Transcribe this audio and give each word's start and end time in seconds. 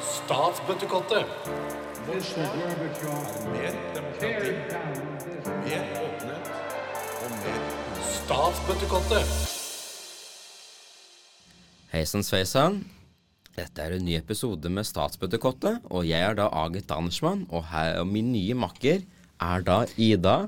Statsbøttekottet. 0.00 1.26
Mer 3.52 3.74
demokrati, 3.94 4.52
mer 5.66 5.84
åpenhet 6.00 6.48
og 7.20 7.34
mer 7.42 7.60
Statsbøttekottet. 8.00 9.36
Heisan 11.92 12.24
sveisan. 12.24 12.80
Dette 13.56 13.84
er 13.84 13.98
en 13.98 14.04
ny 14.08 14.16
episode 14.16 14.72
med 14.72 14.88
Statsbøttekottet, 14.88 15.84
og 15.92 16.08
jeg 16.08 16.20
er 16.20 16.40
da 16.40 16.48
Agit 16.64 16.90
Andersmann, 16.90 17.44
og, 17.50 17.68
her, 17.74 18.00
og 18.00 18.06
min 18.08 18.32
nye 18.32 18.56
makker 18.56 19.04
er 19.40 19.68
da 19.68 19.82
Ida. 19.96 20.46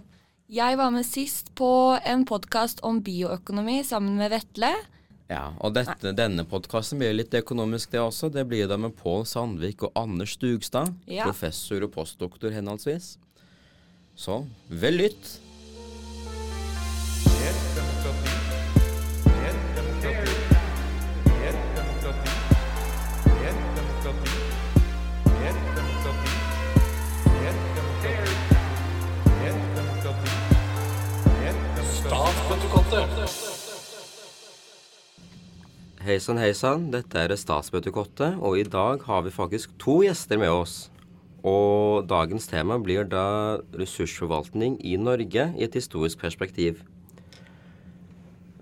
Jeg 0.48 0.80
var 0.80 0.96
med 0.96 1.04
sist 1.04 1.52
på 1.60 1.98
en 2.08 2.24
podkast 2.24 2.80
om 2.80 3.04
bioøkonomi 3.04 3.82
sammen 3.84 4.16
med 4.16 4.32
Vetle. 4.32 4.72
Ja, 5.28 5.50
og 5.60 5.74
dette, 5.76 6.14
denne 6.16 6.44
podkasten 6.48 7.02
blir 7.02 7.12
litt 7.12 7.34
økonomisk, 7.36 7.90
det 7.92 8.00
også. 8.00 8.30
Det 8.32 8.46
blir 8.48 8.68
da 8.70 8.78
med 8.80 8.94
Pål 8.96 9.26
Sandvik 9.28 9.84
og 9.84 9.92
Anders 9.98 10.38
Stugstad, 10.38 10.94
Ja. 11.06 11.24
professor 11.28 11.84
og 11.84 11.92
postdoktor 11.92 12.50
henholdsvis. 12.50 13.18
Så 14.16 14.46
vel 14.68 14.94
lytt. 14.94 15.38
Mer 32.90 33.57
Hei 36.08 36.16
sann, 36.24 36.38
hei 36.40 36.54
sann. 36.56 36.86
Dette 36.88 37.20
er 37.20 37.34
Statsbøttekottet, 37.36 38.38
og 38.40 38.54
i 38.56 38.62
dag 38.64 39.02
har 39.04 39.26
vi 39.26 39.28
faktisk 39.28 39.74
to 39.76 39.98
gjester 40.06 40.38
med 40.40 40.48
oss. 40.48 40.76
Og 41.44 42.06
dagens 42.08 42.48
tema 42.48 42.78
blir 42.80 43.04
da 43.04 43.58
ressursforvaltning 43.76 44.78
i 44.88 44.94
Norge 44.96 45.44
i 45.52 45.66
et 45.66 45.76
historisk 45.76 46.22
perspektiv. 46.22 46.80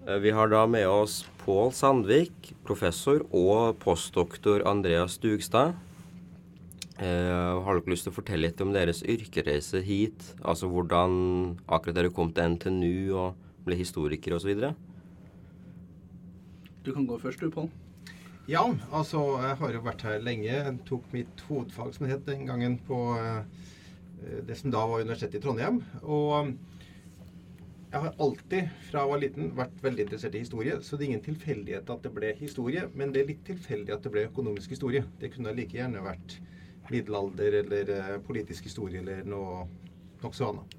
Eh, 0.09 0.19
Vi 0.19 0.33
har 0.35 0.49
da 0.49 0.67
med 0.67 0.89
oss 0.89 1.25
Pål 1.45 1.71
Sandvik, 1.71 2.51
professor, 2.65 3.23
og 3.31 3.79
postdoktor 3.79 4.67
Andreas 4.67 5.17
Dugstad. 5.17 5.77
Eh, 6.99 7.63
har 7.63 7.79
dere 7.79 7.95
lyst 7.95 8.11
til 8.11 8.11
å 8.11 8.19
fortelle 8.19 8.49
litt 8.49 8.61
om 8.61 8.73
deres 8.73 9.05
yrkereise 9.05 9.85
hit? 9.87 10.35
Altså 10.43 10.67
hvordan 10.67 11.61
akkurat 11.69 11.95
dere 11.95 12.11
kom 12.11 12.33
til 12.33 12.57
NTNU 12.59 13.15
og 13.15 13.35
ble 13.65 13.79
historikere 13.79 14.35
osv.? 14.35 14.75
Du 16.87 16.93
kan 16.95 17.07
gå 17.07 17.19
først 17.19 17.43
du, 17.43 17.51
Pål. 17.51 17.67
Ja, 18.47 18.63
altså 18.95 19.21
jeg 19.43 19.59
har 19.59 19.73
jo 19.75 19.83
vært 19.83 20.05
her 20.07 20.21
lenge. 20.23 20.47
Jeg 20.47 20.75
tok 20.87 21.09
mitt 21.11 21.41
hovedfag, 21.49 21.89
som 21.97 22.07
det 22.07 22.13
het 22.13 22.29
den 22.29 22.45
gangen, 22.47 22.77
på 22.87 23.01
eh, 23.19 23.41
det 24.47 24.55
som 24.61 24.71
da 24.71 24.85
var 24.87 25.03
Universitetet 25.03 25.41
i 25.41 25.43
Trondheim. 25.43 25.81
Og 26.05 26.53
jeg 27.91 28.05
har 28.05 28.15
alltid, 28.23 28.71
fra 28.87 29.03
jeg 29.03 29.11
var 29.11 29.23
liten, 29.25 29.51
vært 29.59 29.83
veldig 29.83 30.07
interessert 30.07 30.39
i 30.39 30.45
historie. 30.45 30.79
Så 30.79 30.95
det 30.95 31.09
er 31.09 31.11
ingen 31.11 31.27
tilfeldighet 31.27 31.91
at 31.91 32.07
det 32.07 32.15
ble 32.15 32.33
historie, 32.39 32.87
men 32.95 33.11
det 33.11 33.25
er 33.25 33.31
litt 33.33 33.45
tilfeldig 33.51 33.97
at 33.97 34.07
det 34.07 34.15
ble 34.15 34.29
økonomisk 34.31 34.79
historie. 34.79 35.03
Det 35.19 35.35
kunne 35.35 35.55
like 35.59 35.75
gjerne 35.81 36.07
vært 36.07 36.39
middelalder 36.93 37.63
eller 37.65 37.95
eh, 37.99 38.17
politisk 38.31 38.71
historie 38.71 39.03
eller 39.03 39.27
noe 39.27 39.65
nokså 40.23 40.53
annet. 40.53 40.79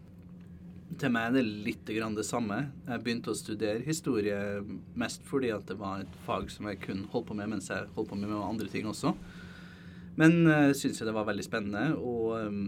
Til 0.95 1.11
meg 1.11 1.27
er 1.27 1.33
det 1.35 1.43
litt 1.67 1.89
det 1.89 2.23
samme. 2.25 2.71
Jeg 2.87 3.03
begynte 3.03 3.33
å 3.33 3.37
studere 3.37 3.83
historie 3.83 4.63
mest 4.95 5.25
fordi 5.27 5.51
at 5.51 5.67
det 5.67 5.75
var 5.77 6.01
et 6.01 6.15
fag 6.25 6.47
som 6.49 6.69
jeg 6.71 6.79
kun 6.85 7.03
holdt 7.11 7.27
på 7.27 7.35
med 7.35 7.51
mens 7.51 7.67
jeg 7.69 7.89
holdt 7.95 8.09
på 8.09 8.15
med, 8.15 8.29
med 8.31 8.39
andre 8.39 8.69
ting 8.71 8.87
også. 8.87 9.11
Men 10.17 10.47
jeg 10.47 10.71
uh, 10.71 10.77
syns 10.79 11.03
det 11.03 11.13
var 11.13 11.27
veldig 11.27 11.45
spennende, 11.45 11.91
og 11.99 12.47
um, 12.47 12.61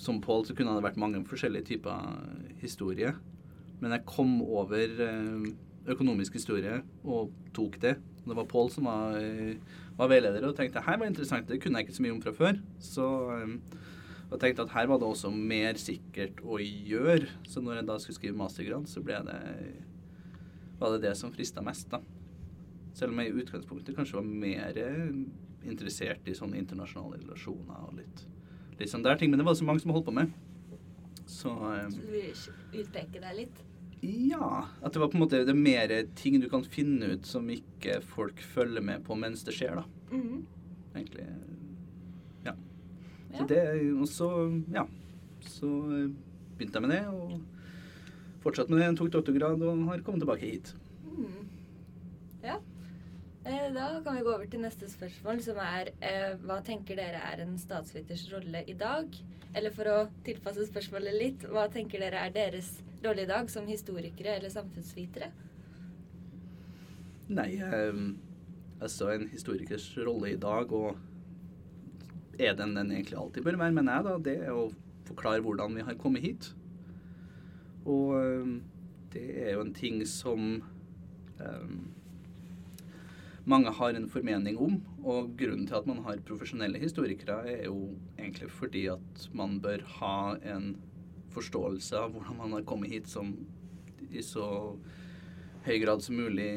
som 0.00 0.18
Pål 0.20 0.48
så 0.48 0.56
kunne 0.56 0.74
det 0.76 0.84
vært 0.84 1.00
mange 1.00 1.22
forskjellige 1.28 1.70
typer 1.70 2.18
historie. 2.60 3.14
Men 3.80 3.94
jeg 3.96 4.08
kom 4.08 4.42
over 4.42 4.98
uh, 5.00 5.46
økonomisk 5.88 6.36
historie 6.36 6.82
og 7.06 7.30
tok 7.56 7.78
det. 7.80 7.94
Det 8.26 8.36
var 8.36 8.50
Pål 8.50 8.68
som 8.74 8.90
var, 8.90 9.16
var 9.96 10.10
veileder 10.10 10.44
og 10.44 10.52
tenkte 10.58 10.82
her 10.84 10.98
var 11.00 11.08
interessant, 11.08 11.48
det 11.48 11.62
kunne 11.62 11.80
jeg 11.80 11.88
ikke 11.88 11.96
så 11.96 12.04
mye 12.04 12.18
om 12.18 12.20
fra 12.26 12.34
før. 12.36 12.60
Så 12.84 13.06
um, 13.30 13.56
og 14.30 14.36
jeg 14.36 14.42
tenkte 14.44 14.62
at 14.62 14.74
her 14.76 14.86
var 14.86 15.00
det 15.02 15.08
også 15.10 15.30
mer 15.34 15.78
sikkert 15.80 16.38
å 16.46 16.60
gjøre. 16.62 17.26
Så 17.50 17.58
når 17.64 17.80
jeg 17.80 17.86
da 17.88 17.96
skulle 17.98 18.18
skrive 18.20 18.38
mastergrad, 18.38 18.86
så 18.86 19.02
ble 19.02 19.16
det, 19.26 19.38
var 20.78 20.94
det 20.94 21.00
det 21.08 21.16
som 21.18 21.32
frista 21.34 21.64
mest, 21.66 21.90
da. 21.90 21.98
Selv 22.94 23.10
om 23.10 23.18
jeg 23.18 23.32
i 23.32 23.42
utgangspunktet 23.42 23.96
kanskje 23.98 24.20
var 24.20 24.28
mer 24.28 24.78
interessert 25.66 26.30
i 26.30 26.36
sånne 26.38 26.60
internasjonale 26.62 27.18
relasjoner 27.24 27.88
og 27.88 27.98
litt, 27.98 28.22
litt 28.78 28.92
sånn 28.92 29.02
der 29.02 29.18
ting. 29.18 29.32
Men 29.34 29.42
det 29.42 29.48
var 29.50 29.58
så 29.58 29.66
mange 29.66 29.82
som 29.82 29.90
holdt 29.94 30.06
på 30.06 30.14
med. 30.14 30.30
Så 31.26 31.50
um, 31.50 31.90
Så 31.90 31.98
du 32.06 32.14
vil 32.14 32.84
utpeke 32.84 33.22
deg 33.22 33.36
litt? 33.42 33.66
ja. 34.00 34.64
At 34.80 34.94
det 34.94 35.02
var 35.02 35.10
på 35.12 35.18
en 35.18 35.24
måte 35.26 35.42
det 35.44 35.52
er 35.52 35.58
mer 35.58 35.92
ting 36.16 36.38
du 36.40 36.46
kan 36.48 36.62
finne 36.64 37.12
ut 37.16 37.26
som 37.28 37.50
ikke 37.52 37.98
folk 38.14 38.38
følger 38.54 38.80
med 38.80 39.02
på 39.04 39.18
mens 39.18 39.42
det 39.44 39.58
skjer, 39.58 39.82
da. 39.82 40.14
Mhm. 40.14 40.46
Egentlig. 40.94 41.26
Så 43.36 43.46
det, 43.46 43.62
og 43.94 44.08
så, 44.10 44.28
ja, 44.74 44.84
så 45.46 45.70
eh, 45.94 46.10
begynte 46.58 46.80
jeg 46.80 46.86
med 46.86 46.94
det, 46.96 47.04
og 47.08 48.42
fortsatte 48.42 48.72
med 48.72 48.82
det, 48.82 48.90
tok 48.98 49.12
doktorgrad 49.14 49.62
og 49.62 49.84
har 49.90 50.02
kommet 50.06 50.24
tilbake 50.24 50.48
hit. 50.48 50.72
Mm. 51.06 51.44
Ja. 52.42 52.56
Eh, 53.44 53.68
Da 53.74 54.00
kan 54.04 54.16
vi 54.16 54.24
gå 54.26 54.32
over 54.34 54.46
til 54.50 54.64
neste 54.64 54.88
spørsmål, 54.90 55.42
som 55.44 55.60
er 55.62 55.92
eh, 56.02 56.32
hva 56.42 56.60
tenker 56.66 56.98
dere 56.98 57.22
er 57.32 57.44
en 57.44 57.56
statsviters 57.58 58.26
rolle 58.32 58.64
i 58.66 58.74
dag? 58.74 59.06
Eller 59.54 59.74
for 59.74 59.90
å 59.90 59.98
tilpasse 60.26 60.66
spørsmålet 60.68 61.16
litt, 61.18 61.46
hva 61.50 61.68
tenker 61.72 62.02
dere 62.02 62.26
er 62.26 62.34
deres 62.34 62.74
rolle 63.04 63.24
i 63.24 63.30
dag 63.30 63.50
som 63.50 63.66
historikere 63.66 64.36
eller 64.38 64.52
samfunnsvitere? 64.52 65.30
Nei, 67.30 67.62
altså 68.82 69.12
en 69.12 69.28
historikers 69.30 69.86
rolle 70.02 70.32
i 70.32 70.38
dag, 70.38 70.72
og 70.74 70.98
er 72.40 72.56
den 72.58 72.74
den 72.76 72.92
egentlig 72.94 73.18
alltid 73.20 73.46
bør 73.46 73.60
være, 73.60 73.76
mener 73.76 73.98
jeg 73.98 74.08
da, 74.08 74.16
det 74.30 74.36
er 74.46 74.56
å 74.56 74.70
forklare 75.08 75.44
hvordan 75.44 75.78
vi 75.78 75.86
har 75.86 75.98
kommet 76.00 76.24
hit. 76.24 76.50
Og 77.88 78.16
eh, 78.18 78.52
det 79.14 79.26
er 79.44 79.56
jo 79.56 79.64
en 79.64 79.74
ting 79.74 80.02
som 80.08 80.60
eh, 81.40 81.72
mange 83.50 83.72
har 83.74 83.96
en 83.96 84.08
formening 84.10 84.58
om, 84.60 84.78
og 85.00 85.32
grunnen 85.40 85.66
til 85.66 85.78
at 85.78 85.88
man 85.88 86.02
har 86.04 86.20
profesjonelle 86.26 86.80
historikere, 86.82 87.40
er 87.48 87.64
jo 87.66 87.90
egentlig 88.18 88.50
fordi 88.52 88.86
at 88.92 89.28
man 89.36 89.58
bør 89.62 89.84
ha 89.98 90.36
en 90.54 90.74
forståelse 91.34 91.96
av 91.96 92.12
hvordan 92.14 92.38
man 92.38 92.58
har 92.58 92.66
kommet 92.68 92.92
hit 92.92 93.08
som 93.08 93.32
i 94.10 94.22
så 94.26 94.46
høy 95.64 95.76
grad 95.82 96.02
som 96.02 96.18
mulig 96.18 96.50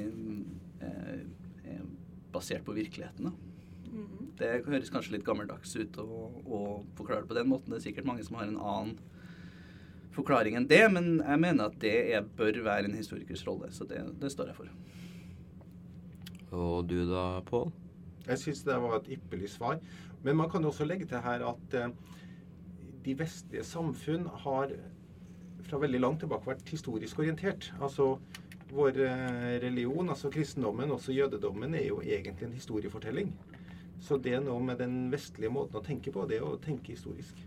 eh, 0.82 1.24
er 1.74 1.82
basert 2.34 2.66
på 2.66 2.76
virkeligheten. 2.76 3.30
Da. 3.30 3.34
Mhm. 3.94 4.23
Det 4.40 4.52
høres 4.66 4.92
kanskje 4.94 5.18
litt 5.18 5.26
gammeldags 5.28 5.76
ut 5.78 5.98
å, 6.02 6.08
å 6.44 6.60
forklare 6.98 7.24
det 7.24 7.32
på 7.32 7.38
den 7.38 7.52
måten. 7.52 7.74
Det 7.74 7.82
er 7.82 7.88
sikkert 7.90 8.10
mange 8.10 8.26
som 8.26 8.40
har 8.40 8.50
en 8.50 8.58
annen 8.60 8.96
forklaring 10.14 10.58
enn 10.58 10.70
det, 10.70 10.84
men 10.94 11.16
jeg 11.22 11.42
mener 11.42 11.70
at 11.70 11.78
det 11.82 11.94
er, 12.14 12.26
bør 12.38 12.60
være 12.66 12.90
en 12.90 12.98
historikers 12.98 13.46
rolle, 13.48 13.72
så 13.74 13.86
det, 13.90 14.02
det 14.22 14.30
står 14.34 14.52
jeg 14.52 14.60
for. 14.60 14.74
Og 16.54 16.86
du 16.90 17.00
da, 17.10 17.42
Pål? 17.48 17.72
Jeg 18.28 18.40
syns 18.40 18.62
det 18.64 18.76
var 18.80 19.00
et 19.00 19.10
ypperlig 19.18 19.50
svar. 19.52 19.80
Men 20.24 20.38
man 20.40 20.50
kan 20.50 20.64
jo 20.64 20.70
også 20.72 20.86
legge 20.88 21.08
til 21.10 21.20
her 21.24 21.44
at 21.50 21.74
eh, 21.76 21.90
de 23.04 23.16
vestlige 23.20 23.66
samfunn 23.68 24.30
har 24.46 24.72
fra 25.68 25.80
veldig 25.82 26.00
langt 26.00 26.22
tilbake 26.24 26.48
vært 26.48 26.72
historisk 26.72 27.20
orientert. 27.20 27.74
Altså 27.82 28.14
vår 28.74 29.02
eh, 29.04 29.50
religion, 29.64 30.10
altså 30.10 30.32
kristendommen, 30.32 30.92
også 30.92 31.16
jødedommen, 31.16 31.76
er 31.76 31.88
jo 31.90 32.00
egentlig 32.02 32.48
en 32.48 32.56
historiefortelling. 32.56 33.34
Så 34.04 34.18
det 34.20 34.36
er 34.36 34.44
noe 34.44 34.60
med 34.64 34.82
den 34.84 35.08
vestlige 35.14 35.52
måten 35.54 35.80
å 35.80 35.84
tenke 35.86 36.12
på, 36.12 36.26
det 36.28 36.42
er 36.42 36.48
å 36.48 36.60
tenke 36.62 36.92
historisk. 36.92 37.38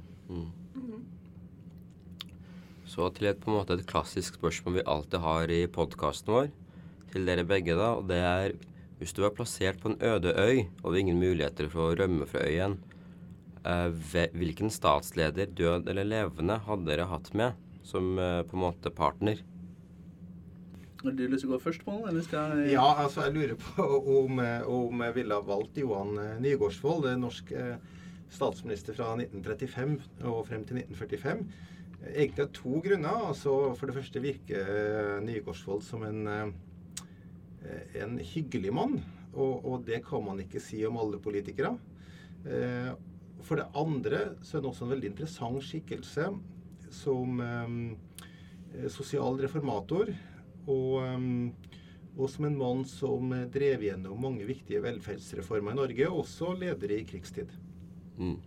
Så 2.88 3.10
til 3.12 3.28
et, 3.28 3.40
på 3.42 3.50
en 3.50 3.58
måte 3.58 3.76
et 3.76 3.88
klassisk 3.88 4.38
spørsmål 4.38 4.78
vi 4.78 4.86
alltid 4.88 5.20
har 5.20 5.52
i 5.52 5.66
podkasten 5.68 6.32
vår, 6.32 6.48
til 7.12 7.28
dere 7.28 7.44
begge, 7.48 7.76
da, 7.76 7.92
og 7.98 8.08
det 8.08 8.22
er 8.24 8.56
hvis 8.96 9.12
du 9.12 9.26
er 9.26 9.34
plassert 9.36 9.82
på 9.82 9.90
en 9.92 9.98
øde 10.00 10.32
øy 10.32 10.62
og 10.82 10.94
det 10.94 11.02
ingen 11.02 11.18
muligheter 11.20 11.68
for 11.72 11.90
å 11.90 11.96
rømme 11.98 12.24
fra 12.30 12.46
øyen, 12.48 12.78
eh, 13.68 13.92
hvilken 14.32 14.72
statsleder, 14.72 15.52
død 15.52 15.90
eller 15.92 16.08
levende, 16.08 16.56
hadde 16.64 16.88
dere 16.88 17.10
hatt 17.10 17.28
med 17.36 17.58
som 17.84 18.16
eh, 18.18 18.40
på 18.48 18.56
en 18.56 18.64
måte 18.64 18.92
partner? 18.94 19.42
Har 21.02 21.12
du 21.12 21.26
lyst 21.28 21.44
til 21.44 21.50
å 21.50 21.56
gå 21.56 21.60
først, 21.60 21.82
Pål, 21.84 22.06
eller 22.08 22.24
skal 22.24 22.62
jeg 22.62 22.72
Ja, 22.72 22.86
altså 23.02 23.26
jeg 23.26 23.34
lurer 23.34 23.58
på 23.60 23.84
om, 24.16 24.38
om 24.72 25.02
jeg 25.04 25.14
ville 25.18 25.36
ha 25.36 25.44
valgt 25.44 25.76
Johan 25.76 26.16
eh, 26.22 26.38
Nygaardsvold, 26.40 27.08
eh, 27.10 27.18
norsk 27.20 27.50
eh, 27.52 27.74
statsminister 28.32 28.96
fra 28.96 29.10
1935 29.18 29.92
og 30.30 30.40
frem 30.48 30.64
til 30.66 30.80
1945. 30.80 31.42
Eh, 32.00 32.14
Egentlig 32.14 32.46
av 32.46 32.54
to 32.56 32.80
grunner. 32.84 33.26
Altså, 33.28 33.52
for 33.76 33.90
det 33.90 33.96
første 33.98 34.22
virker 34.24 34.70
Nygaardsvold 35.26 35.84
som 35.84 36.06
en, 36.06 36.22
en 38.00 38.16
hyggelig 38.32 38.72
mann. 38.74 38.96
og, 39.34 39.66
og 39.68 39.84
det 39.84 40.00
kan 40.06 40.24
man 40.24 40.40
ikke 40.40 40.62
si 40.64 40.80
om 40.86 40.96
alle 41.00 41.18
politikere. 41.20 41.74
For 43.44 43.58
det 43.58 43.66
andre 43.76 44.20
så 44.40 44.56
er 44.56 44.62
han 44.62 44.70
også 44.70 44.86
en 44.86 44.92
veldig 44.94 45.10
interessant 45.10 45.64
skikkelse 45.66 46.28
som 46.94 47.42
sosial 48.92 49.40
reformator. 49.42 50.12
Og, 50.66 50.98
eh, 51.06 51.70
og 52.16 52.30
som 52.32 52.48
en 52.48 52.58
mann 52.58 52.84
som 52.88 53.32
drev 53.52 53.84
gjennom 53.86 54.20
mange 54.20 54.46
viktige 54.48 54.82
velferdsreformer 54.84 55.74
i 55.74 55.80
Norge, 55.80 56.10
også 56.10 56.54
leder 56.58 56.94
i 56.96 57.02
krigstid. 57.08 57.52
Mm. 58.16 58.38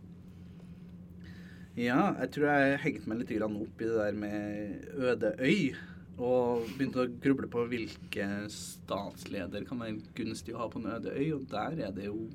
Ja, 1.80 2.10
jeg 2.18 2.31
tror 2.36 2.50
jeg 2.50 2.80
hengte 2.83 3.07
meg 3.07 3.21
litt 3.21 3.44
opp 3.45 3.81
i 3.81 3.88
det 3.88 3.98
der 4.00 4.16
med 4.18 4.88
øde 5.00 5.36
øy. 5.39 5.75
Og 6.19 6.66
begynte 6.75 7.06
å 7.06 7.12
gruble 7.24 7.48
på 7.48 7.62
hvilke 7.71 8.25
statsleder 8.51 9.63
kan 9.68 9.80
være 9.80 10.01
gunstig 10.18 10.56
å 10.56 10.65
ha 10.65 10.68
på 10.72 10.81
en 10.81 10.89
øde 10.98 11.13
øy. 11.15 11.30
Og 11.38 11.45
der 11.51 11.80
er 11.86 11.94
det 11.95 12.10
jo, 12.10 12.25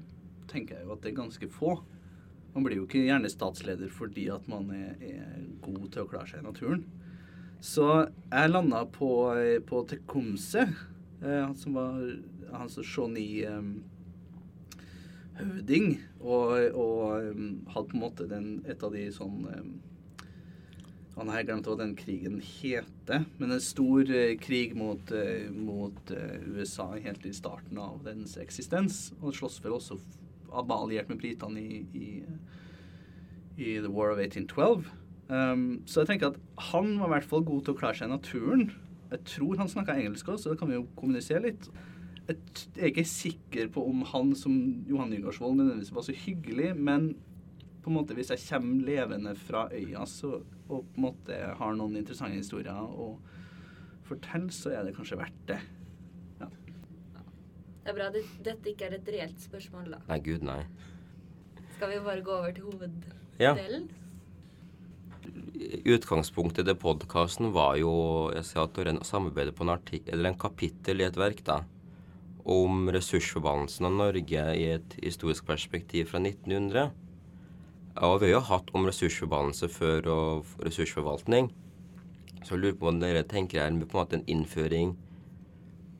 tenker 0.48 0.78
jeg 0.78 0.86
jo 0.86 0.94
at 0.94 1.02
det 1.04 1.12
er 1.12 1.18
ganske 1.18 1.48
få. 1.52 1.74
Man 2.54 2.64
blir 2.64 2.78
jo 2.80 2.86
ikke 2.86 3.02
gjerne 3.04 3.28
statsleder 3.32 3.92
fordi 3.92 4.30
at 4.32 4.46
man 4.48 4.70
er, 4.72 4.94
er 5.02 5.44
god 5.66 5.90
til 5.90 6.06
å 6.06 6.08
klare 6.08 6.30
seg 6.30 6.40
i 6.40 6.46
naturen. 6.46 6.86
Så 7.64 7.88
jeg 8.28 8.50
landa 8.50 8.82
på, 8.92 9.08
på 9.64 9.82
Tekomse, 9.88 10.66
eh, 11.24 11.40
han 11.40 11.54
som 11.56 11.78
var 11.78 12.00
han 12.54 12.68
som 12.68 12.84
Shawnee 12.84 13.48
eh, 13.48 13.62
høvding, 15.38 15.96
og, 16.20 16.52
og 16.76 17.30
um, 17.32 17.48
hadde 17.72 17.90
på 17.90 17.96
en 17.96 18.04
måte 18.04 18.28
den, 18.30 18.48
et 18.70 18.82
av 18.84 18.94
de 18.94 19.08
sånn 19.12 19.48
um, 19.50 19.72
Han 21.14 21.30
har 21.30 21.44
glemt 21.46 21.66
hva 21.70 21.76
den 21.78 21.94
krigen 21.98 22.40
heter, 22.42 23.24
men 23.38 23.54
en 23.54 23.62
stor 23.62 24.08
uh, 24.10 24.34
krig 24.42 24.74
mot, 24.78 25.12
uh, 25.14 25.46
mot 25.54 26.14
uh, 26.14 26.36
USA 26.54 26.88
helt 26.94 27.26
i 27.26 27.34
starten 27.34 27.78
av 27.78 28.00
dens 28.06 28.36
eksistens. 28.42 29.12
Og 29.20 29.34
slåss 29.38 29.60
vel 29.62 29.76
også 29.76 29.98
var 30.50 30.80
alliert 30.80 31.10
med 31.10 31.20
britene 31.22 31.62
i, 31.62 31.80
i, 31.94 32.08
i, 33.56 33.78
The 33.78 33.90
War 33.90 34.10
of 34.10 34.22
1812. 34.22 34.90
Um, 35.28 35.82
så 35.88 36.02
jeg 36.02 36.12
tenker 36.12 36.32
at 36.32 36.38
han 36.72 36.94
var 37.00 37.08
i 37.08 37.14
hvert 37.16 37.28
fall 37.30 37.44
god 37.46 37.64
til 37.64 37.74
å 37.74 37.78
klare 37.78 37.96
seg 37.98 38.10
i 38.10 38.14
naturen. 38.14 38.68
Jeg 39.10 39.24
tror 39.30 39.60
han 39.60 39.70
snakka 39.70 39.96
engelsk 39.96 40.28
òg, 40.28 40.40
så 40.42 40.52
da 40.52 40.58
kan 40.60 40.70
vi 40.70 40.78
jo 40.78 40.88
kommunisere 40.98 41.46
litt 41.46 41.68
jeg 42.24 42.80
er 42.80 42.88
ikke 42.88 43.04
sikker 43.04 43.68
på 43.74 43.82
om 43.84 44.00
han 44.08 44.32
som 44.38 44.54
Johan 44.88 45.10
Nygaardsvold 45.12 45.58
nødvendigvis 45.58 45.92
var 45.92 46.04
så 46.06 46.14
hyggelig, 46.16 46.70
men 46.76 47.10
på 47.84 47.90
en 47.90 47.98
måte 47.98 48.16
hvis 48.16 48.30
jeg 48.32 48.40
kommer 48.48 48.86
levende 48.86 49.34
fra 49.36 49.66
øya 49.68 50.06
så, 50.08 50.38
og 50.68 50.86
på 50.94 50.96
en 50.96 51.04
måte 51.04 51.40
har 51.58 51.76
noen 51.76 51.98
interessante 52.00 52.40
historier 52.40 52.72
å 52.80 53.10
fortelle, 54.08 54.48
så 54.52 54.72
er 54.72 54.86
det 54.86 54.94
kanskje 54.96 55.18
verdt 55.20 55.42
det. 55.50 55.58
Ja. 56.40 56.48
Det 56.48 57.92
er 57.92 57.98
bra 57.98 58.08
at 58.08 58.16
dette 58.48 58.72
ikke 58.72 58.88
er 58.88 58.96
et 58.96 59.12
reelt 59.12 59.44
spørsmål, 59.44 59.92
da. 59.96 60.00
Nei, 60.08 60.18
gud, 60.24 60.48
nei. 60.48 60.62
Skal 61.76 61.92
vi 61.92 62.00
bare 62.06 62.24
gå 62.24 62.38
over 62.38 62.56
til 62.56 62.64
Ja. 63.42 63.52
Utgangspunktet 65.54 66.66
til 66.66 66.74
podkasten 66.82 67.52
var 67.54 67.76
jo 67.78 67.92
jeg 68.34 68.46
ser 68.48 68.64
at 68.64 69.06
samarbeider 69.06 69.54
på 69.54 69.62
en, 69.62 69.76
artik 69.76 70.08
eller 70.10 70.32
en 70.32 70.38
kapittel 70.38 70.98
i 70.98 71.06
et 71.06 71.18
verk 71.18 71.44
da, 71.46 71.60
om 72.42 72.88
ressursforbannelsen 72.90 73.86
av 73.86 73.94
Norge 74.00 74.46
i 74.58 74.64
et 74.74 74.96
historisk 74.98 75.46
perspektiv 75.46 76.10
fra 76.10 76.18
1900. 76.18 76.90
Og 78.02 78.16
vi 78.18 78.32
har 78.32 78.34
jo 78.34 78.48
hatt 78.48 78.72
om 78.74 78.88
ressursforbannelse 78.88 79.70
før 79.70 80.10
og 80.10 80.56
ressursforvaltning. 80.66 81.52
Så 82.42 82.56
jeg 82.56 82.64
lurer 82.64 82.80
på 82.80 82.90
om 82.90 82.98
dere 82.98 83.22
tenker 83.22 83.62
er 83.62 83.70
på 83.70 83.94
en 83.94 84.00
måte 84.00 84.18
en 84.18 84.26
innføring 84.26 84.96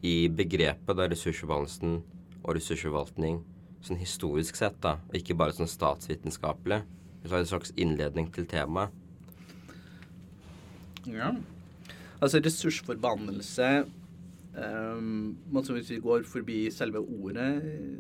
i 0.03 0.27
begrepet 0.27 0.99
da 0.99 1.07
ressursforbannelsen 1.07 2.01
og 2.43 2.59
ressursforvaltning 2.59 3.39
sånn 3.85 4.01
historisk 4.01 4.59
sett, 4.59 4.77
da, 4.83 4.99
ikke 5.15 5.37
bare 5.39 5.55
sånn 5.55 5.71
statsvitenskapelig. 5.71 6.83
Så 7.25 7.39
en 7.39 7.49
slags 7.49 7.73
innledning 7.81 8.29
til 8.35 8.51
temaet. 8.51 9.04
Ja. 11.11 11.35
Altså 12.23 12.41
ressursforbannelse 12.41 13.69
um, 14.57 15.35
Hvis 15.53 15.91
vi 15.91 16.01
går 16.01 16.25
forbi 16.29 16.59
selve 16.73 17.03
ordet 17.03 17.51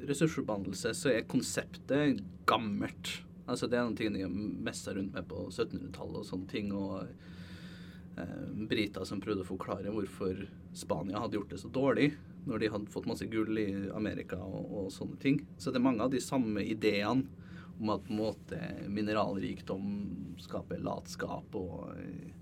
ressursforbannelse, 0.08 0.94
så 0.96 1.12
er 1.12 1.28
konseptet 1.28 2.22
gammelt. 2.46 3.18
Altså 3.46 3.68
Det 3.68 3.78
er 3.78 3.84
noen 3.84 3.98
ting 3.98 4.16
jeg 4.16 4.30
messa 4.30 4.94
rundt 4.96 5.12
med 5.12 5.28
på 5.28 5.48
1700-tallet 5.50 6.20
og 6.22 6.28
sånne 6.28 6.48
ting. 6.48 6.72
og 6.72 7.04
eh, 8.16 8.66
briter 8.70 9.04
som 9.04 9.20
prøvde 9.20 9.44
å 9.44 9.48
forklare 9.48 9.92
hvorfor 9.92 10.46
Spania 10.74 11.20
hadde 11.20 11.38
gjort 11.38 11.50
det 11.50 11.60
så 11.60 11.70
dårlig 11.72 12.12
når 12.44 12.60
de 12.60 12.68
hadde 12.74 12.92
fått 12.92 13.08
masse 13.08 13.26
gull 13.32 13.58
i 13.58 13.70
Amerika 13.96 14.36
og, 14.36 14.68
og 14.68 14.92
sånne 14.92 15.16
ting. 15.20 15.40
Så 15.58 15.72
det 15.72 15.80
er 15.80 15.86
mange 15.86 16.04
av 16.04 16.12
de 16.12 16.20
samme 16.20 16.64
ideene 16.64 17.24
om 17.80 17.90
at 17.90 18.04
på 18.06 18.12
en 18.14 18.20
måte 18.20 18.58
mineralrikdom 18.86 19.86
skaper 20.44 20.82
latskap 20.84 21.56
og 21.58 21.94
eh, 21.98 22.32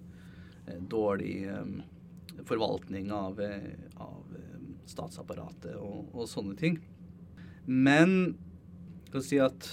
dårlig 0.91 1.47
eh, 1.49 2.45
forvaltning 2.45 3.13
av, 3.13 3.41
eh, 3.41 3.75
av 3.97 4.37
eh, 4.37 4.59
statsapparatet 4.91 5.77
og, 5.77 6.11
og, 6.13 6.27
sånne 6.31 6.57
ting. 6.59 6.79
Men 7.67 8.35
skal 9.09 9.27
si 9.27 9.41
at 9.43 9.69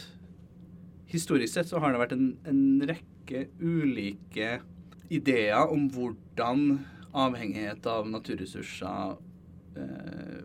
historisk 1.09 1.56
sett 1.56 1.69
så 1.71 1.81
har 1.81 1.94
det 1.94 2.01
vært 2.03 2.15
en, 2.18 2.31
en 2.50 2.63
rekke 2.89 3.47
ulike 3.62 4.59
ideer 5.09 5.71
om 5.71 5.88
hvordan 5.94 6.83
avhengighet 7.18 7.88
av 7.89 8.09
naturressurser 8.12 9.15
eh, 9.80 10.44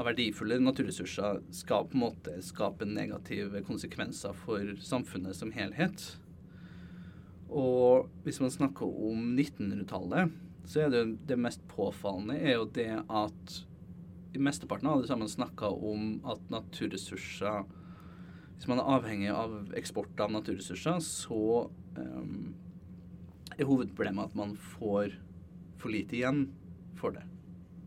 av 0.00 0.06
verdifulle 0.08 0.56
naturressurser 0.62 1.42
skal 1.54 1.84
på 1.86 1.98
en 1.98 2.04
måte 2.06 2.38
skape 2.42 2.86
negative 2.88 3.60
konsekvenser 3.66 4.32
for 4.46 4.74
samfunnet 4.80 5.36
som 5.36 5.52
helhet. 5.52 6.06
Og 7.50 8.10
hvis 8.24 8.38
man 8.42 8.52
snakker 8.54 8.86
om 8.86 9.32
1900-tallet, 9.34 10.30
så 10.70 10.84
er 10.84 10.92
det 10.92 11.02
det 11.26 11.38
mest 11.40 11.62
påfallende 11.70 12.36
er 12.38 12.60
jo 12.60 12.68
det 12.70 12.92
at 13.02 13.56
i 14.30 14.38
mesteparten 14.38 14.86
av 14.86 15.02
det 15.02 15.10
sammen 15.10 15.28
snakka 15.28 15.72
om 15.74 16.20
at 16.30 16.42
naturressurser 16.52 17.64
Hvis 18.54 18.68
man 18.68 18.78
er 18.78 18.90
avhengig 18.92 19.30
av 19.32 19.72
eksport 19.74 20.20
av 20.20 20.34
naturressurser, 20.34 20.98
så 21.00 21.70
um, 21.96 22.50
er 23.56 23.64
hovedproblemet 23.64 24.28
at 24.28 24.36
man 24.36 24.52
får 24.76 25.14
for 25.80 25.88
lite 25.88 26.18
igjen 26.18 26.42
for 27.00 27.16
det. 27.16 27.24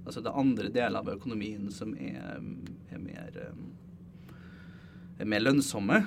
Altså 0.02 0.24
det 0.24 0.32
er 0.32 0.42
andre 0.42 0.72
deler 0.74 1.04
av 1.04 1.12
økonomien 1.14 1.70
som 1.72 1.94
er, 1.94 2.42
er, 2.90 2.98
mer, 2.98 3.38
er 5.22 5.30
mer 5.30 5.46
lønnsomme. 5.46 6.02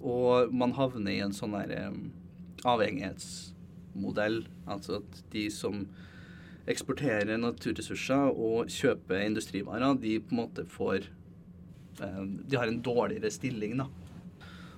Og 0.00 0.56
man 0.56 0.72
havner 0.78 1.12
i 1.12 1.20
en 1.26 1.36
sånn 1.36 1.52
der 1.54 1.92
avhengighetsmodell. 2.68 4.42
Altså 4.70 5.00
at 5.00 5.22
de 5.32 5.46
som 5.52 5.84
eksporterer 6.70 7.40
naturressurser 7.40 8.30
og 8.30 8.70
kjøper 8.70 9.24
industrivarer, 9.26 9.98
de 9.98 10.18
på 10.22 10.34
en 10.34 10.42
måte 10.44 10.66
får 10.70 11.08
eh, 12.00 12.22
De 12.22 12.58
har 12.58 12.70
en 12.70 12.82
dårligere 12.82 13.32
stilling, 13.34 13.78
da. 13.82 13.88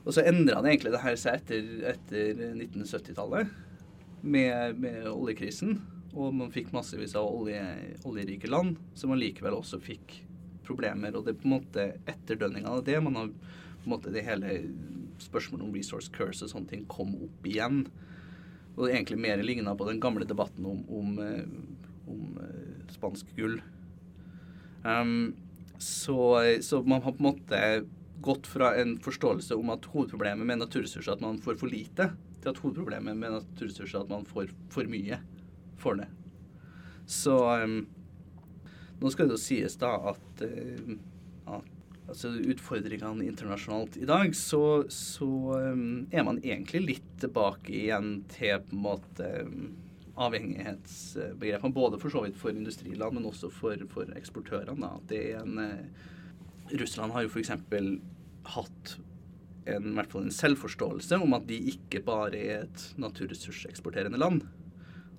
Og 0.05 0.13
så 0.13 0.25
endra 0.29 0.61
det 0.61 0.75
egentlig 0.75 0.93
det 0.93 1.05
her 1.05 1.17
seg 1.17 1.41
etter, 1.41 1.69
etter 1.95 2.41
1970-tallet 2.53 3.53
med, 4.21 4.81
med, 4.81 5.07
oljekrisen. 5.09 5.79
Og 6.15 6.35
man 6.37 6.53
fikk 6.55 6.71
massevis 6.75 7.17
av 7.19 7.27
olje, 7.27 7.63
oljerike 8.07 8.51
land 8.51 8.77
som 8.99 9.15
allikevel 9.15 9.57
også 9.57 9.81
fikk 9.83 10.19
problemer. 10.67 11.17
Og 11.17 11.25
det 11.25 11.35
er 11.35 11.41
på 11.41 11.49
en 11.49 11.57
måte 11.57 11.87
etterdønninga 12.11 12.77
av 12.77 12.85
det 12.87 13.01
man 13.03 13.17
har 13.19 13.33
på 13.33 13.89
en 13.89 13.95
måte 13.97 14.13
det 14.13 14.25
hele 14.25 14.59
spørsmålet 15.23 15.67
om 15.67 15.75
resource 15.75 16.11
curse 16.15 16.45
og 16.45 16.53
sånne 16.53 16.71
ting 16.71 16.85
kom 16.91 17.15
opp 17.27 17.47
igjen. 17.49 17.85
Og 18.75 18.87
det 18.87 18.95
egentlig 18.97 19.21
mer 19.23 19.43
ligna 19.45 19.75
på 19.79 19.87
den 19.89 20.01
gamle 20.03 20.27
debatten 20.27 20.67
om, 20.67 20.83
om, 20.91 21.19
eh, 21.23 21.45
om 22.11 22.39
uh, 22.41 22.89
spansk 22.91 23.29
gull. 23.37 23.61
Um, 24.83 25.35
så, 25.79 26.19
så, 26.63 26.83
man 26.83 27.03
har 27.03 27.15
på 27.15 27.23
en 27.23 27.29
måte 27.29 27.61
gått 28.25 28.49
fra 28.49 28.73
en 28.81 28.97
forståelse 29.05 29.57
om 29.59 29.71
at 29.75 29.87
hovedproblemet 29.93 30.49
med 30.49 30.63
naturressurser 30.63 31.13
er 31.13 31.19
at 31.19 31.25
man 31.25 31.41
får 31.45 31.59
for 31.61 31.71
lite, 31.71 32.11
til 32.41 32.51
at 32.51 32.61
hovedproblemet 32.63 33.17
med 33.21 33.37
naturressurser 33.37 34.01
er 34.01 34.07
at 34.07 34.13
man 34.13 34.27
får 34.29 34.51
for 34.73 34.91
mye 34.91 35.21
for 35.81 36.01
det. 36.01 36.09
Så 37.07 37.37
um, 37.63 37.85
nå 39.01 39.13
skal 39.13 39.29
det 39.29 39.37
jo 39.37 39.45
sies 39.45 39.79
da 39.79 39.93
at, 40.15 40.45
uh, 40.45 40.95
at 41.59 41.74
altså 42.09 42.31
utfordringene 42.37 43.25
internasjonalt 43.27 43.97
i 44.01 44.09
dag, 44.09 44.35
så, 44.37 44.85
så 44.93 45.29
um, 45.73 46.05
er 46.13 46.27
man 46.27 46.41
egentlig 46.43 46.83
litt 46.85 47.09
tilbake 47.23 47.73
igjen 47.73 48.19
til 48.33 48.61
på 48.67 48.77
en 48.77 48.85
måte 48.85 49.31
um, 49.47 49.71
avhengighetsbegrepene. 50.21 51.75
Både 51.75 52.01
for 52.03 52.13
så 52.13 52.25
vidt 52.27 52.39
for 52.41 52.53
industriland, 52.53 53.17
men 53.17 53.31
også 53.31 53.51
for, 53.53 53.81
for 53.93 54.13
eksportørene. 54.19 54.93
Det 55.11 55.23
er 55.33 55.41
en, 55.43 55.59
uh, 55.59 56.75
Russland 56.75 57.17
har 57.17 57.25
jo 57.25 57.33
f.eks. 57.33 57.55
hatt 58.55 58.97
en, 59.65 59.95
hvert 59.97 60.13
fall 60.13 60.27
en 60.27 60.35
selvforståelse 60.35 61.19
om 61.25 61.37
at 61.37 61.49
de 61.49 61.57
ikke 61.73 62.03
bare 62.05 62.37
er 62.37 62.67
et 62.67 62.89
naturressurseksporterende 63.01 64.21
land. 64.21 64.45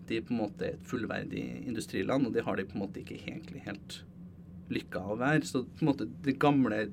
De 0.05 0.19
er 0.19 0.25
på 0.25 0.35
en 0.35 0.43
måte 0.43 0.75
et 0.75 0.85
fullverdig 0.85 1.45
industriland, 1.65 2.27
og 2.27 2.35
det 2.35 2.45
har 2.45 2.59
de 2.59 2.67
på 2.69 2.77
en 2.77 2.85
måte 2.85 3.01
ikke 3.01 3.17
egentlig 3.25 3.65
helt 3.65 4.03
lykka 4.73 5.01
å 5.01 5.17
være. 5.19 5.43
Så 5.47 5.63
på 5.65 5.83
en 5.83 5.91
måte 5.91 6.07
de 6.25 6.35
gamle 6.39 6.85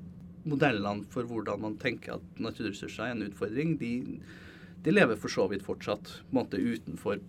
modellene 0.49 1.07
for 1.13 1.27
hvordan 1.27 1.61
man 1.63 1.77
tenker 1.81 2.17
at 2.17 2.41
naturressurser 2.41 3.07
er 3.07 3.15
en 3.15 3.25
utfordring, 3.27 3.77
de, 3.79 4.19
de 4.83 4.93
lever 4.93 5.19
for 5.19 5.31
så 5.31 5.47
vidt 5.51 5.65
fortsatt 5.65 6.11
på 6.19 6.33
en 6.33 6.41
måte 6.41 6.59
utenfor 6.59 7.21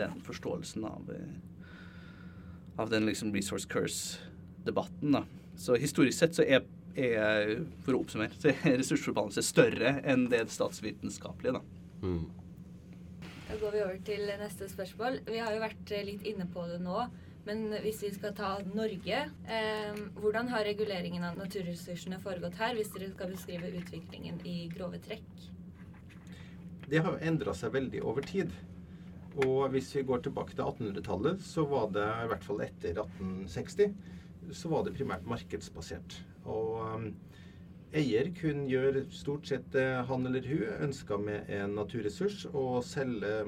den 0.00 0.20
forståelsen 0.24 0.86
av, 0.88 1.10
eh, 1.12 2.80
av 2.80 2.90
den 2.90 3.06
liksom 3.06 3.34
resource 3.34 3.68
curse-debatten. 3.68 5.12
da. 5.12 5.24
Så 5.56 5.76
historisk 5.76 6.18
sett 6.18 6.38
så 6.38 6.46
er, 6.46 6.64
er 6.96 7.58
for 7.84 7.94
å 7.94 8.04
oppsummere, 8.04 8.32
så 8.40 8.54
er 8.54 8.78
ressursforbannelse 8.80 9.44
større 9.44 9.98
enn 10.08 10.28
det 10.32 10.46
statsvitenskapelige. 10.54 11.60
da. 11.60 12.06
Mm. 12.06 12.30
Da 13.50 13.58
går 13.58 13.72
vi 13.74 13.82
over 13.82 13.98
til 14.06 14.28
neste 14.40 14.68
spørsmål. 14.70 15.20
Vi 15.26 15.40
har 15.42 15.52
jo 15.52 15.60
vært 15.60 15.92
eh, 15.92 16.06
litt 16.06 16.24
inne 16.30 16.46
på 16.54 16.64
det 16.70 16.78
nå. 16.80 17.08
Men 17.46 17.70
hvis 17.80 18.02
vi 18.04 18.10
skal 18.12 18.34
ta 18.36 18.50
Norge, 18.74 19.20
eh, 19.48 20.00
hvordan 20.20 20.50
har 20.52 20.66
reguleringen 20.68 21.24
av 21.24 21.38
naturressursene 21.40 22.20
foregått 22.20 22.58
her, 22.60 22.74
hvis 22.76 22.92
dere 22.92 23.08
skal 23.14 23.32
beskrive 23.32 23.72
utviklingen 23.80 24.42
i 24.44 24.66
grove 24.72 25.00
trekk? 25.02 25.46
Det 26.90 27.00
har 27.06 27.20
endra 27.24 27.54
seg 27.56 27.72
veldig 27.72 28.02
over 28.04 28.26
tid. 28.26 28.52
Og 29.46 29.70
hvis 29.72 29.92
vi 29.94 30.04
går 30.04 30.24
tilbake 30.26 30.56
til 30.56 30.66
1800-tallet, 30.66 31.42
så 31.46 31.64
var 31.70 31.90
det 31.94 32.04
i 32.04 32.28
hvert 32.32 32.44
fall 32.44 32.62
etter 32.64 32.98
1860, 32.98 33.94
så 34.52 34.72
var 34.72 34.84
det 34.84 34.96
primært 34.96 35.28
markedsbasert. 35.30 36.18
Og 36.50 36.80
um, 36.82 37.06
eier 37.94 38.32
kunne 38.34 38.66
gjøre 38.68 39.04
stort 39.14 39.46
sett 39.48 39.68
det 39.74 39.86
han 40.10 40.26
eller 40.26 40.46
hun 40.50 40.82
ønska 40.88 41.18
med 41.22 41.48
en 41.54 41.78
naturressurs, 41.78 42.42
og 42.50 42.82
selge 42.84 43.46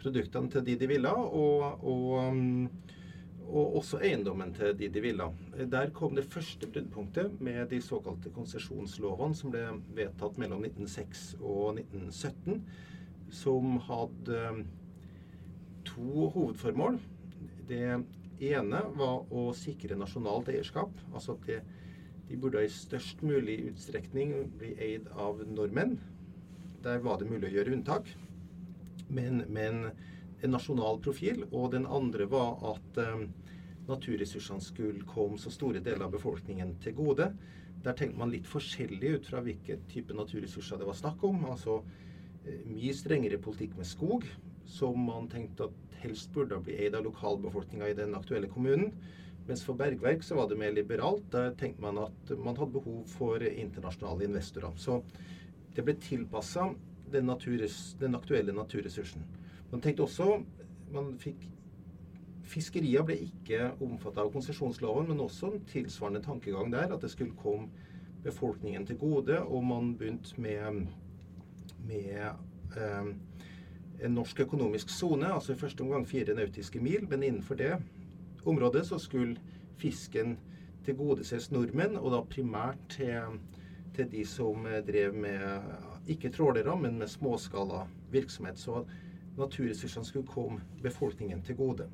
produktene 0.00 0.50
til 0.52 0.64
de 0.64 0.78
de 0.80 0.88
ville, 0.88 1.12
og, 1.12 1.84
og, 1.84 2.08
um, 2.24 2.66
og 3.44 3.76
også 3.78 4.00
eiendommen 4.04 4.52
til 4.56 4.72
de 4.78 4.88
de 4.88 5.02
ville. 5.04 5.26
Der 5.70 5.90
kom 5.94 6.14
det 6.16 6.24
første 6.24 6.66
bruddpunktet 6.66 7.40
med 7.40 7.68
de 7.70 7.80
såkalte 7.82 8.32
konsesjonslovene 8.34 9.36
som 9.36 9.52
ble 9.52 9.64
vedtatt 9.96 10.38
mellom 10.40 10.64
1906 10.64 11.24
og 11.40 11.78
1917, 11.78 12.62
som 13.34 13.78
hadde 13.88 14.40
um, 14.50 14.64
to 15.84 16.28
hovedformål. 16.34 16.98
Det 17.68 17.84
ene 18.40 18.82
var 18.96 19.24
å 19.32 19.46
sikre 19.56 19.98
nasjonalt 19.98 20.48
eierskap. 20.52 20.92
Altså 21.12 21.36
at 21.36 21.46
de, 21.48 21.60
de 22.30 22.40
burde 22.40 22.64
i 22.64 22.72
størst 22.72 23.22
mulig 23.26 23.60
utstrekning 23.70 24.34
bli 24.58 24.74
eid 24.80 25.08
av 25.12 25.44
nordmenn. 25.48 25.98
Der 26.84 27.00
var 27.04 27.20
det 27.20 27.30
mulig 27.30 27.50
å 27.50 27.56
gjøre 27.58 27.76
unntak. 27.76 28.10
Men, 29.08 29.44
men 29.52 29.86
en 30.44 30.54
nasjonal 30.54 31.00
profil. 31.04 31.44
Og 31.50 31.72
den 31.74 31.86
andre 31.86 32.28
var 32.30 32.60
at 32.74 33.00
eh, 33.02 33.26
naturressursene 33.88 34.64
skulle 34.64 35.04
komme 35.08 35.40
så 35.40 35.52
store 35.52 35.82
deler 35.84 36.06
av 36.06 36.14
befolkningen 36.14 36.76
til 36.84 36.96
gode. 37.00 37.30
Der 37.84 37.96
tenkte 37.96 38.20
man 38.20 38.32
litt 38.32 38.48
forskjellig 38.48 39.16
ut 39.18 39.28
fra 39.28 39.42
hvilke 39.44 39.78
type 39.92 40.16
naturressurser 40.16 40.80
det 40.80 40.88
var 40.88 40.98
snakk 40.98 41.24
om. 41.26 41.44
Altså 41.50 41.80
eh, 42.44 42.62
mye 42.70 42.94
strengere 42.96 43.40
politikk 43.42 43.76
med 43.80 43.88
skog, 43.88 44.28
som 44.68 45.00
man 45.08 45.28
tenkte 45.32 45.68
at 45.68 46.00
helst 46.04 46.32
burde 46.34 46.60
bli 46.64 46.76
eid 46.84 46.96
av 46.96 47.04
lokalbefolkninga 47.06 47.90
i 47.90 47.98
den 47.98 48.16
aktuelle 48.16 48.50
kommunen. 48.52 48.92
Mens 49.44 49.60
for 49.64 49.76
bergverk 49.76 50.24
så 50.24 50.38
var 50.38 50.48
det 50.48 50.56
mer 50.60 50.72
liberalt. 50.72 51.24
Der 51.32 51.52
tenkte 51.60 51.84
man 51.84 52.00
at 52.06 52.32
man 52.40 52.56
hadde 52.56 52.78
behov 52.78 53.02
for 53.12 53.44
internasjonale 53.44 54.28
investorer. 54.28 54.72
Så 54.80 55.02
det 55.76 55.84
ble 55.84 55.96
tilpassa 56.00 56.70
den, 57.12 57.28
den, 58.00 58.14
aktuelle 58.16 58.54
naturressursen. 58.56 59.24
Man 59.74 59.82
tenkte 59.82 60.04
også 60.06 60.38
man 60.94 61.16
fikk 61.18 61.48
Fiskeria 62.46 63.00
ble 63.02 63.16
ikke 63.24 63.70
omfattet 63.82 64.20
av 64.22 64.28
konsesjonsloven, 64.30 65.08
men 65.08 65.22
også 65.24 65.48
en 65.48 65.62
tilsvarende 65.66 66.20
tankegang 66.22 66.68
der, 66.70 66.92
at 66.92 67.02
det 67.02 67.08
skulle 67.10 67.34
komme 67.40 67.70
befolkningen 68.22 68.84
til 68.86 68.98
gode. 69.00 69.40
Og 69.42 69.64
man 69.64 69.94
begynte 69.98 70.36
med, 70.44 70.84
med 71.88 72.20
eh, 72.76 73.08
en 74.04 74.14
norsk 74.14 74.44
økonomisk 74.44 74.92
sone, 74.92 75.32
altså 75.32 75.56
i 75.56 75.58
første 75.58 75.82
omgang 75.82 76.04
fire 76.06 76.36
nautiske 76.36 76.82
mil, 76.84 77.08
men 77.10 77.24
innenfor 77.24 77.58
det 77.58 77.72
området 78.44 78.84
så 78.86 79.00
skulle 79.00 79.40
fisken 79.80 80.36
tilgodeses 80.84 81.48
nordmenn, 81.50 81.96
og 81.96 82.12
da 82.12 82.20
primært 82.36 82.84
til, 82.92 83.40
til 83.96 84.12
de 84.12 84.22
som 84.28 84.68
drev 84.86 85.16
med 85.16 86.12
ikke 86.12 86.30
trålere, 86.30 86.76
men 86.76 87.00
med 87.00 87.10
småskala 87.10 87.86
virksomhet. 88.12 88.60
Så 88.60 88.84
naturressursene 89.38 90.06
skulle 90.06 90.26
komme 90.26 90.60
befolkningen 90.82 91.42
til 91.42 91.56
gode. 91.58 91.88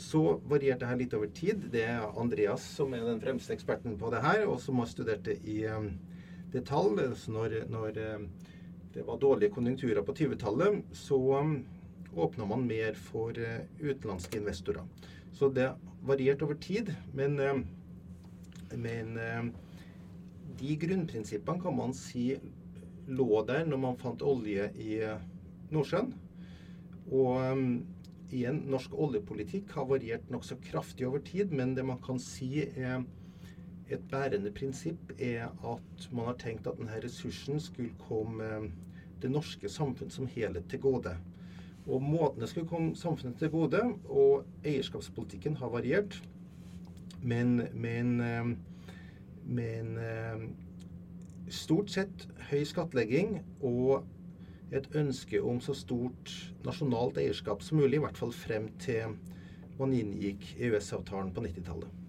Så 0.00 0.40
varierte 0.48 0.84
det 0.84 0.90
her 0.90 1.00
litt 1.00 1.16
over 1.16 1.32
tid. 1.34 1.66
Det 1.72 1.82
er 1.84 2.06
Andreas 2.20 2.64
som 2.76 2.94
er 2.94 3.04
den 3.04 3.20
fremste 3.20 3.52
eksperten 3.56 3.98
på 4.00 4.12
det 4.14 4.22
her, 4.24 4.46
og 4.48 4.60
som 4.62 4.80
har 4.80 4.88
studert 4.88 5.26
det 5.26 5.40
i 5.44 5.64
um, 5.68 5.90
detalj. 6.54 7.02
Så 7.18 7.34
når, 7.34 7.58
når 7.68 7.98
um, 8.14 8.28
det 8.94 9.04
var 9.06 9.20
dårlige 9.20 9.52
konjunkturer 9.54 10.06
på 10.06 10.14
20-tallet, 10.16 10.80
så 10.96 11.18
um, 11.40 11.58
åpna 12.16 12.46
man 12.48 12.64
mer 12.66 12.96
for 12.98 13.36
utenlandske 13.80 14.40
investorer. 14.40 14.86
Så 15.32 15.50
det 15.54 15.72
varierte 16.02 16.46
over 16.46 16.56
tid. 16.58 16.94
Men, 17.14 17.36
men 18.74 19.18
de 20.58 20.76
grunnprinsippene 20.76 21.62
kan 21.62 21.76
man 21.76 21.94
si 21.94 22.32
lå 23.06 23.44
der 23.46 23.68
når 23.68 23.80
man 23.84 24.00
fant 24.00 24.22
olje 24.26 24.66
i 24.80 24.98
Nordsjøen. 25.74 26.12
Og 27.10 27.40
um, 27.52 27.64
igjen, 28.30 28.62
norsk 28.70 28.94
oljepolitikk 28.94 29.72
har 29.74 29.88
variert 29.90 30.30
nokså 30.30 30.58
kraftig 30.64 31.08
over 31.08 31.22
tid, 31.26 31.54
men 31.54 31.74
det 31.76 31.86
man 31.86 32.00
kan 32.04 32.20
si 32.22 32.64
er 32.64 33.02
et 33.90 34.02
bærende 34.10 34.52
prinsipp 34.54 35.12
er 35.18 35.48
at 35.66 36.06
man 36.14 36.30
har 36.30 36.38
tenkt 36.38 36.68
at 36.70 36.78
denne 36.78 37.00
ressursen 37.02 37.58
skulle 37.62 37.90
komme 37.98 38.70
det 39.20 39.30
norske 39.32 39.68
samfunn 39.68 40.12
som 40.14 40.30
helhet 40.30 40.68
til 40.70 40.82
gode. 40.84 41.16
Og 41.90 42.02
måten 42.02 42.40
det 42.40 42.48
skulle 42.52 42.68
komme 42.70 42.94
samfunnet 42.96 43.38
til 43.40 43.50
gode, 43.50 43.80
og 44.06 44.44
eierskapspolitikken 44.64 45.56
har 45.58 45.72
variert. 45.72 46.20
Men, 47.22 47.66
men, 47.74 48.14
men 49.44 49.98
stort 51.50 51.90
sett 51.90 52.28
høy 52.50 52.62
skattlegging 52.68 53.40
og 53.60 54.06
et 54.70 54.86
ønske 54.94 55.40
om 55.42 55.58
så 55.62 55.74
stort 55.74 56.30
nasjonalt 56.66 57.18
eierskap 57.18 57.62
som 57.64 57.80
mulig, 57.80 57.98
i 57.98 58.04
hvert 58.04 58.18
fall 58.18 58.32
frem 58.34 58.68
til 58.82 59.16
man 59.80 59.94
inngikk 59.96 60.54
EØS-avtalen 60.60 61.32
på 61.34 61.42
90-tallet. 61.46 62.00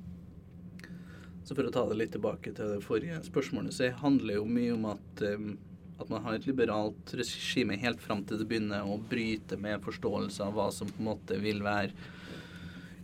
Så 1.47 1.55
For 1.57 1.67
å 1.67 1.73
ta 1.73 1.85
det 1.89 1.97
litt 1.97 2.13
tilbake 2.13 2.53
til 2.55 2.75
det 2.75 2.85
forrige 2.85 3.17
spørsmålet, 3.25 3.73
så 3.75 3.89
handler 4.03 4.37
jo 4.37 4.47
mye 4.47 4.75
om 4.75 4.85
at, 4.91 5.23
at 5.23 6.11
man 6.11 6.25
har 6.25 6.37
et 6.37 6.47
liberalt 6.47 7.13
regime 7.17 7.79
helt 7.81 8.03
fram 8.03 8.21
til 8.27 8.39
det 8.39 8.47
begynner 8.49 8.87
å 8.87 8.99
bryte 9.09 9.57
med 9.59 9.83
forståelse 9.83 10.45
av 10.45 10.57
hva 10.57 10.69
som 10.75 10.91
på 10.91 11.01
en 11.01 11.09
måte 11.09 11.39
vil 11.41 11.63
være 11.65 11.95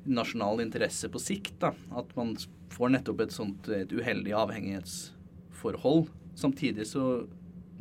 nasjonal 0.07 0.61
interesse 0.63 1.09
på 1.11 1.19
sikt. 1.19 1.57
da, 1.63 1.73
At 1.97 2.13
man 2.19 2.35
får 2.71 2.93
nettopp 2.93 3.25
et 3.25 3.35
sånt 3.35 3.67
et 3.73 3.91
uheldig 3.91 4.35
avhengighetsforhold. 4.37 6.07
Samtidig 6.37 6.85
så 6.87 7.07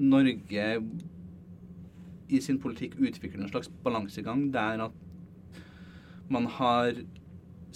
Norge 0.00 0.66
i 2.28 2.40
sin 2.42 2.58
politikk 2.62 2.96
utvikler 2.98 3.44
en 3.44 3.52
slags 3.52 3.70
balansegang 3.84 4.48
der 4.54 4.82
at 4.88 5.02
man 6.32 6.48
har 6.50 7.04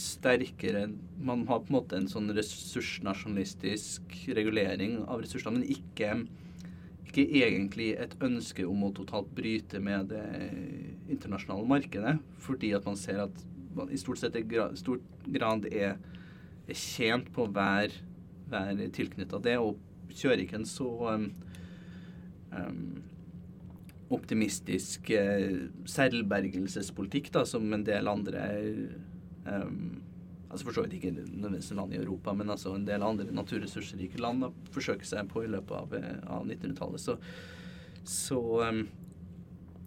sterkere 0.01 0.89
Man 1.21 1.47
har 1.49 1.61
på 1.61 1.69
en 1.69 1.77
måte 1.77 1.99
en 1.99 2.09
sånn 2.09 2.33
ressursnasjonalistisk 2.33 4.15
regulering 4.33 5.03
av 5.05 5.21
ressursene, 5.21 5.59
men 5.59 5.67
ikke, 5.69 6.15
ikke 7.05 7.27
egentlig 7.43 7.91
et 8.01 8.15
ønske 8.25 8.65
om 8.65 8.87
å 8.87 8.95
totalt 8.97 9.29
bryte 9.37 9.77
med 9.85 10.09
det 10.15 10.25
internasjonale 11.13 11.69
markedet, 11.69 12.15
fordi 12.41 12.73
at 12.79 12.89
man 12.89 12.97
ser 12.97 13.21
at 13.27 13.45
man 13.77 13.93
i 13.93 14.01
stort 14.01 14.23
sett 14.23 14.39
i 14.41 14.45
stor 14.81 15.03
grad 15.29 15.69
er, 15.69 16.01
er 16.65 16.81
tjent 16.81 17.29
på 17.37 17.45
å 17.45 17.53
være, 17.53 18.01
være 18.49 18.89
tilknytta 18.97 19.43
det, 19.45 19.59
og 19.61 19.77
kjører 20.17 20.47
ikke 20.47 20.63
en 20.63 20.69
så 20.71 20.89
um, 21.13 21.29
um, 22.57 23.03
optimistisk 24.11 25.11
eh, 25.15 25.67
selvbergelsespolitikk 25.89 27.31
da, 27.35 27.45
som 27.47 27.67
en 27.73 27.85
del 27.87 28.11
andre 28.11 28.47
um, 29.47 30.01
altså 30.51 30.67
For 30.67 30.75
så 30.75 30.83
vidt 30.83 30.97
ikke 30.97 31.13
nødvendigvis 31.15 31.71
land 31.79 31.93
i 31.95 32.01
Europa, 32.01 32.33
men 32.35 32.51
altså 32.51 32.73
en 32.75 32.87
del 32.89 33.05
andre 33.07 33.29
naturressursrike 33.31 34.19
land 34.19 34.43
da, 34.43 34.49
forsøker 34.75 35.07
seg 35.07 35.29
på 35.31 35.45
i 35.47 35.51
løpet 35.53 35.77
av, 35.79 35.95
eh, 35.95 36.17
av 36.27 36.43
1900-tallet. 36.43 37.05
Så, 37.05 37.15
så 38.03 38.41
um, 38.67 38.81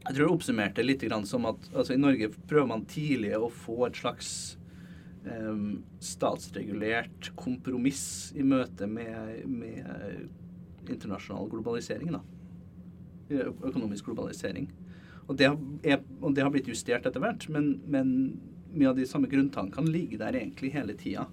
jeg 0.05 0.15
tror 0.15 0.21
det 0.21 0.29
oppsummerte 0.37 0.85
litt 0.85 1.03
som 1.27 1.49
at 1.51 1.67
altså, 1.73 1.97
i 1.97 1.99
Norge 1.99 2.31
prøver 2.47 2.69
man 2.71 2.87
tidlig 2.87 3.33
å 3.35 3.51
få 3.51 3.87
et 3.89 3.99
slags 3.99 4.29
statsregulert 6.03 7.29
kompromiss 7.39 8.33
i 8.35 8.43
møte 8.43 8.89
med, 8.91 9.45
med 9.47 10.89
internasjonal 10.91 11.47
globalisering. 11.47 12.11
da 12.11 12.19
økonomisk 13.41 14.09
globalisering. 14.09 14.69
Og 15.27 15.37
det, 15.39 15.47
er, 15.87 16.01
og 16.21 16.33
det 16.35 16.43
har 16.43 16.51
blitt 16.51 16.67
justert 16.67 17.05
etter 17.07 17.23
hvert, 17.23 17.47
men, 17.53 17.77
men, 17.87 18.09
mye 18.73 18.89
av 18.89 18.97
de 18.97 19.05
samme 19.05 19.29
grunntankene 19.29 19.91
ligger 19.93 20.23
der 20.23 20.39
egentlig 20.39 20.71
hele 20.73 20.95
tida. 20.97 21.27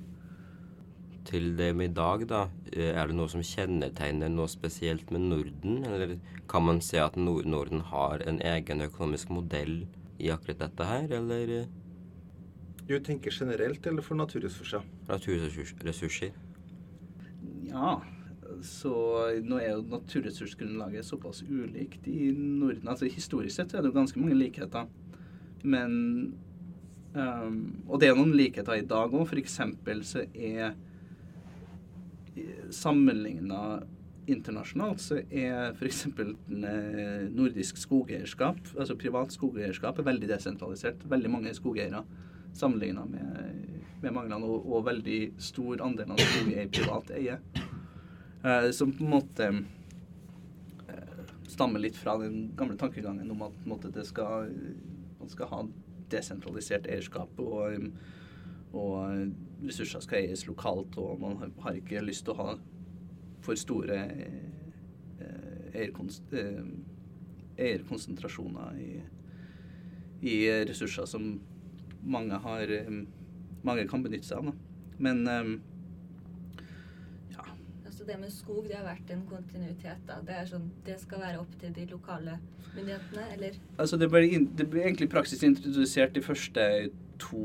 til 1.25 1.57
det 1.57 1.77
med 1.77 1.91
i 1.91 1.95
dag, 1.95 2.23
da, 2.29 2.41
eh, 2.73 2.91
er 2.97 3.07
det 3.07 3.15
noe 3.15 3.29
som 3.29 3.43
kjennetegner 3.45 4.29
noe 4.33 4.49
spesielt 4.49 5.11
med 5.13 5.21
Norden? 5.21 5.85
Eller 5.85 6.19
kan 6.49 6.65
man 6.65 6.81
se 6.81 6.99
at 6.99 7.17
Nord 7.17 7.47
Norden 7.47 7.81
har 7.81 8.25
en 8.27 8.41
egen 8.41 8.81
økonomisk 8.81 9.31
modell 9.31 9.87
i 10.19 10.31
akkurat 10.33 10.59
dette 10.59 10.85
her, 10.85 11.13
eller 11.21 11.55
eh, 11.61 11.67
Du 12.89 12.99
tenker 12.99 13.31
generelt 13.31 13.87
eller 13.87 14.03
for 14.03 14.17
naturressurser? 14.17 14.83
naturressurser? 15.09 16.33
Ja, 17.69 18.01
så 18.67 18.93
nå 19.45 19.59
er 19.61 19.73
jo 19.75 19.87
naturressursgrunnlaget 19.91 21.07
såpass 21.07 21.43
ulikt 21.49 22.07
i 22.11 22.31
Norden. 22.35 22.89
Altså 22.89 23.09
Historisk 23.11 23.57
sett 23.57 23.75
er 23.75 23.83
det 23.83 23.91
jo 23.91 23.99
ganske 23.99 24.21
mange 24.21 24.39
likheter. 24.39 24.89
Men 25.63 25.93
um, 27.15 27.59
Og 27.89 28.01
det 28.01 28.09
er 28.09 28.19
noen 28.19 28.37
likheter 28.37 28.81
i 28.81 28.87
dag 28.87 29.13
òg. 29.13 29.27
F.eks. 29.29 29.61
så 30.09 30.27
er 30.35 30.77
Sammenligna 32.71 33.81
internasjonalt 34.31 35.01
så 35.03 35.19
er 35.19 35.73
f.eks. 35.75 36.05
nordisk 37.35 37.81
skogeierskap, 37.81 38.61
altså 38.79 38.97
privat 38.97 39.35
skogeierskap, 39.35 39.99
er 39.99 40.07
veldig 40.07 40.29
desentralisert. 40.31 41.03
Veldig 41.11 41.33
mange 41.33 41.55
skogeiere 41.57 42.05
sammenligna 42.53 43.05
med, 43.05 43.67
med 44.03 44.15
mange 44.15 44.37
og, 44.37 44.73
og 44.73 44.87
veldig 44.87 45.21
stor 45.39 45.83
andel 45.87 46.15
av 46.15 46.23
skog 46.23 46.53
er 46.55 46.65
i 46.67 46.73
privat 46.73 47.13
eie. 47.17 47.39
Eh, 48.45 48.71
som 48.71 48.93
på 48.93 49.05
en 49.05 49.11
måte 49.11 49.49
eh, 50.89 51.25
stammer 51.49 51.83
litt 51.83 51.97
fra 51.97 52.17
den 52.19 52.53
gamle 52.57 52.77
tankegangen 52.81 53.31
om 53.31 53.43
at 53.45 53.67
måte, 53.69 54.05
skal, 54.09 54.49
man 55.21 55.29
skal 55.29 55.51
ha 55.51 55.59
desentralisert 56.11 56.89
eierskap, 56.91 57.37
og, 57.39 57.91
og 58.73 59.35
ressurser 59.67 60.01
skal 60.05 60.23
eies 60.25 60.47
lokalt, 60.49 60.97
og 60.99 61.21
man 61.21 61.37
har- 61.61 61.77
ikke 61.77 62.01
lyst 62.03 62.25
til 62.25 62.35
å 62.35 62.41
ha 62.41 62.55
for 63.45 63.55
store 63.61 63.99
eh, 65.21 65.77
eierkons- 65.77 66.23
eh, 66.33 66.65
eierkonsentrasjoner 67.61 68.81
i, 68.81 68.91
i 70.25 70.37
ressurser 70.69 71.07
som 71.09 71.35
mange 72.03 72.41
har 72.41 72.73
eh, 72.73 73.03
mange 73.63 73.85
kan 73.89 74.03
benytte 74.03 74.25
seg 74.31 74.39
av. 74.41 74.45
Da. 74.49 74.53
Men 74.99 75.27
eh. 75.29 75.59
Altså 78.01 78.13
det 78.13 78.21
med 78.21 78.31
skog, 78.33 78.61
det 78.65 78.77
har 78.79 78.87
vært 78.87 79.11
en 79.13 79.23
kontinuitet, 79.29 79.99
da. 80.09 80.15
Det 80.25 80.33
er 80.33 80.47
sånn, 80.49 80.71
det 80.87 80.95
skal 81.03 81.21
være 81.21 81.43
opp 81.43 81.51
til 81.61 81.75
de 81.77 81.83
lokale 81.91 82.39
myndighetene, 82.73 83.25
eller? 83.35 83.59
Altså 83.77 83.99
det 84.01 84.09
ble, 84.09 84.23
in, 84.25 84.47
det 84.57 84.65
ble 84.73 84.87
egentlig 84.87 85.11
praksis 85.13 85.45
introdusert 85.45 86.15
de 86.17 86.23
første 86.25 86.65
to 87.21 87.43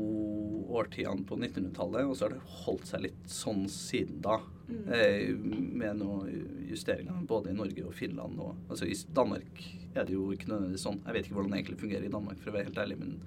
årtiene 0.80 1.26
på 1.28 1.36
1900-tallet, 1.36 2.08
og 2.08 2.16
så 2.16 2.24
har 2.24 2.38
det 2.38 2.56
holdt 2.62 2.88
seg 2.88 3.04
litt 3.04 3.28
sånn 3.28 3.66
siden 3.68 4.24
da. 4.24 4.40
Mm. 4.70 4.80
Eh, 4.96 5.28
med 5.76 6.00
noen 6.00 6.64
justeringer 6.70 7.20
både 7.28 7.52
i 7.52 7.60
Norge 7.60 7.84
og 7.84 7.92
Finland. 8.00 8.40
Og, 8.40 8.56
altså 8.70 8.88
I 8.88 8.96
Danmark 9.12 9.60
er 9.92 10.08
det 10.08 10.16
jo 10.16 10.30
ikke 10.32 10.54
nødvendigvis 10.54 10.88
sånn. 10.88 11.02
Jeg 11.04 11.18
vet 11.18 11.28
ikke 11.28 11.42
hvordan 11.42 11.52
det 11.52 11.60
egentlig 11.60 11.82
fungerer 11.84 12.08
i 12.08 12.14
Danmark, 12.16 12.40
for 12.40 12.54
å 12.54 12.56
være 12.56 12.70
helt 12.70 12.84
ærlig, 12.86 13.02
men 13.04 13.18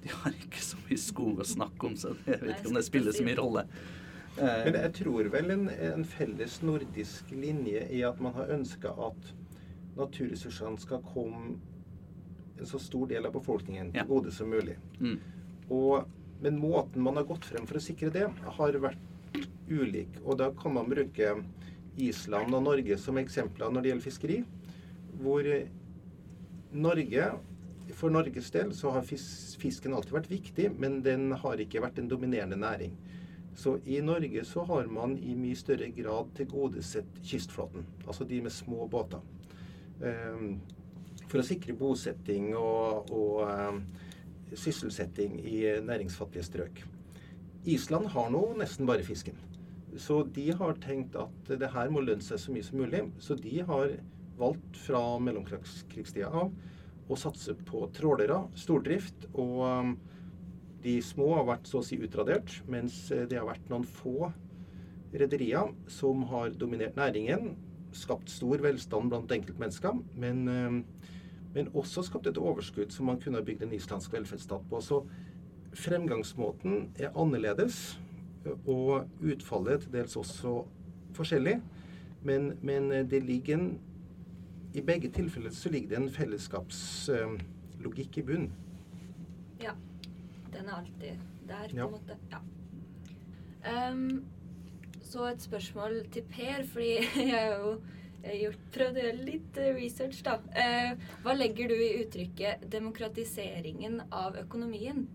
de 0.00 0.16
har 0.16 0.42
ikke 0.48 0.64
så 0.64 0.80
mye 0.86 1.04
skog 1.04 1.44
å 1.44 1.52
snakke 1.58 1.92
om, 1.92 2.00
så 2.00 2.16
jeg 2.24 2.40
vet 2.40 2.54
ikke 2.56 2.72
om 2.72 2.80
det 2.80 2.88
spiller 2.88 3.20
så 3.20 3.28
mye 3.28 3.42
rolle. 3.44 3.68
Eh, 4.40 4.64
Men 4.64 4.78
jeg 4.80 4.92
tror 5.02 5.28
vel 5.32 5.50
en, 5.54 5.66
en 5.68 6.04
felles 6.04 6.60
nordisk 6.64 7.30
linje 7.34 7.82
i 7.92 8.02
at 8.08 8.20
man 8.24 8.32
har 8.38 8.52
ønska 8.54 8.92
at 9.08 9.32
naturressursene 9.98 10.80
skal 10.80 11.02
komme 11.04 11.58
en 12.60 12.66
så 12.68 12.78
stor 12.80 13.06
del 13.10 13.26
av 13.26 13.32
befolkningen 13.36 13.92
til 13.92 14.08
gode 14.08 14.32
som 14.32 14.48
mulig. 14.52 14.76
mm, 15.00 15.18
Og, 15.70 16.06
men 16.40 16.58
måten 16.60 17.02
man 17.04 17.16
har 17.16 17.24
gått 17.28 17.44
frem 17.44 17.66
for 17.68 17.76
å 17.76 17.84
sikre 17.84 18.10
det, 18.12 18.26
har 18.56 18.72
vært 18.80 18.98
ulik. 19.70 20.16
Og 20.24 20.38
da 20.40 20.50
kan 20.56 20.74
man 20.74 20.88
bruke 20.90 21.34
Island 22.00 22.54
og 22.54 22.64
Norge 22.64 22.96
som 22.98 23.18
eksempler 23.20 23.70
når 23.70 23.82
det 23.82 23.92
gjelder 23.92 24.06
fiskeri. 24.08 24.38
Hvor 25.20 25.46
Norge, 26.72 27.30
for 27.98 28.10
Norges 28.14 28.50
del, 28.54 28.72
så 28.76 28.92
har 28.94 29.02
fisken 29.04 29.94
alltid 29.96 30.14
vært 30.14 30.30
viktig, 30.30 30.68
men 30.78 31.00
den 31.02 31.32
har 31.42 31.60
ikke 31.60 31.82
vært 31.82 31.98
en 31.98 32.08
dominerende 32.08 32.56
næring. 32.60 32.94
Så 33.56 33.78
i 33.84 34.00
Norge 34.00 34.44
så 34.44 34.64
har 34.64 34.86
man 34.86 35.16
i 35.18 35.34
mye 35.36 35.58
større 35.58 35.90
grad 35.94 36.30
tilgodesett 36.36 37.18
kystflåten, 37.26 37.84
altså 38.06 38.24
de 38.24 38.40
med 38.44 38.54
små 38.54 38.86
båter. 38.88 39.20
Ehm, 40.04 40.60
For 41.30 41.38
å 41.38 41.46
sikre 41.46 41.76
bosetting 41.78 42.48
og, 42.58 43.10
og 43.14 43.42
ehm, 43.46 43.82
sysselsetting 44.58 45.36
i 45.46 45.60
næringsfattige 45.86 46.42
strøk. 46.42 46.82
Island 47.70 48.08
har 48.14 48.30
nå 48.34 48.40
nesten 48.58 48.88
bare 48.88 49.04
fisken. 49.06 49.36
Så 49.98 50.22
de 50.34 50.48
har 50.56 50.78
tenkt 50.82 51.16
at 51.18 51.52
det 51.60 51.70
her 51.74 51.90
må 51.92 52.02
lønne 52.02 52.24
seg 52.24 52.40
så 52.40 52.54
mye 52.54 52.66
som 52.66 52.80
mulig. 52.80 53.04
Så 53.22 53.36
de 53.38 53.60
har 53.66 53.94
valgt 54.40 54.78
fra 54.86 55.02
mellomkrigstida 55.22 56.30
av 56.30 56.50
å 57.10 57.18
satse 57.18 57.56
på 57.68 57.84
trålere, 57.94 58.44
stordrift. 58.58 59.26
Og 59.34 59.56
um, 59.66 59.94
de 60.82 61.02
små 61.04 61.34
har 61.36 61.44
vært 61.48 61.68
så 61.68 61.78
å 61.80 61.84
si 61.84 61.96
utradert, 62.00 62.62
mens 62.70 63.10
eh, 63.12 63.26
det 63.28 63.38
har 63.38 63.46
vært 63.48 63.68
noen 63.70 63.84
få 63.84 64.32
rederier 65.12 65.74
som 65.90 66.22
har 66.30 66.50
dominert 66.58 66.96
næringen. 66.96 67.56
Skapt 67.92 68.30
stor 68.30 68.58
velstand 68.62 69.10
blant 69.10 69.32
enkeltmennesker, 69.34 69.92
men, 70.14 70.48
um, 70.48 70.84
men 71.54 71.68
også 71.74 72.02
skapt 72.06 72.26
et 72.30 72.38
overskudd 72.38 72.92
som 72.94 73.06
man 73.10 73.20
kunne 73.20 73.38
ha 73.40 73.44
bygd 73.44 73.62
en 73.66 73.72
islandsk 73.74 74.12
velferdsstat 74.14 74.62
på. 74.70 74.80
Så 74.80 75.06
fremgangsmåten 75.74 76.88
er 76.98 77.16
annerledes, 77.18 78.00
og 78.64 79.06
utfallet 79.20 79.80
til 79.82 79.92
dels 79.92 80.16
også 80.16 80.64
forskjellig. 81.18 81.60
Men, 82.24 82.52
men 82.62 82.90
det 83.10 83.22
ligger 83.24 83.54
en 83.58 83.78
I 84.74 84.80
begge 84.86 85.10
tilfeller 85.10 85.50
så 85.50 85.68
ligger 85.68 85.88
det 85.88 85.96
en 85.98 86.10
fellesskapslogikk 86.14 88.18
i 88.18 88.22
bunnen. 88.22 88.52
Ja. 89.60 89.72
Den 90.52 90.68
er 90.68 90.80
alltid 90.80 91.24
der, 91.48 91.72
på 91.72 91.86
en 91.86 91.94
måte. 91.94 92.18
Ja. 92.30 92.42
Um, 93.90 94.24
så 95.02 95.26
et 95.30 95.42
spørsmål 95.42 96.04
til 96.12 96.22
Per, 96.30 96.64
fordi 96.72 96.92
jeg 97.30 97.32
har 97.34 97.56
jo 97.58 97.72
gjort, 98.22 98.66
prøvd 98.74 98.98
å 98.98 99.06
gjøre 99.06 99.24
litt 99.26 99.58
eh, 99.60 99.72
research, 99.76 100.20
da. 100.26 100.36
Uh, 100.54 101.08
hva 101.24 101.34
legger 101.36 101.72
du 101.72 101.76
i 101.78 101.96
uttrykket 102.02 102.68
'demokratiseringen 102.70 104.02
av 104.10 104.38
økonomien'? 104.44 105.08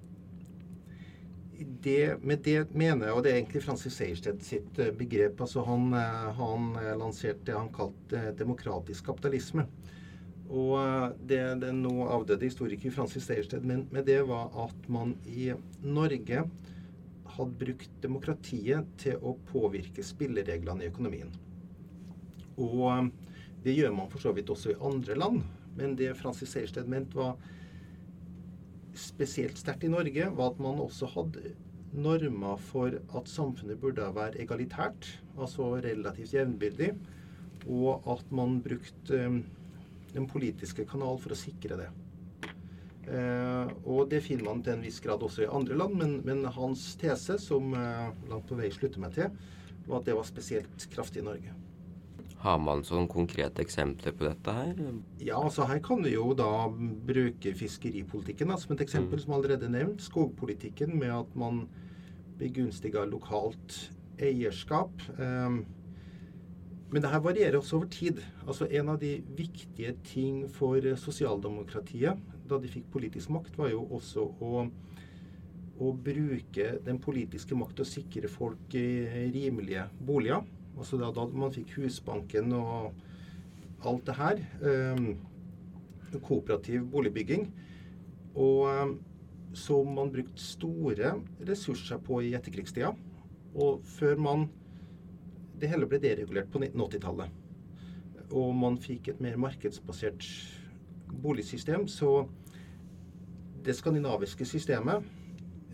det, 1.85 2.17
med 2.21 2.41
det 2.43 2.73
mener 2.75 3.07
jeg, 3.07 3.15
og 3.15 3.23
det 3.23 3.31
er 3.31 3.37
egentlig 3.39 3.61
Francis 3.63 3.95
Sejersted 3.95 4.41
sitt 4.43 4.79
eh, 4.81 4.91
begrep 4.91 5.39
altså 5.41 5.63
Han, 5.63 5.93
han 6.35 6.73
lanserte 6.99 7.45
det 7.47 7.55
han 7.55 7.69
kalte 7.71 8.33
demokratisk 8.35 9.05
kapitalisme. 9.05 9.63
Og 10.45 10.75
eh, 10.77 11.07
det 11.29 11.41
den 11.63 11.81
nå 11.85 12.05
avdøde 12.05 12.45
historiker 12.45 12.93
Francis 12.93 13.25
Sejersted 13.25 13.65
men 13.65 13.87
med 13.93 14.05
det 14.09 14.21
var 14.29 14.53
at 14.65 14.89
man 14.91 15.15
i 15.25 15.51
Norge 15.81 16.45
hadde 17.35 17.59
brukt 17.59 17.95
demokratiet 18.03 18.87
til 19.01 19.19
å 19.25 19.35
påvirke 19.49 20.05
spillereglene 20.05 20.85
i 20.85 20.91
økonomien. 20.91 21.33
Og 22.61 22.81
eh, 22.91 23.11
det 23.65 23.73
gjør 23.79 23.95
man 23.97 24.09
for 24.11 24.21
så 24.21 24.33
vidt 24.37 24.51
også 24.53 24.75
i 24.75 24.79
andre 24.85 25.17
land, 25.17 25.41
men 25.75 25.97
det 25.97 26.13
Francis 26.19 26.53
Sejersted 26.53 26.87
mente 26.87 27.17
var 27.17 27.35
spesielt 28.95 29.57
sterkt 29.59 29.83
i 29.83 29.91
Norge, 29.91 30.29
var 30.37 30.53
at 30.53 30.61
man 30.63 30.79
også 30.79 31.09
hadde 31.11 31.55
normer 31.95 32.59
for 32.69 32.93
at 33.17 33.31
samfunnet 33.31 33.79
burde 33.81 34.05
være 34.15 34.39
egalitært, 34.43 35.09
altså 35.39 35.73
relativt 35.83 36.33
jevnbyrdig, 36.35 36.93
og 37.65 38.05
at 38.13 38.31
man 38.35 38.59
brukte 38.63 39.19
eh, 39.25 39.39
den 40.15 40.27
politiske 40.31 40.87
kanal 40.89 41.19
for 41.21 41.35
å 41.35 41.39
sikre 41.39 41.79
det. 41.83 41.89
Eh, 43.05 43.73
og 43.85 44.07
det 44.09 44.23
finner 44.25 44.47
man 44.47 44.63
til 44.65 44.73
en 44.75 44.85
viss 44.85 44.97
grad 45.03 45.21
også 45.25 45.45
i 45.45 45.51
andre 45.51 45.77
land, 45.77 45.97
men, 45.99 46.15
men 46.25 46.47
hans 46.55 46.87
tese, 47.01 47.37
som 47.41 47.75
eh, 47.77 48.09
langt 48.31 48.47
på 48.49 48.57
vei 48.57 48.71
slutter 48.73 49.03
meg 49.03 49.13
til, 49.17 49.29
var 49.85 50.01
at 50.01 50.09
det 50.09 50.17
var 50.17 50.25
spesielt 50.25 50.87
kraftig 50.93 51.21
i 51.21 51.27
Norge. 51.27 51.53
Har 52.45 52.59
man 52.61 52.83
sånne 52.85 53.09
konkrete 53.09 53.63
eksempler 53.63 54.13
på 54.13 54.27
dette 54.27 54.53
her? 54.53 54.73
Ja, 55.17 55.39
altså 55.39 55.65
her 55.65 55.79
kan 55.85 56.03
vi 56.05 56.13
jo 56.13 56.29
da 56.37 56.67
bruke 56.69 57.55
fiskeripolitikken 57.57 58.51
da, 58.53 58.57
som 58.61 58.75
et 58.75 58.83
eksempel, 58.85 59.21
som 59.21 59.33
allerede 59.37 59.69
nevnt. 59.71 60.03
Skogpolitikken 60.05 60.93
med 60.99 61.13
at 61.15 61.37
man 61.37 61.63
begunstiger 62.37 63.07
lokalt 63.09 63.79
eierskap. 64.21 64.93
Um, 65.17 65.63
men 66.91 67.01
det 67.01 67.09
her 67.11 67.23
varierer 67.23 67.57
også 67.57 67.79
over 67.79 67.89
tid. 67.91 68.21
Altså 68.45 68.67
En 68.69 68.89
av 68.93 68.99
de 69.01 69.17
viktige 69.37 69.95
ting 70.05 70.45
for 70.53 70.77
eh, 70.77 70.97
sosialdemokratiet 70.97 72.21
da 72.45 72.59
de 72.61 72.69
fikk 72.69 72.91
politisk 72.93 73.31
makt, 73.33 73.55
var 73.57 73.71
jo 73.71 73.81
også 73.97 74.27
å, 74.45 74.65
å 75.81 75.93
bruke 75.97 76.67
den 76.85 76.99
politiske 77.01 77.57
makt 77.57 77.79
til 77.79 77.85
å 77.85 77.89
sikre 77.89 78.29
folk 78.29 78.77
eh, 78.77 79.25
rimelige 79.33 79.87
boliger. 79.97 80.45
Altså 80.75 80.99
da, 81.01 81.09
da 81.15 81.25
man 81.33 81.53
fikk 81.55 81.73
Husbanken 81.79 82.53
og 82.53 82.93
alt 83.85 84.05
det 84.05 84.17
her. 84.19 84.43
Eh, 84.61 85.09
kooperativ 86.23 86.85
boligbygging. 86.91 87.49
Og 88.35 88.67
um, 88.69 88.95
som 89.55 89.87
man 89.95 90.11
brukte 90.11 90.43
store 90.43 91.13
ressurser 91.47 91.99
på 92.03 92.19
i 92.23 92.33
etterkrigstida. 92.35 92.91
Og 93.55 93.83
før 93.87 94.19
man 94.19 94.47
det 95.59 95.69
hele 95.71 95.87
ble 95.89 95.99
deregulert 96.03 96.51
på 96.51 96.61
1980-tallet. 96.61 97.41
Og 98.35 98.55
man 98.57 98.79
fikk 98.81 99.11
et 99.13 99.21
mer 99.23 99.37
markedsbasert 99.39 100.25
boligsystem. 101.21 101.87
Så 101.87 102.25
det 103.65 103.75
skandinaviske 103.77 104.45
systemet 104.45 105.05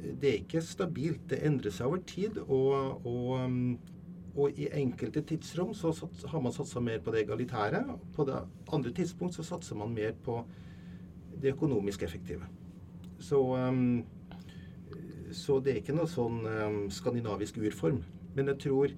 det 0.02 0.30
er 0.30 0.40
ikke 0.42 0.62
stabilt. 0.66 1.24
Det 1.30 1.42
endrer 1.46 1.74
seg 1.74 1.90
over 1.90 2.02
tid. 2.08 2.38
Og, 2.48 3.06
og, 3.06 3.28
um, 3.46 3.78
og 4.36 4.58
i 4.60 4.70
enkelte 4.80 5.22
tidsrom 5.28 5.74
så 5.78 5.92
har 6.32 6.42
man 6.42 6.56
satsa 6.56 6.82
mer 6.82 7.02
på 7.04 7.14
det 7.14 7.26
egalitære. 7.26 7.84
På 8.16 8.26
det 8.26 8.40
andre 8.74 8.94
tidspunkt 8.98 9.36
så 9.36 9.46
satser 9.46 9.78
man 9.78 9.94
mer 9.94 10.16
på 10.24 10.42
det 11.42 11.54
økonomisk 11.54 12.04
effektive. 12.04 12.48
Så, 13.20 13.40
um, 13.40 14.04
så 15.32 15.60
det 15.60 15.74
er 15.74 15.82
ikke 15.82 15.96
noe 15.96 16.10
sånn 16.10 16.42
um, 16.48 16.82
skandinavisk 16.92 17.62
urform. 17.62 18.02
Men 18.36 18.54
jeg 18.54 18.62
tror 18.66 18.96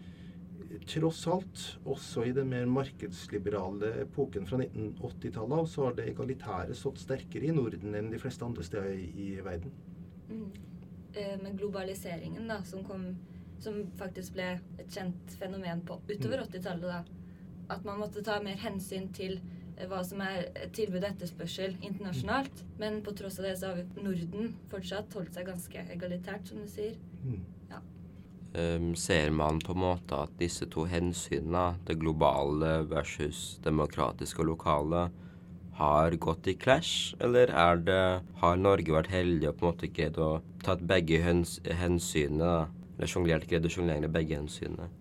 tross 0.88 1.28
alt, 1.28 1.64
også 1.86 2.26
i 2.28 2.34
den 2.36 2.50
mer 2.50 2.66
markedsliberale 2.70 3.92
epoken 4.04 4.48
fra 4.50 4.60
1980-tallet, 4.64 5.70
så 5.70 5.88
har 5.88 5.98
det 5.98 6.08
egalitære 6.12 6.78
stått 6.78 7.02
sterkere 7.04 7.50
i 7.50 7.56
Norden 7.56 7.96
enn 7.98 8.12
de 8.14 8.20
fleste 8.22 8.46
andre 8.46 8.66
steder 8.66 8.94
i, 8.98 9.10
i 9.26 9.28
verden. 9.44 9.74
Mm. 10.30 10.48
Eh, 11.14 11.36
med 11.44 11.58
globaliseringen, 11.60 12.48
da, 12.48 12.64
som 12.64 12.84
kom 12.84 13.16
Som 13.64 13.86
faktisk 13.96 14.34
ble 14.36 14.46
et 14.82 14.90
kjent 14.92 15.36
fenomen 15.40 15.86
på 15.88 15.96
utover 16.10 16.42
80-tallet, 16.44 16.84
da. 16.84 17.04
At 17.72 17.86
man 17.88 18.02
måtte 18.02 18.20
ta 18.20 18.42
mer 18.44 18.58
hensyn 18.60 19.06
til 19.16 19.38
eh, 19.78 19.86
hva 19.88 20.02
som 20.04 20.20
er 20.26 20.50
tilbud 20.76 21.00
og 21.00 21.08
etterspørsel 21.14 21.78
internasjonalt. 21.80 22.66
Men 22.82 23.00
på 23.06 23.14
tross 23.16 23.40
av 23.40 23.48
det 23.48 23.54
så 23.62 23.72
har 23.72 23.86
Norden 24.04 24.52
fortsatt 24.74 25.16
holdt 25.16 25.38
seg 25.38 25.48
ganske 25.48 25.86
egalitært, 25.96 26.52
som 26.52 26.60
du 26.60 26.68
sier. 26.68 26.98
Mm. 27.24 27.40
Um, 28.54 28.92
ser 28.96 29.32
man 29.34 29.58
på 29.66 29.74
en 29.74 29.82
måte 29.82 30.18
at 30.28 30.34
disse 30.38 30.68
to 30.70 30.84
hensynene, 30.86 31.80
det 31.88 31.96
globale 31.98 32.84
versus 32.86 33.58
demokratiske 33.66 34.44
og 34.44 34.52
lokale, 34.52 35.08
har 35.74 36.13
gått 36.22 36.48
i 36.52 36.54
clash, 36.54 37.16
eller 37.18 37.50
er 37.50 37.82
det 37.82 38.04
Har 38.44 38.60
Norge 38.62 38.94
vært 38.94 39.10
heldig 39.10 39.50
og 39.50 39.58
på 39.58 39.66
en 39.66 39.72
måte 39.72 39.89
greid 39.89 40.20
å 40.22 40.30
tatt 40.62 40.86
begge 40.86 41.24
hens, 41.26 41.56
hensynene? 41.66 42.68
Eller 42.94 43.10
sjonglert 43.10 43.50
greid 43.50 43.66
å 43.66 43.74
sjonglere 43.74 44.12
begge 44.13 44.38
hensynene? 44.38 44.92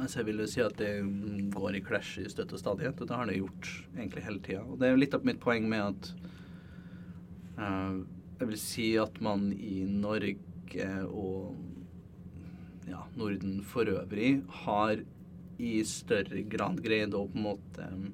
Altså, 0.00 0.18
jeg 0.18 0.30
vil 0.32 0.42
jo 0.42 0.50
si 0.50 0.62
at 0.64 0.74
det 0.80 0.90
mm, 1.06 1.50
går 1.54 1.78
i 1.78 1.84
clash 1.86 2.18
i 2.18 2.28
støtte 2.32 2.56
og 2.56 2.64
stadighet, 2.64 2.98
og 2.98 3.10
det 3.10 3.18
har 3.20 3.30
det 3.30 3.38
gjort 3.38 3.72
egentlig 3.94 4.26
hele 4.26 4.42
tida. 4.42 4.64
Og 4.66 4.80
det 4.80 4.88
er 4.88 4.96
jo 4.96 5.02
litt 5.04 5.14
av 5.14 5.26
mitt 5.28 5.42
poeng 5.42 5.70
med 5.70 5.86
at 5.86 6.12
uh, 7.60 8.00
Jeg 8.40 8.48
vil 8.48 8.58
si 8.58 8.86
at 8.98 9.20
man 9.22 9.52
i 9.52 9.84
Norge 9.86 10.94
og 11.12 11.69
ja, 12.90 13.04
Norden 13.18 13.60
for 13.66 13.88
øvrig 13.88 14.40
har 14.64 15.00
i 15.60 15.72
større 15.86 16.42
grad 16.50 16.80
greid 16.84 17.14
å 17.14 17.26
på 17.28 17.38
en 17.38 17.44
måte 17.44 17.86
mm, 17.92 18.08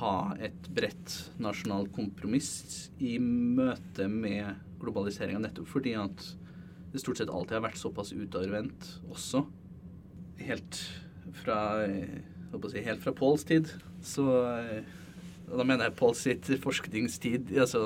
ha 0.00 0.16
et 0.42 0.68
bredt 0.74 1.14
nasjonalt 1.42 1.92
kompromiss 1.94 2.90
i 2.98 3.16
møte 3.22 4.08
med 4.10 4.58
globaliseringa, 4.82 5.40
nettopp 5.44 5.70
fordi 5.70 5.94
at 5.98 6.26
det 6.92 7.02
stort 7.02 7.20
sett 7.20 7.32
alltid 7.32 7.58
har 7.58 7.66
vært 7.68 7.80
såpass 7.80 8.12
utadvendt 8.16 8.90
også. 9.10 9.44
Helt 10.42 10.80
fra 11.42 11.58
jeg 11.86 12.22
håper 12.52 12.68
å 12.68 12.72
si, 12.72 12.84
helt 12.86 13.02
fra 13.04 13.14
Pauls 13.16 13.44
tid. 13.46 13.70
Så 14.04 14.26
og 15.46 15.60
da 15.60 15.62
mener 15.62 15.86
jeg 15.86 15.94
Pauls 15.98 16.20
sitt 16.26 16.48
forskningstid, 16.62 17.52
altså 17.62 17.82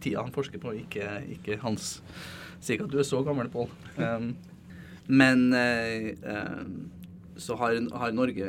tida 0.00 0.24
han 0.24 0.32
forsker 0.32 0.62
på, 0.62 0.72
ikke, 0.86 1.10
ikke 1.36 1.60
hans 1.60 1.98
Si 2.56 2.72
ikke 2.72 2.86
at 2.86 2.92
du 2.94 3.00
er 3.02 3.04
så 3.04 3.18
gammel, 3.20 3.50
Pål. 3.52 3.68
Um, 4.00 4.30
men 5.06 5.52
eh, 5.52 6.06
eh, 6.06 6.66
så 7.36 7.56
har, 7.56 7.76
har, 7.92 8.12
Norge 8.12 8.48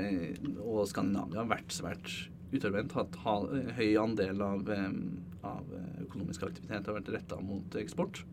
og 0.63 0.87
Skandinavia 0.89 1.45
vært 1.47 1.73
svært 1.75 2.13
utadvendt. 2.53 2.95
Hatt 2.97 3.17
ha, 3.25 3.35
høy 3.77 3.91
andel 4.01 4.41
av, 4.41 4.71
eh, 4.73 4.95
av 5.45 5.75
økonomisk 6.05 6.47
aktivitet 6.47 6.89
har 6.89 6.97
vært 6.97 7.13
retta 7.13 7.39
mot 7.43 7.77
eksport. 7.77 8.23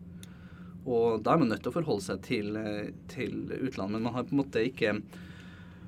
Og 0.85 1.21
da 1.25 1.33
er 1.33 1.41
man 1.41 1.49
nødt 1.53 1.63
til 1.65 1.73
å 1.73 1.77
forholde 1.79 2.05
seg 2.05 2.25
til, 2.25 2.57
til 3.09 3.45
utlandet. 3.57 3.97
Men 3.97 4.07
man 4.07 4.17
har 4.17 4.27
på 4.27 4.35
en 4.35 4.43
måte 4.43 4.61
ikke 4.61 4.99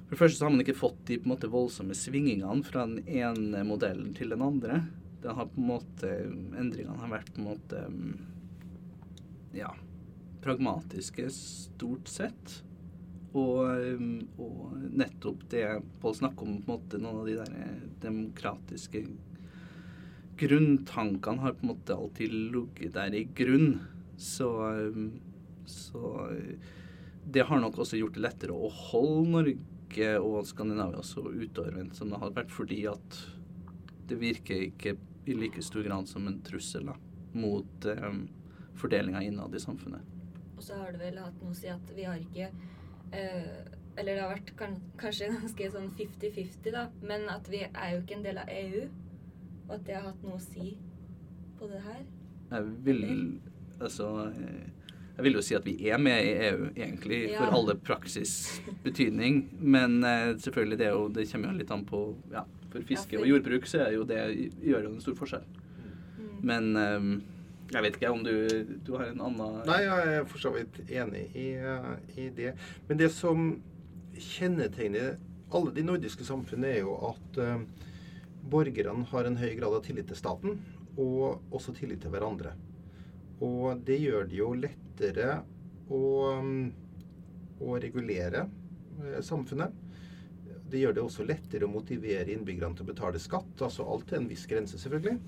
For 0.08 0.16
det 0.16 0.22
første 0.22 0.40
så 0.40 0.46
har 0.48 0.54
man 0.56 0.64
ikke 0.64 0.80
fått 0.80 1.02
de 1.10 1.18
på 1.20 1.28
en 1.28 1.34
måte 1.34 1.50
voldsomme 1.52 1.96
svingingene 1.98 2.64
fra 2.66 2.86
den 2.88 3.02
ene 3.06 3.66
modellen 3.68 4.14
til 4.18 4.32
den 4.34 4.46
andre. 4.46 4.80
Den 5.22 5.36
har 5.36 5.50
på 5.52 5.60
en 5.60 5.68
måte 5.68 6.14
Endringene 6.58 6.98
har 7.02 7.12
vært 7.12 7.34
på 7.36 7.44
en 7.44 7.50
måte 7.52 7.84
Ja 9.58 9.74
pragmatiske 10.48 11.28
stort 11.34 12.10
sett. 12.12 12.62
Og, 13.38 13.68
um, 14.00 14.22
og 14.42 14.78
nettopp 14.98 15.44
det 15.52 15.66
Pål 16.02 16.16
snakker 16.22 16.48
om, 16.48 16.62
på 16.64 16.72
en 16.72 16.78
måte 16.78 17.02
noen 17.02 17.22
av 17.22 17.28
de 17.28 17.36
der 17.38 17.58
eh, 17.60 17.82
demokratiske 18.02 19.04
grunntankene 20.38 21.44
har 21.44 21.58
på 21.58 21.66
en 21.66 21.72
måte 21.74 21.98
alltid 21.98 22.34
ligget 22.54 22.96
der 22.96 23.18
i 23.18 23.26
grunn. 23.38 23.82
Så, 24.18 24.50
um, 24.88 25.20
så 25.70 26.32
det 27.28 27.46
har 27.50 27.62
nok 27.62 27.82
også 27.84 28.00
gjort 28.00 28.16
det 28.16 28.24
lettere 28.24 28.56
å 28.56 28.72
holde 28.72 29.30
Norge 29.36 30.12
og 30.22 30.46
Skandinavia 30.48 31.04
så 31.06 31.26
utovervendt 31.28 31.98
som 32.00 32.10
det 32.14 32.22
har 32.22 32.34
vært, 32.36 32.54
fordi 32.54 32.86
at 32.90 33.22
det 34.08 34.20
virker 34.22 34.70
ikke 34.70 34.96
i 35.28 35.36
like 35.36 35.62
stor 35.66 35.84
grad 35.84 36.08
som 36.08 36.28
en 36.30 36.40
trussel 36.48 36.88
da, 36.88 36.96
mot 37.36 37.90
um, 37.92 38.24
fordelinga 38.80 39.26
innad 39.28 39.56
i 39.56 39.60
samfunnet. 39.60 40.17
Og 40.58 40.64
så 40.66 40.78
har 40.80 40.94
det 40.94 41.02
vel 41.02 41.20
hatt 41.22 41.42
noe 41.42 41.54
å 41.54 41.58
si 41.58 41.70
at 41.72 41.92
vi 41.96 42.08
har 42.08 42.18
ikke 42.18 42.50
eh, 43.14 43.58
Eller 43.98 44.14
det 44.14 44.22
har 44.24 44.34
vært 44.34 44.54
kan, 44.58 44.78
kanskje 45.00 45.30
ganske 45.34 45.70
sånn 45.74 45.92
50-50, 45.98 46.72
da. 46.74 46.88
Men 47.02 47.30
at 47.34 47.50
vi 47.50 47.64
er 47.68 47.94
jo 47.94 48.02
ikke 48.04 48.18
en 48.18 48.26
del 48.26 48.42
av 48.42 48.52
EU. 48.54 48.88
Og 49.68 49.78
at 49.78 49.86
det 49.88 49.98
har 49.98 50.10
hatt 50.10 50.26
noe 50.26 50.40
å 50.40 50.44
si 50.44 50.76
på 51.58 51.70
det 51.70 51.84
her. 51.86 52.02
Jeg 52.52 52.74
vil 52.86 53.08
Altså 53.78 54.10
jeg 55.18 55.26
vil 55.26 55.34
jo 55.40 55.42
si 55.42 55.56
at 55.58 55.66
vi 55.66 55.74
er 55.90 55.98
med 55.98 56.20
i 56.22 56.34
EU, 56.46 56.68
egentlig, 56.76 57.24
ja. 57.32 57.40
for 57.40 57.56
alle 57.58 57.74
praksis 57.82 58.62
betydning. 58.84 59.48
Men 59.58 60.04
eh, 60.06 60.36
selvfølgelig, 60.38 60.78
det, 60.78 60.90
jo, 60.94 61.08
det, 61.10 61.26
kommer 61.32 61.50
jo 61.50 61.58
litt 61.58 61.74
an 61.74 61.86
på 61.90 62.02
ja, 62.30 62.44
For 62.70 62.86
fiske 62.86 63.16
ja, 63.16 63.18
for... 63.18 63.26
og 63.26 63.32
jordbruk 63.32 63.66
så 63.66 63.82
er 63.88 63.96
jo 63.96 64.06
det, 64.06 64.20
gjør 64.62 64.86
jo 64.86 64.92
en 64.92 65.02
stor 65.02 65.18
forskjell. 65.18 65.48
Mm. 66.20 66.36
Men 66.52 66.70
eh, 66.78 67.08
jeg 67.68 67.84
vet 67.84 67.98
ikke 67.98 68.12
om 68.14 68.22
du, 68.24 68.34
du, 68.86 68.94
har 68.96 69.10
en 69.12 69.24
annen 69.28 69.58
Nei, 69.68 69.82
jeg 69.84 70.12
er 70.14 70.28
for 70.30 70.40
så 70.40 70.54
vidt 70.56 70.80
enig 70.88 71.26
i, 71.36 71.50
i, 72.16 72.30
det. 72.36 72.54
Men 72.88 73.00
det 73.02 73.10
som 73.12 73.50
kjennetegner 74.18 75.18
alle 75.56 75.74
de 75.76 75.84
nordiske 75.84 76.24
samfunnene, 76.28 76.78
er 76.78 76.86
jo 76.86 76.96
at 77.10 77.40
uh, 77.44 77.60
borgerne 78.48 79.08
har 79.12 79.28
en 79.28 79.40
høy 79.40 79.52
grad 79.60 79.76
av 79.76 79.84
tillit 79.84 80.08
til 80.08 80.20
staten, 80.20 80.62
og 80.98 81.54
også 81.54 81.76
tillit 81.76 82.02
til 82.04 82.14
hverandre. 82.14 82.54
Og 83.44 83.84
det 83.86 84.00
gjør 84.02 84.30
det 84.32 84.40
jo 84.40 84.54
lettere 84.58 85.42
å, 85.92 86.04
um, 86.40 86.70
å 87.64 87.76
regulere 87.84 88.46
uh, 88.48 89.20
samfunnet. 89.24 89.76
Det 90.68 90.82
gjør 90.82 90.96
det 90.96 91.04
også 91.04 91.28
lettere 91.28 91.68
å 91.68 91.72
motivere 91.72 92.32
innbyggerne 92.32 92.80
til 92.80 92.88
å 92.88 92.94
betale 92.94 93.20
skatt. 93.24 93.60
Altså 93.60 93.88
alt 93.88 94.08
til 94.08 94.22
en 94.22 94.32
viss 94.32 94.48
grense, 94.48 94.80
selvfølgelig. 94.80 95.20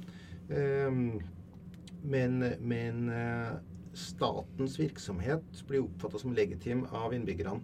Um, 0.50 1.20
men, 2.02 2.40
men 2.60 3.10
eh, 3.10 3.52
statens 3.94 4.80
virksomhet 4.80 5.64
blir 5.68 5.84
oppfatta 5.84 6.20
som 6.20 6.34
legitim 6.34 6.86
av 6.96 7.14
innbyggerne. 7.14 7.60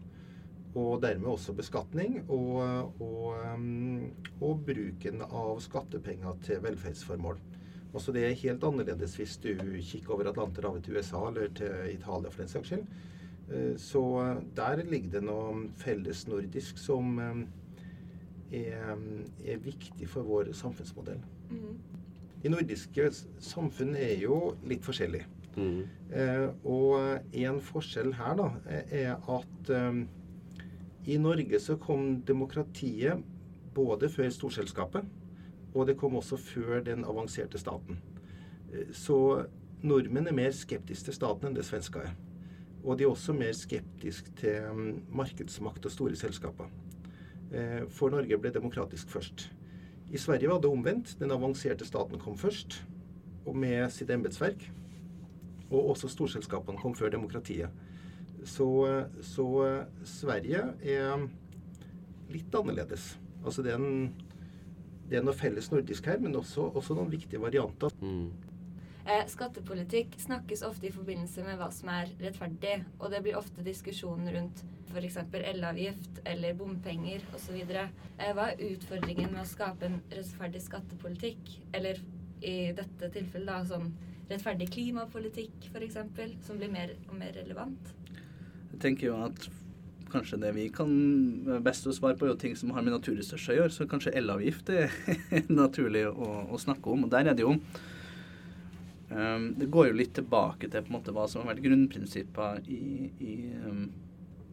Og 0.76 1.00
dermed 1.00 1.30
også 1.32 1.54
beskatning 1.56 2.18
og, 2.26 2.98
og, 3.00 3.28
eh, 3.40 4.32
og, 4.42 4.64
bruken 4.68 5.24
av 5.26 5.60
skattepenger 5.64 6.40
til 6.44 6.64
velferdsformål. 6.66 7.40
Altså 7.96 8.12
Det 8.12 8.26
er 8.28 8.42
helt 8.42 8.64
annerledes 8.68 9.16
hvis 9.16 9.38
du 9.40 9.54
kikker 9.56 10.18
over 10.18 10.28
Atlanterhavet 10.34 10.84
til 10.84 10.98
USA 10.98 11.28
eller 11.30 11.54
til 11.56 11.94
Italia 11.94 12.32
for 12.32 12.44
den 12.44 12.52
saks 12.52 12.74
skyld. 12.74 12.88
Eh, 13.52 13.76
så 13.80 14.04
der 14.58 14.84
ligger 14.84 15.20
det 15.20 15.24
noe 15.30 15.70
felles 15.80 16.26
nordisk 16.28 16.82
som 16.82 17.16
er, 18.52 18.98
er 19.48 19.64
viktig 19.64 20.10
for 20.12 20.28
vår 20.28 20.52
samfunnsmodell. 20.54 21.24
Mm 21.50 22.04
de 22.44 22.52
nordiske 22.52 23.10
samfunn 23.42 23.96
er 23.98 24.18
jo 24.22 24.56
litt 24.68 24.86
forskjellige. 24.86 25.28
Mm. 25.56 25.84
Eh, 26.12 26.48
og 26.68 27.36
en 27.46 27.62
forskjell 27.64 28.12
her 28.18 28.36
da, 28.40 28.50
er 28.92 29.16
at 29.16 29.72
eh, 29.72 30.02
i 31.06 31.18
Norge 31.22 31.60
så 31.62 31.78
kom 31.82 32.20
demokratiet 32.28 33.24
både 33.76 34.10
før 34.10 34.30
storselskapet, 34.34 35.06
og 35.76 35.88
det 35.88 35.98
kom 36.00 36.16
også 36.16 36.38
før 36.40 36.80
den 36.84 37.06
avanserte 37.06 37.60
staten. 37.62 38.00
Eh, 38.74 38.92
så 38.94 39.46
nordmenn 39.86 40.28
er 40.28 40.38
mer 40.38 40.56
skeptiske 40.56 41.10
til 41.10 41.20
staten 41.20 41.50
enn 41.50 41.58
det 41.58 41.66
svensker 41.68 42.08
er. 42.08 42.16
Og 42.86 42.98
de 42.98 43.06
er 43.06 43.12
også 43.12 43.34
mer 43.34 43.54
skeptiske 43.58 44.34
til 44.38 44.68
um, 44.70 44.90
markedsmakt 45.18 45.86
og 45.86 45.92
store 45.94 46.18
selskaper. 46.20 46.70
Eh, 47.52 47.86
for 47.90 48.14
Norge 48.14 48.38
ble 48.38 48.52
demokratisk 48.54 49.10
først. 49.10 49.48
I 50.16 50.20
Sverige 50.22 50.48
var 50.48 50.62
det 50.64 50.72
omvendt. 50.72 51.16
Den 51.20 51.34
avanserte 51.36 51.86
staten 51.86 52.20
kom 52.22 52.38
først, 52.40 52.78
og 53.46 53.58
med 53.60 53.90
sitt 53.92 54.12
embetsverk. 54.14 54.62
Og 55.68 55.90
også 55.92 56.08
storselskapene 56.14 56.80
kom 56.80 56.96
før 56.96 57.12
demokratiet. 57.12 57.74
Så, 58.48 58.68
så 59.26 59.48
Sverige 60.08 60.62
er 60.86 61.26
litt 62.32 62.56
annerledes. 62.56 63.16
Altså 63.44 63.66
det 63.66 63.74
er, 63.74 63.82
en, 63.82 64.14
det 65.10 65.20
er 65.20 65.26
noe 65.26 65.36
felles 65.36 65.68
nordisk 65.74 66.08
her, 66.08 66.22
men 66.24 66.38
også, 66.40 66.70
også 66.72 66.96
noen 66.96 67.12
viktige 67.12 67.42
varianter. 67.42 67.92
Mm. 68.00 68.30
Eh, 69.06 69.28
skattepolitikk 69.30 70.16
snakkes 70.18 70.64
ofte 70.66 70.88
i 70.88 70.94
forbindelse 70.94 71.44
med 71.46 71.60
hva 71.60 71.68
som 71.70 71.92
er 71.94 72.10
rettferdig, 72.18 72.80
og 72.98 73.12
det 73.14 73.20
blir 73.22 73.38
ofte 73.38 73.62
diskusjon 73.62 74.26
rundt 74.34 74.64
f.eks. 74.90 75.20
elavgift 75.52 76.24
eller 76.26 76.58
bompenger 76.58 77.22
osv. 77.38 77.60
Eh, 77.70 78.32
hva 78.34 78.48
er 78.50 78.64
utfordringen 78.72 79.30
med 79.30 79.44
å 79.44 79.52
skape 79.52 79.86
en 79.86 80.00
rettferdig 80.10 80.64
skattepolitikk, 80.66 81.54
eller 81.78 82.02
i 82.42 82.74
dette 82.74 83.12
tilfellet 83.14 83.52
da 83.52 83.62
sånn 83.76 83.94
rettferdig 84.32 84.72
klimapolitikk 84.74 85.70
f.eks., 85.70 86.02
som 86.48 86.58
blir 86.58 86.74
mer 86.74 86.98
og 87.06 87.14
mer 87.22 87.38
relevant? 87.38 87.94
Jeg 88.74 88.82
tenker 88.90 89.12
jo 89.12 89.22
at 89.22 89.50
kanskje 90.10 90.42
det 90.42 90.56
vi 90.58 90.70
kan 90.74 90.90
best 91.62 91.86
å 91.86 91.94
svare 91.94 92.18
på, 92.18 92.26
er 92.26 92.34
jo 92.34 92.42
ting 92.42 92.58
som 92.58 92.74
har 92.74 92.82
med 92.82 92.98
naturressurser 92.98 93.54
å 93.54 93.62
gjøre. 93.62 93.74
Så 93.78 93.86
kanskje 93.92 94.18
elavgift 94.18 94.74
er 94.74 94.90
naturlig 95.62 96.08
å, 96.10 96.48
å 96.50 96.58
snakke 96.58 96.90
om. 96.90 97.06
Og 97.06 97.14
der 97.14 97.30
er 97.30 97.38
det 97.38 97.46
jo 97.46 97.60
um, 99.16 99.48
Det 99.60 99.70
går 99.72 99.90
jo 99.90 100.00
litt 100.00 100.14
tilbake 100.18 100.70
til 100.70 100.84
på 100.84 100.92
en 100.92 100.98
måte 100.98 101.16
hva 101.16 101.26
som 101.32 101.42
har 101.42 101.54
vært 101.54 101.64
grunnprinsippene 101.66 102.66
i, 102.68 103.10
i 103.24 103.36
um, 103.64 103.88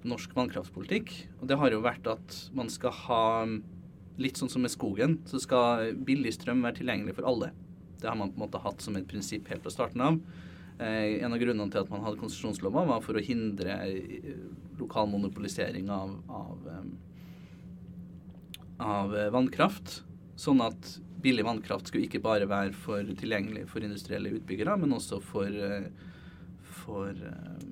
norsk 0.09 0.35
vannkraftpolitikk. 0.37 1.13
Og 1.41 1.51
det 1.51 1.59
har 1.61 1.75
jo 1.75 1.83
vært 1.85 2.09
at 2.11 2.41
man 2.57 2.73
skal 2.73 2.97
ha 3.07 3.25
Litt 4.21 4.37
sånn 4.37 4.51
som 4.53 4.61
med 4.61 4.69
skogen, 4.69 5.15
så 5.25 5.39
skal 5.41 5.95
billig 6.05 6.35
strøm 6.37 6.61
være 6.61 6.83
tilgjengelig 6.83 7.15
for 7.17 7.25
alle. 7.31 7.47
Det 7.97 8.11
har 8.11 8.17
man 8.21 8.29
på 8.29 8.37
en 8.37 8.43
måte 8.45 8.61
hatt 8.61 8.83
som 8.85 8.99
et 8.99 9.07
prinsipp 9.09 9.47
helt 9.49 9.65
fra 9.65 9.73
starten 9.73 10.03
av. 10.05 10.19
Eh, 10.83 11.23
en 11.25 11.33
av 11.33 11.41
grunnene 11.41 11.71
til 11.73 11.81
at 11.81 11.91
man 11.93 12.03
hadde 12.05 12.21
konsesjonslover, 12.21 12.89
var 12.91 13.01
for 13.05 13.19
å 13.19 13.25
hindre 13.25 13.77
eh, 13.87 14.35
lokal 14.81 15.09
monopolisering 15.13 15.91
av, 15.93 16.17
av, 16.29 16.69
av 18.83 19.17
eh, 19.17 19.31
vannkraft. 19.35 20.01
Sånn 20.41 20.63
at 20.65 20.97
billig 21.23 21.45
vannkraft 21.47 21.91
skulle 21.91 22.09
ikke 22.09 22.23
bare 22.23 22.49
være 22.51 22.73
for, 22.77 23.07
tilgjengelig 23.19 23.67
for 23.71 23.85
industrielle 23.85 24.33
utbyggere, 24.39 24.77
men 24.81 24.97
også 24.97 25.21
for, 25.25 25.47
eh, 25.47 25.87
for 26.83 27.11
eh, 27.11 27.69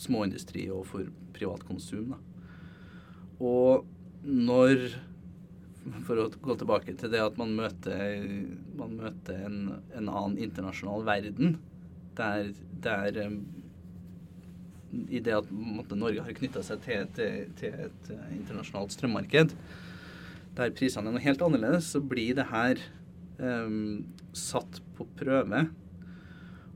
småindustri 0.00 0.68
og 0.74 0.84
for 0.90 1.08
privat 1.36 1.64
konsum. 1.68 2.12
Da. 2.14 2.20
Og 3.42 3.88
når 4.22 4.92
For 6.06 6.14
å 6.14 6.28
gå 6.30 6.54
tilbake 6.54 6.92
til 6.94 7.10
det 7.10 7.18
at 7.18 7.34
man 7.40 7.56
møter, 7.58 8.20
man 8.78 8.92
møter 9.00 9.40
en, 9.48 9.56
en 9.98 10.10
annen 10.12 10.36
internasjonal 10.38 11.02
verden, 11.02 11.56
der, 12.14 12.52
der 12.84 13.18
um, 13.26 13.40
I 15.10 15.18
det 15.18 15.34
at 15.40 15.50
måtte, 15.50 15.98
Norge 15.98 16.22
har 16.22 16.36
knytta 16.38 16.62
seg 16.62 16.84
til, 16.84 17.10
til, 17.16 17.50
til 17.58 17.82
et 17.88 18.12
internasjonalt 18.36 18.94
strømmarked, 18.94 19.56
der 20.56 20.72
prisene 20.76 21.08
er 21.08 21.16
noe 21.16 21.24
helt 21.24 21.42
annerledes, 21.44 21.92
så 21.94 22.02
blir 22.04 22.36
det 22.36 22.48
her 22.50 22.80
um, 23.38 24.04
satt 24.36 24.80
på 24.96 25.06
prøve. 25.18 25.66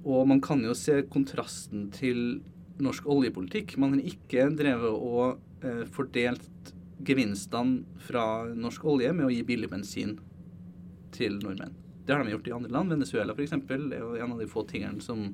Og 0.07 0.29
man 0.31 0.41
kan 0.45 0.63
jo 0.65 0.75
se 0.77 1.03
kontrasten 1.11 1.89
til 1.95 2.41
norsk 2.83 3.09
oljepolitikk. 3.11 3.77
Man 3.81 3.97
har 3.97 4.09
ikke 4.13 4.49
drevet 4.57 4.93
og 4.93 5.41
uh, 5.65 5.85
fordelt 5.93 6.73
gevinstene 7.07 7.85
fra 8.07 8.47
norsk 8.57 8.85
olje 8.89 9.13
med 9.13 9.29
å 9.29 9.33
gi 9.35 9.43
billig 9.47 9.69
bensin 9.73 10.17
til 11.17 11.37
nordmenn. 11.43 11.75
Det 12.07 12.15
har 12.15 12.23
de 12.23 12.33
gjort 12.33 12.49
i 12.49 12.55
andre 12.55 12.73
land. 12.73 12.95
Venezuela 12.95 13.35
f.eks. 13.35 13.57
er 13.57 13.99
jo 13.99 14.15
en 14.17 14.33
av 14.33 14.41
de 14.41 14.49
få 14.49 14.63
tingene 14.69 15.03
som 15.05 15.33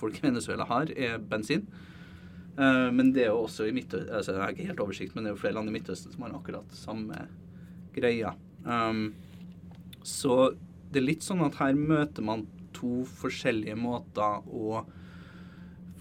folk 0.00 0.18
i 0.18 0.26
Venezuela 0.26 0.66
har, 0.66 0.90
er 0.96 1.20
bensin. 1.22 1.66
Uh, 2.58 2.90
men 2.94 3.12
det 3.14 3.26
er 3.26 3.32
jo 3.32 3.44
også 3.44 3.66
i 3.66 3.72
Midtøsten 3.74 4.12
altså 4.14 4.30
Jeg 4.30 4.40
har 4.40 4.52
ikke 4.54 4.66
helt 4.68 4.82
oversikt, 4.82 5.14
men 5.14 5.24
det 5.24 5.30
er 5.30 5.34
jo 5.34 5.40
flere 5.42 5.56
land 5.56 5.70
i 5.70 5.74
Midtøsten 5.74 6.14
som 6.14 6.22
har 6.22 6.36
akkurat 6.36 6.76
samme 6.78 7.24
greia. 7.94 8.34
Um, 8.64 9.14
så 10.04 10.54
det 10.92 11.00
er 11.00 11.08
litt 11.08 11.24
sånn 11.26 11.42
at 11.46 11.58
her 11.58 11.74
møter 11.74 12.24
man 12.26 12.46
to 12.74 13.02
forskjellige 13.18 13.76
måter 13.78 14.44
å 14.46 14.84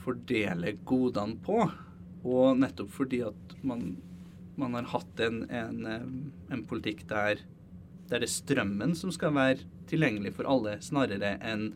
fordele 0.03 0.75
godene 0.85 1.39
på. 1.43 1.63
Og 2.23 2.59
nettopp 2.59 2.91
fordi 2.93 3.23
at 3.27 3.55
man, 3.65 3.95
man 4.59 4.77
har 4.77 4.91
hatt 4.93 5.23
en, 5.23 5.43
en, 5.49 6.33
en 6.51 6.63
politikk 6.69 7.05
der, 7.09 7.41
der 8.09 8.23
det 8.23 8.29
er 8.29 8.35
strømmen 8.35 8.95
som 8.99 9.11
skal 9.15 9.35
være 9.35 9.67
tilgjengelig 9.89 10.35
for 10.37 10.49
alle, 10.49 10.77
snarere 10.83 11.35
enn 11.43 11.71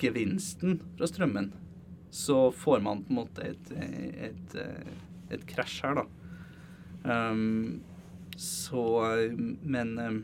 gevinsten 0.00 0.80
fra 0.96 1.08
strømmen, 1.08 1.50
så 2.12 2.50
får 2.52 2.82
man 2.84 3.02
på 3.04 3.12
en 3.12 3.18
måte 3.18 3.50
et, 3.50 3.72
et, 4.28 4.56
et 5.32 5.44
krasj 5.48 5.82
her, 5.84 6.02
da. 6.02 6.06
Um, 7.06 7.82
så 8.36 8.86
Men 9.62 9.98
um, 9.98 10.18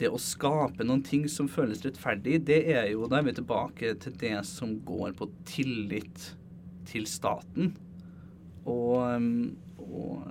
det 0.00 0.08
å 0.08 0.20
skape 0.20 0.86
noen 0.86 1.02
ting 1.04 1.26
som 1.28 1.48
føles 1.50 1.82
rettferdig, 1.84 2.38
det 2.48 2.62
er 2.72 2.86
jo 2.92 3.08
Da 3.10 3.18
er 3.18 3.26
vi 3.28 3.36
tilbake 3.36 3.94
til 4.00 4.16
det 4.20 4.36
som 4.48 4.78
går 4.86 5.12
på 5.18 5.28
tillit 5.48 6.30
til 6.88 7.04
staten. 7.06 7.74
Og, 8.64 8.96
um, 9.04 9.56
og, 9.80 10.24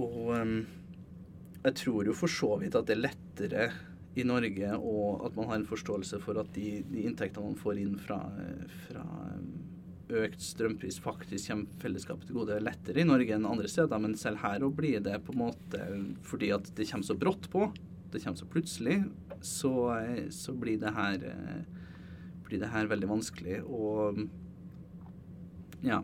og 0.00 0.30
jeg 1.62 1.74
tror 1.78 2.08
jo 2.08 2.14
for 2.16 2.32
så 2.32 2.54
vidt 2.58 2.76
at 2.78 2.88
det 2.88 2.96
er 2.96 3.04
lettere 3.04 3.66
i 4.18 4.24
Norge 4.28 4.74
og 4.76 5.26
at 5.26 5.36
man 5.36 5.48
har 5.48 5.60
en 5.60 5.68
forståelse 5.68 6.18
for 6.24 6.40
at 6.40 6.50
de, 6.56 6.82
de 6.90 7.04
inntektene 7.06 7.52
man 7.52 7.60
får 7.60 7.80
inn 7.80 7.94
fra, 8.00 8.18
fra, 8.88 9.04
økt 10.22 10.42
strømpris 10.44 10.98
faktisk 11.02 11.50
kommer 11.50 11.80
fellesskapet 11.82 12.28
til 12.28 12.38
gode, 12.38 12.56
er 12.56 12.64
lettere 12.64 13.02
i 13.02 13.08
Norge 13.08 13.34
enn 13.36 13.48
andre 13.48 13.70
steder. 13.70 14.02
Men 14.02 14.16
selv 14.20 14.42
her 14.42 14.64
òg 14.66 14.76
blir 14.78 15.02
det 15.04 15.18
på 15.26 15.34
en 15.34 15.42
måte 15.44 15.82
fordi 16.28 16.52
at 16.54 16.70
det 16.76 16.88
kommer 16.90 17.08
så 17.08 17.18
brått 17.18 17.48
på, 17.52 17.68
det 18.12 18.22
kommer 18.22 18.40
så 18.40 18.48
plutselig, 18.52 18.98
så, 19.42 19.72
så 20.30 20.54
blir, 20.54 20.78
det 20.82 20.92
her, 20.94 21.28
blir 22.46 22.60
det 22.62 22.72
her 22.72 22.90
veldig 22.90 23.08
vanskelig. 23.10 23.62
Og 23.64 24.20
ja. 25.82 26.02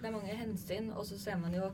Det 0.00 0.08
er 0.08 0.14
mange 0.14 0.36
hensyn, 0.36 0.92
og 0.94 1.06
så 1.08 1.18
ser 1.20 1.40
man 1.40 1.56
jo 1.56 1.70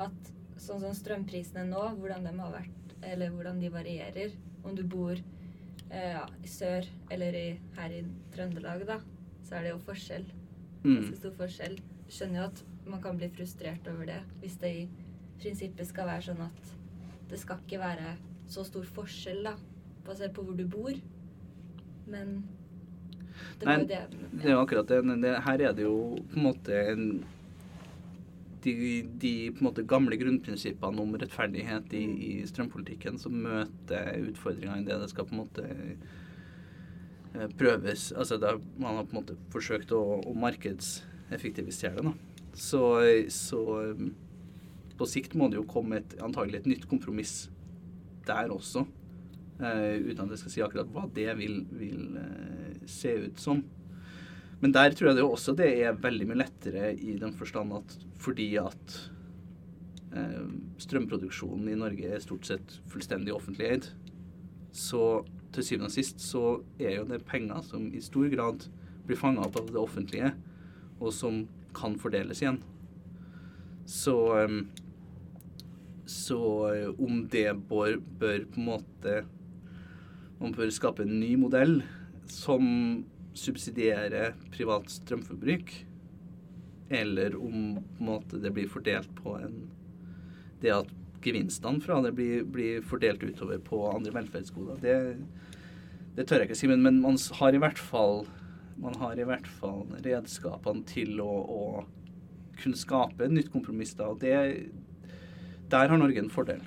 at 0.00 0.32
sånn 0.60 0.82
som 0.82 0.94
strømprisene 0.96 1.64
nå, 1.68 1.84
hvordan 2.00 2.26
de 2.26 2.34
har 2.38 2.52
vært, 2.54 2.94
eller 3.06 3.32
hvordan 3.34 3.60
de 3.62 3.72
varierer. 3.72 4.34
Om 4.64 4.76
du 4.78 4.84
bor 4.88 5.14
eh, 5.14 6.14
ja, 6.14 6.24
i 6.42 6.50
sør 6.50 6.86
eller 7.12 7.36
i, 7.36 7.48
her 7.78 7.94
i 7.94 8.04
Trøndelag, 8.34 8.86
da, 8.88 8.98
så 9.44 9.58
er 9.58 9.66
det 9.66 9.74
jo 9.74 9.82
forskjell. 9.86 10.26
Ganske 10.84 11.16
stor 11.16 11.34
forskjell. 11.38 11.78
Skjønner 12.12 12.42
jo 12.42 12.46
at 12.50 12.62
man 12.86 13.02
kan 13.02 13.16
bli 13.16 13.30
frustrert 13.32 13.86
over 13.88 14.08
det 14.10 14.20
hvis 14.42 14.58
det 14.60 14.72
i 14.82 14.88
prinsippet 15.40 15.88
skal 15.88 16.08
være 16.10 16.26
sånn 16.28 16.42
at 16.44 16.74
det 17.30 17.40
skal 17.40 17.62
ikke 17.64 17.80
være 17.80 18.14
så 18.52 18.64
stor 18.68 18.84
forskjell, 18.96 19.40
da, 19.46 19.54
basert 20.04 20.34
på 20.36 20.44
hvor 20.44 20.56
du 20.58 20.66
bor. 20.68 20.98
Men 22.06 22.42
det 23.60 23.66
Nei, 23.66 23.78
det 23.88 24.02
det 24.12 24.44
er 24.44 24.52
jo 24.52 24.60
akkurat 24.60 24.90
det. 24.90 25.00
det. 25.22 25.32
Her 25.46 25.64
er 25.70 25.72
det 25.72 25.86
jo 25.86 25.96
på 26.30 26.38
en 26.38 26.46
måte 26.50 26.82
en 26.92 27.06
de, 28.64 28.74
de 29.20 29.32
på 29.52 29.60
en 29.60 29.66
måte 29.66 29.84
gamle 29.84 30.16
grunnprinsippene 30.16 31.02
om 31.02 31.16
rettferdighet 31.20 31.92
i, 31.98 32.04
i 32.28 32.30
strømpolitikken 32.48 33.18
som 33.20 33.36
møter 33.44 34.14
utfordringene 34.30 34.84
i 34.84 34.86
det 34.88 35.00
det 35.02 35.10
skal 35.12 35.28
på 35.28 35.36
en 35.36 35.42
måte 35.42 35.66
prøves 37.58 38.12
Altså 38.14 38.38
da 38.38 38.52
man 38.78 39.00
har 39.00 39.06
på 39.08 39.16
en 39.16 39.20
måte 39.20 39.36
forsøkt 39.52 39.94
å, 39.94 40.02
å 40.22 40.34
markedseffektivisere 40.38 42.04
det. 42.04 42.14
Så, 42.54 42.82
så 43.34 43.60
eh, 43.82 44.04
på 44.94 45.08
sikt 45.10 45.34
må 45.38 45.48
det 45.50 45.58
jo 45.58 45.66
komme 45.66 45.98
et, 45.98 46.14
antagelig 46.22 46.62
et 46.62 46.68
nytt 46.70 46.84
kompromiss 46.90 47.48
der 48.28 48.52
også. 48.54 48.86
Uh, 49.54 50.10
uten 50.10 50.24
at 50.24 50.32
jeg 50.34 50.40
skal 50.40 50.52
si 50.52 50.62
akkurat 50.64 50.88
hva 50.90 51.04
det 51.14 51.28
vil, 51.38 51.60
vil 51.78 52.16
uh, 52.18 52.70
se 52.90 53.12
ut 53.26 53.42
som. 53.42 53.60
Men 54.62 54.72
der 54.74 54.94
tror 54.94 55.10
jeg 55.10 55.18
det 55.18 55.26
også 55.26 55.54
det 55.58 55.68
er 55.84 55.98
veldig 55.98 56.26
mye 56.30 56.40
lettere 56.40 56.88
i 56.94 57.14
den 57.20 57.34
forstand 57.38 57.74
at 57.76 57.94
fordi 58.22 58.48
at 58.58 58.96
uh, 60.14 60.46
strømproduksjonen 60.82 61.70
i 61.70 61.78
Norge 61.78 62.10
er 62.16 62.22
stort 62.22 62.48
sett 62.48 62.78
fullstendig 62.90 63.34
offentlig 63.34 63.70
eid, 63.74 63.88
så 64.74 65.22
til 65.54 65.66
syvende 65.66 65.90
og 65.90 65.94
sist 65.94 66.22
så 66.22 66.44
er 66.78 66.98
jo 66.98 67.08
det 67.08 67.24
penger 67.28 67.62
som 67.66 67.88
i 67.94 68.02
stor 68.04 68.28
grad 68.32 68.66
blir 69.04 69.20
fanga 69.20 69.44
opp 69.46 69.58
av 69.60 69.68
det 69.70 69.80
offentlige, 69.80 70.32
og 71.00 71.12
som 71.12 71.44
kan 71.76 71.98
fordeles 72.00 72.40
igjen. 72.42 72.60
Så 73.90 74.16
eh, 74.38 74.58
så 76.06 76.74
eh, 76.74 76.88
om 77.00 77.24
det 77.32 77.48
bør, 77.68 77.98
bør 78.20 78.44
på 78.52 78.60
en 78.60 78.68
måte 78.68 79.24
Man 80.40 80.52
bør 80.52 80.72
skape 80.74 81.04
en 81.04 81.20
ny 81.20 81.34
modell 81.40 81.78
som 82.28 82.64
subsidierer 83.36 84.34
privat 84.52 84.88
strømforbruk, 84.90 85.70
eller 86.92 87.36
om 87.38 87.78
på 87.78 88.02
en 88.02 88.08
måte 88.08 88.40
det 88.42 88.52
blir 88.54 88.68
fordelt 88.70 89.10
på 89.16 89.36
en 89.38 89.56
Det 90.60 90.72
at 90.74 90.90
gevinstene 91.24 91.82
fra 91.82 92.00
det 92.04 92.14
blir, 92.16 92.44
blir 92.44 92.84
fordelt 92.86 93.22
utover 93.24 93.60
på 93.64 93.80
andre 93.90 94.14
velferdsgoder, 94.14 94.80
det, 94.84 94.96
det 96.16 96.26
tør 96.28 96.42
jeg 96.42 96.50
ikke 96.50 96.60
si. 96.62 96.70
Men, 96.70 96.84
men 96.84 97.00
man 97.02 97.18
har 97.40 97.56
i 97.56 97.62
hvert 97.62 97.80
fall 97.80 98.24
man 98.76 98.94
har 98.98 99.18
i 99.18 99.26
hvert 99.26 99.46
fall 99.60 99.84
redskapene 100.02 100.82
til 100.88 101.20
å, 101.22 101.30
å 101.30 101.60
kunne 102.58 102.78
skape 102.78 103.28
nytt 103.30 103.52
kompromiss. 103.52 103.94
da, 103.94 104.10
og 104.10 104.20
det, 104.20 104.70
Der 105.70 105.88
har 105.88 105.98
Norge 105.98 106.18
en 106.18 106.30
fordel, 106.30 106.62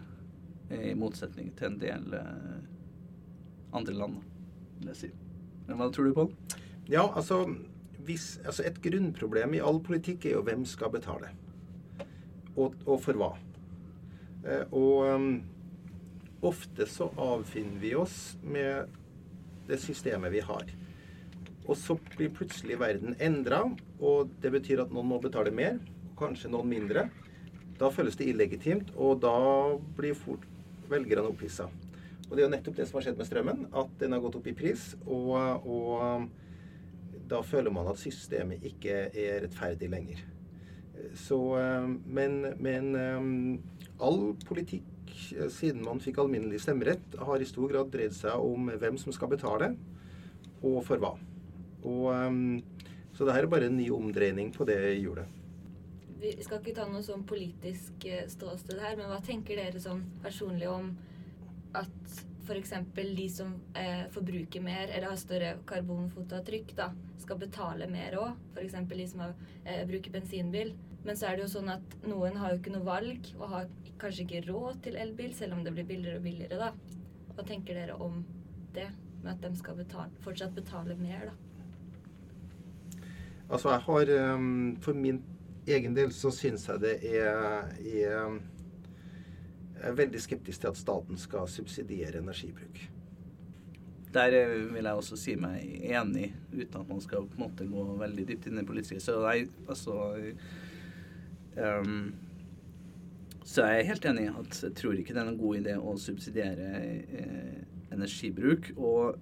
i 0.72 0.94
motsetning 0.96 1.52
til 1.56 1.72
en 1.72 1.80
del 1.80 2.14
eh, 2.14 2.62
andre 3.74 3.94
land, 3.94 4.22
vil 4.80 4.92
jeg 4.94 5.02
si. 5.02 5.12
Men 5.68 5.80
hva 5.80 5.90
tror 5.92 6.08
du, 6.08 6.14
Pål? 6.16 6.32
Ja, 6.88 7.08
altså, 7.16 7.44
hvis, 8.08 8.40
altså 8.46 8.64
Et 8.64 8.82
grunnproblem 8.82 9.54
i 9.56 9.64
all 9.64 9.82
politikk 9.84 10.26
er 10.26 10.38
jo 10.38 10.46
hvem 10.48 10.66
skal 10.66 10.92
betale. 10.92 11.32
Og, 12.56 12.76
og 12.88 13.02
for 13.04 13.20
hva. 13.20 13.34
Eh, 14.46 14.66
og 14.72 15.08
um, 15.14 15.30
ofte 16.46 16.88
så 16.90 17.10
avfinner 17.18 17.80
vi 17.82 17.94
oss 17.98 18.38
med 18.44 18.92
det 19.68 19.80
systemet 19.84 20.34
vi 20.34 20.44
har. 20.46 20.70
Og 21.68 21.76
så 21.76 21.98
blir 22.16 22.32
plutselig 22.36 22.80
verden 22.80 23.18
endra, 23.20 23.66
og 24.00 24.32
det 24.42 24.54
betyr 24.54 24.86
at 24.86 24.94
noen 24.94 25.10
må 25.10 25.20
betale 25.24 25.52
mer, 25.52 25.82
kanskje 26.20 26.52
noen 26.54 26.70
mindre. 26.72 27.10
Da 27.78 27.90
føles 27.94 28.16
det 28.18 28.30
illegitimt, 28.32 28.94
og 28.96 29.20
da 29.26 29.36
blir 29.98 30.16
fort 30.18 30.46
velgerne 30.90 31.28
opphissa. 31.28 31.68
Og 32.28 32.36
det 32.36 32.42
er 32.42 32.48
jo 32.48 32.54
nettopp 32.56 32.80
det 32.80 32.88
som 32.88 32.98
har 32.98 33.08
skjedd 33.08 33.20
med 33.20 33.28
strømmen, 33.28 33.68
at 33.76 33.92
den 34.00 34.16
har 34.16 34.24
gått 34.24 34.40
opp 34.40 34.48
i 34.50 34.56
pris. 34.56 34.90
Og, 35.06 35.68
og 35.68 37.28
da 37.32 37.44
føler 37.44 37.72
man 37.76 37.88
at 37.92 38.00
systemet 38.00 38.64
ikke 38.68 39.08
er 39.12 39.44
rettferdig 39.44 39.92
lenger. 39.92 40.24
Så, 41.16 41.38
eh, 41.60 41.88
men, 42.08 42.40
men 42.64 43.62
all 44.04 44.34
politikk 44.48 45.14
eh, 45.38 45.50
siden 45.54 45.86
man 45.86 46.02
fikk 46.04 46.22
alminnelig 46.24 46.64
stemmerett, 46.66 47.18
har 47.20 47.42
i 47.42 47.50
stor 47.50 47.72
grad 47.74 47.94
dreid 47.94 48.16
seg 48.18 48.38
om 48.38 48.72
hvem 48.74 49.00
som 49.02 49.16
skal 49.16 49.32
betale, 49.34 49.74
og 50.62 50.82
for 50.88 51.02
hva. 51.02 51.16
Og, 51.88 52.64
så 53.18 53.26
det 53.26 53.34
her 53.34 53.46
er 53.46 53.50
bare 53.50 53.70
en 53.70 53.78
ny 53.78 53.88
omdreining 53.94 54.50
på 54.54 54.66
det 54.68 54.78
hjulet. 54.98 55.38
Vi 56.18 56.32
skal 56.42 56.62
ikke 56.62 56.74
ta 56.80 56.88
noe 56.90 57.04
sånn 57.06 57.24
politisk 57.30 58.08
eh, 58.10 58.26
ståsted 58.30 58.80
her, 58.82 58.96
men 58.98 59.10
hva 59.12 59.20
tenker 59.26 59.60
dere 59.60 59.82
sånn 59.82 60.02
personlig 60.24 60.70
om 60.70 60.90
at 61.78 62.16
f.eks. 62.48 62.74
de 62.96 63.28
som 63.30 63.52
eh, 63.78 64.08
forbruker 64.14 64.64
mer 64.64 64.88
eller 64.88 65.12
har 65.12 65.20
større 65.22 65.52
karbonfotavtrykk, 65.70 66.74
da, 66.80 66.90
skal 67.22 67.42
betale 67.42 67.90
mer 67.92 68.18
òg? 68.22 68.40
F.eks. 68.56 68.78
de 68.94 69.08
som 69.12 69.26
har, 69.26 69.36
eh, 69.64 69.84
bruker 69.90 70.16
bensinbil. 70.16 70.74
Men 71.06 71.18
så 71.18 71.30
er 71.30 71.38
det 71.38 71.46
jo 71.46 71.52
sånn 71.58 71.70
at 71.72 71.98
noen 72.08 72.38
har 72.42 72.54
jo 72.54 72.62
ikke 72.62 72.74
noe 72.74 72.88
valg 72.88 73.30
og 73.38 73.52
har 73.54 73.68
kanskje 74.02 74.26
ikke 74.26 74.46
råd 74.52 74.82
til 74.86 74.98
elbil, 75.00 75.34
selv 75.36 75.58
om 75.58 75.64
det 75.66 75.74
blir 75.76 75.88
billigere 75.88 76.20
og 76.20 76.26
billigere, 76.26 76.58
da. 76.62 76.98
Hva 77.36 77.46
tenker 77.48 77.78
dere 77.78 77.98
om 78.02 78.24
det, 78.76 78.90
med 79.24 79.34
at 79.34 79.46
de 79.46 79.60
skal 79.60 79.78
betale, 79.78 80.12
fortsatt 80.26 80.56
betale 80.58 80.98
mer, 81.00 81.30
da? 81.32 81.38
Altså, 83.48 83.72
jeg 83.72 83.80
har 83.80 84.34
um, 84.36 84.76
For 84.84 84.94
min 84.94 85.22
egen 85.68 85.96
del 85.96 86.12
så 86.12 86.32
syns 86.36 86.66
jeg 86.68 86.82
det 86.84 86.98
er, 87.08 87.64
er 87.80 88.36
Jeg 89.78 89.90
er 89.92 89.96
veldig 89.96 90.22
skeptisk 90.22 90.62
til 90.62 90.72
at 90.74 90.80
staten 90.80 91.18
skal 91.22 91.48
subsidiere 91.48 92.18
energibruk. 92.20 92.80
Der 94.14 94.34
eh, 94.34 94.74
vil 94.74 94.84
jeg 94.84 94.94
også 94.94 95.18
si 95.20 95.36
meg 95.38 95.62
enig, 95.86 96.32
uten 96.54 96.80
at 96.80 96.90
man 96.90 97.02
skal 97.04 97.28
på 97.28 97.38
en 97.38 97.44
måte 97.44 97.68
gå 97.70 97.84
veldig 98.00 98.26
dypt 98.28 98.48
inn 98.48 98.58
i 98.58 98.64
det 98.64 98.68
politiske. 98.68 99.04
Så 99.04 99.20
nei, 99.22 99.44
altså 99.70 100.24
um, 101.58 102.14
Så 103.48 103.64
jeg 103.64 103.80
er 103.80 103.90
helt 103.92 104.06
enig 104.06 104.28
i 104.28 104.36
at 104.42 104.62
jeg 104.64 104.76
tror 104.76 105.00
ikke 105.00 105.16
det 105.16 105.22
er 105.22 105.30
noen 105.30 105.40
god 105.40 105.60
idé 105.62 105.78
å 105.80 105.96
subsidiere 106.02 106.72
eh, 106.84 107.60
energibruk. 107.96 108.74
Og 108.76 109.16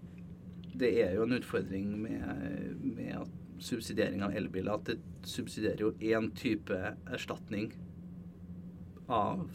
det 0.75 0.91
er 1.03 1.13
jo 1.15 1.27
en 1.27 1.37
utfordring 1.37 1.91
med, 2.01 2.81
med 2.81 3.29
subsidiering 3.61 4.23
av 4.25 4.33
elbiler 4.35 4.75
at 4.75 4.89
det 4.89 4.97
subsidierer 5.29 5.85
jo 5.85 5.93
én 6.01 6.31
type 6.35 6.79
erstatning 7.05 7.71
av 9.07 9.45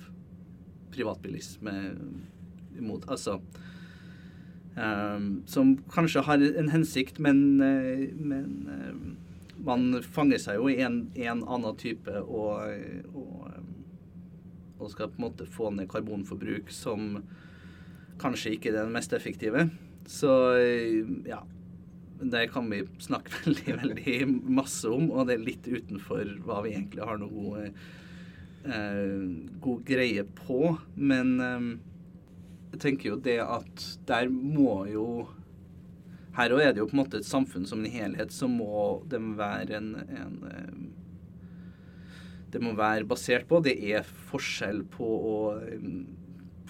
privatbilisme 0.95 1.75
imot 2.79 3.05
Altså 3.11 3.41
um, 4.77 5.43
Som 5.47 5.77
kanskje 5.93 6.25
har 6.27 6.43
en 6.63 6.71
hensikt, 6.73 7.19
men, 7.21 7.61
uh, 7.61 8.07
men 8.17 8.47
uh, 8.71 9.30
man 9.65 10.03
fanger 10.03 10.41
seg 10.41 10.59
jo 10.61 10.71
i 10.73 10.81
en, 10.85 11.03
en 11.15 11.45
annen 11.45 11.79
type 11.81 12.15
og, 12.23 12.67
og, 13.13 13.47
og, 14.79 14.89
skal 14.93 15.13
på 15.13 15.21
en 15.21 15.27
måte 15.27 15.49
få 15.49 15.71
ned 15.75 15.91
karbonforbruk 15.91 16.73
som 16.75 17.23
kanskje 18.21 18.57
ikke 18.57 18.73
er 18.73 18.83
den 18.83 18.95
mest 18.95 19.15
effektive. 19.17 19.69
Så 20.09 20.33
ja, 21.29 21.41
det 22.21 22.49
kan 22.53 22.69
vi 22.71 22.83
snakke 23.01 23.33
veldig, 23.45 23.77
veldig 23.83 24.17
masse 24.53 24.89
om, 24.89 25.11
og 25.11 25.29
det 25.29 25.39
er 25.39 25.47
litt 25.47 25.69
utenfor 25.69 26.37
hva 26.45 26.61
vi 26.67 26.75
egentlig 26.77 27.07
har 27.07 27.21
noe 27.21 27.33
god, 27.35 27.83
eh, 28.65 29.29
god 29.65 29.85
greie 29.89 30.27
på. 30.43 30.75
Men 30.97 31.37
eh, 31.45 31.69
jeg 32.75 32.83
tenker 32.85 33.13
jo 33.13 33.21
det 33.25 33.41
at 33.45 33.87
der 34.09 34.33
må 34.33 34.85
jo 34.91 35.07
Her 36.37 36.55
òg 36.55 36.63
er 36.63 36.73
det 36.75 36.83
jo 36.83 36.89
på 36.91 36.95
en 36.95 37.03
måte 37.03 37.21
et 37.21 37.27
samfunn 37.27 37.67
som 37.67 37.83
en 37.83 37.91
helhet, 37.91 38.33
så 38.33 38.47
må 38.51 39.03
det 39.11 39.19
være 39.39 39.81
en, 39.81 39.93
en 40.07 40.37
eh, 40.51 40.81
Det 42.53 42.63
må 42.63 42.75
være 42.79 43.07
basert 43.07 43.49
på 43.51 43.61
Det 43.63 43.77
er 43.93 44.07
forskjell 44.31 44.85
på 44.91 45.07
å 45.07 45.37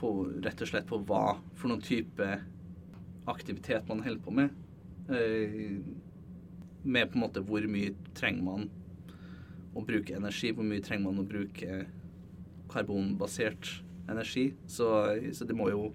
på, 0.01 0.11
rett 0.41 0.63
og 0.65 0.71
slett 0.71 0.89
på 0.89 1.01
hva 1.05 1.25
for 1.59 1.69
noen 1.69 1.83
type 1.85 2.27
aktivitet 3.29 3.89
man 3.89 4.01
holder 4.05 4.23
på 4.25 4.33
med. 4.33 4.55
Eh, 5.13 5.81
med 6.83 7.11
på 7.11 7.19
en 7.19 7.25
måte 7.27 7.43
hvor 7.45 7.67
mye 7.69 7.93
trenger 8.17 8.47
man 8.47 8.71
å 9.77 9.85
bruke 9.85 10.17
energi, 10.17 10.55
hvor 10.57 10.67
mye 10.67 10.83
trenger 10.85 11.11
man 11.11 11.21
å 11.21 11.29
bruke 11.29 11.83
karbonbasert 12.73 13.75
energi. 14.11 14.51
Så, 14.67 14.89
så 15.37 15.47
det 15.47 15.57
må 15.57 15.69
jo 15.71 15.91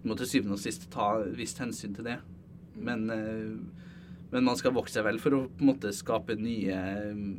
det 0.00 0.08
må 0.08 0.16
til 0.18 0.30
syvende 0.30 0.56
og 0.56 0.62
sist 0.62 0.88
ta 0.92 1.10
visst 1.36 1.60
hensyn 1.60 1.94
til 1.96 2.06
det. 2.06 2.16
Men, 2.76 3.10
eh, 3.10 3.56
men, 4.30 4.44
man 4.44 4.56
skal 4.58 4.74
vokse 4.76 4.98
seg 4.98 5.06
vel 5.06 5.20
for 5.22 5.36
å 5.36 5.42
på 5.48 5.64
en 5.64 5.72
måte 5.72 5.92
skape 5.94 6.36
nye 6.38 6.76
mm, 7.16 7.34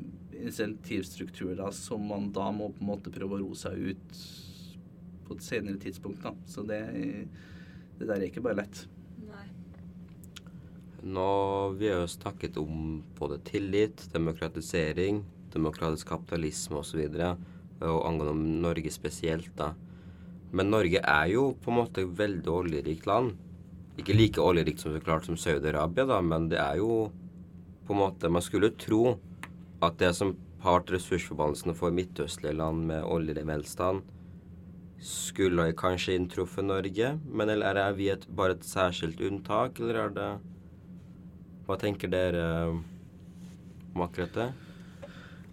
insentivstrukturer 0.48 1.72
som 1.76 2.04
man 2.10 2.32
da 2.34 2.50
må 2.56 2.72
på 2.74 2.84
en 2.84 2.92
måte 2.92 3.14
prøve 3.14 3.38
å 3.38 3.42
roe 3.44 3.58
seg 3.58 3.94
ut 3.94 4.20
på 5.28 5.36
et 5.36 5.44
senere 5.46 5.80
tidspunkt. 5.82 6.24
Da. 6.24 6.34
Så 6.48 6.64
det, 6.68 6.82
det 7.98 8.06
der 8.08 8.20
er 8.20 8.30
ikke 8.30 8.46
bare 8.46 8.62
lett. 8.64 8.86
Nå, 11.08 11.28
Vi 11.78 11.88
har 11.88 12.02
jo 12.02 12.08
snakket 12.10 12.58
om 12.60 13.02
både 13.16 13.38
tillit, 13.48 14.02
demokratisering, 14.12 15.22
demokratisk 15.54 16.10
kapitalisme 16.10 16.82
osv. 16.82 17.04
Og, 17.06 17.14
så 17.16 17.36
og 17.86 18.08
angående 18.10 18.62
Norge 18.64 18.92
spesielt, 18.92 19.52
da. 19.58 19.74
Men 20.52 20.72
Norge 20.72 21.02
er 21.04 21.28
jo 21.32 21.52
på 21.62 21.72
en 21.72 21.78
måte 21.82 22.04
et 22.04 22.16
veldig 22.18 22.52
oljerikt 22.52 23.08
land. 23.10 23.36
Ikke 23.98 24.14
like 24.14 24.42
oljerikt 24.42 24.84
som 24.84 24.94
så 24.94 25.20
som 25.26 25.38
Saudi-Arabia, 25.38 26.06
da, 26.06 26.22
men 26.22 26.50
det 26.50 26.60
er 26.62 26.78
jo 26.78 27.10
på 27.88 27.96
en 27.96 28.02
måte 28.02 28.30
Man 28.30 28.42
skulle 28.42 28.70
tro 28.78 29.18
at 29.82 29.98
det 29.98 30.14
som 30.18 30.36
har 30.62 30.80
vært 30.80 30.92
ressursforbannelsene 30.98 31.74
for 31.78 31.94
midtøstlige 31.94 32.58
land 32.58 32.86
med 32.90 33.06
oljevelstand, 33.06 34.02
skulle 34.98 35.70
kanskje 35.78 36.16
inntruffet 36.18 36.66
Norge, 36.66 37.12
men 37.30 37.50
eller 37.54 37.78
er 37.78 37.98
vi 37.98 38.10
et, 38.10 38.26
bare 38.28 38.58
et 38.58 38.66
særskilt 38.66 39.22
unntak, 39.22 39.78
eller 39.80 40.00
er 40.02 40.16
det 40.16 40.30
hva 41.68 41.78
tenker 41.78 42.10
dere 42.10 42.48
om 42.72 44.02
akkurat 44.02 44.34
det? 44.34 44.48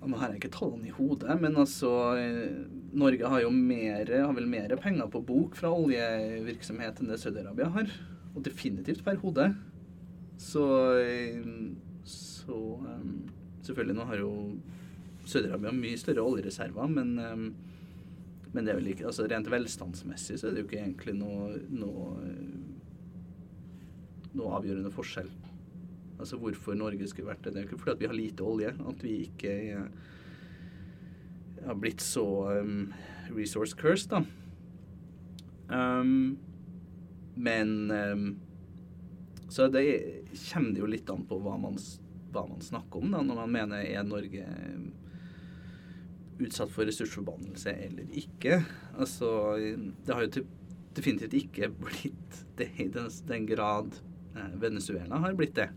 Nå 0.04 0.18
har 0.20 0.32
jeg 0.32 0.42
ikke 0.42 0.52
tallene 0.52 0.90
i 0.90 0.94
hodet, 0.94 1.36
men 1.40 1.56
altså 1.56 1.90
eh, 2.20 2.64
Norge 2.92 3.28
har 3.28 3.40
jo 3.44 3.52
mer, 3.52 4.10
har 4.12 4.34
vel 4.36 4.48
mer 4.48 4.74
penger 4.80 5.08
på 5.12 5.22
bok 5.24 5.56
fra 5.56 5.72
oljevirksomhet 5.72 7.00
enn 7.00 7.12
det 7.12 7.20
Saudi-Arabia 7.22 7.70
har. 7.72 7.94
Og 8.34 8.42
definitivt 8.44 9.04
per 9.06 9.20
hode. 9.22 9.48
Så, 10.40 10.64
eh, 10.98 11.44
så 12.04 12.56
um, 12.82 13.22
Selvfølgelig, 13.64 13.96
nå 13.96 14.04
har 14.04 14.20
jo 14.20 14.32
Saudi-Arabia 15.24 15.70
mye 15.72 15.96
større 15.96 16.20
oljereserver, 16.20 16.90
men, 16.92 17.14
um, 17.16 17.46
men 18.52 18.66
det 18.66 18.74
er 18.74 18.76
vel 18.76 18.90
ikke, 18.92 19.06
altså 19.08 19.24
rent 19.30 19.48
velstandsmessig 19.48 20.36
så 20.36 20.50
er 20.50 20.52
det 20.52 20.60
jo 20.60 20.66
ikke 20.68 20.82
egentlig 20.82 21.14
noe, 21.16 21.46
noe, 21.72 22.34
noe 24.34 24.58
avgjørende 24.58 24.92
forskjell. 24.92 25.30
Altså 26.18 26.36
hvorfor 26.42 26.76
Norge 26.76 27.08
skulle 27.08 27.30
vært 27.30 27.46
det. 27.46 27.54
Det 27.54 27.62
er 27.62 27.64
jo 27.64 27.70
ikke 27.70 27.80
fordi 27.86 27.94
at 27.94 28.02
vi 28.02 28.10
har 28.10 28.18
lite 28.18 28.44
olje 28.44 28.74
at 28.92 29.06
vi 29.06 29.14
ikke 29.24 29.54
har 31.64 31.80
blitt 31.80 32.04
så 32.04 32.24
um, 32.60 32.92
resource 33.32 33.76
cursed, 33.76 34.12
da. 34.12 34.20
Um, 35.72 36.36
men 37.34 37.90
um, 37.90 38.26
Så 39.50 39.68
det 39.68 39.84
kommer 40.52 40.78
jo 40.78 40.88
litt 40.88 41.10
an 41.10 41.24
på 41.28 41.38
hva 41.42 41.56
man, 41.60 41.76
hva 42.34 42.46
man 42.48 42.62
snakker 42.64 43.02
om, 43.02 43.12
da, 43.12 43.22
når 43.22 43.40
man 43.42 43.52
mener 43.54 43.84
er 43.84 44.06
Norge 44.06 44.46
um, 44.46 44.88
utsatt 46.42 46.72
for 46.74 46.88
ressursforbannelse 46.88 47.74
eller 47.86 48.16
ikke. 48.18 48.58
Altså, 48.98 49.28
det 50.06 50.16
har 50.16 50.26
jo 50.26 50.44
definitivt 50.94 51.36
ikke 51.38 51.70
blitt 51.70 52.42
det 52.58 52.70
i 52.82 52.88
den, 52.90 53.10
den 53.28 53.46
grad 53.46 53.96
eh, 54.34 54.52
Venezuela 54.62 55.20
har 55.22 55.36
blitt 55.38 55.56
det. 55.58 55.68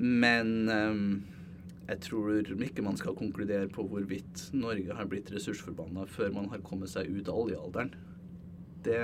Men 0.00 0.68
um, 0.68 1.06
jeg 1.90 2.00
tror 2.06 2.52
ikke 2.64 2.84
man 2.86 2.98
skal 3.00 3.16
konkludere 3.18 3.68
på 3.72 3.84
hvorvidt 3.88 4.48
Norge 4.56 4.94
har 4.94 5.08
blitt 5.10 5.32
ressursforbanna 5.34 6.06
før 6.08 6.32
man 6.36 6.48
har 6.52 6.62
kommet 6.66 6.92
seg 6.92 7.10
ut 7.10 7.28
av 7.28 7.40
oljealderen. 7.44 7.92
Det, 8.84 9.00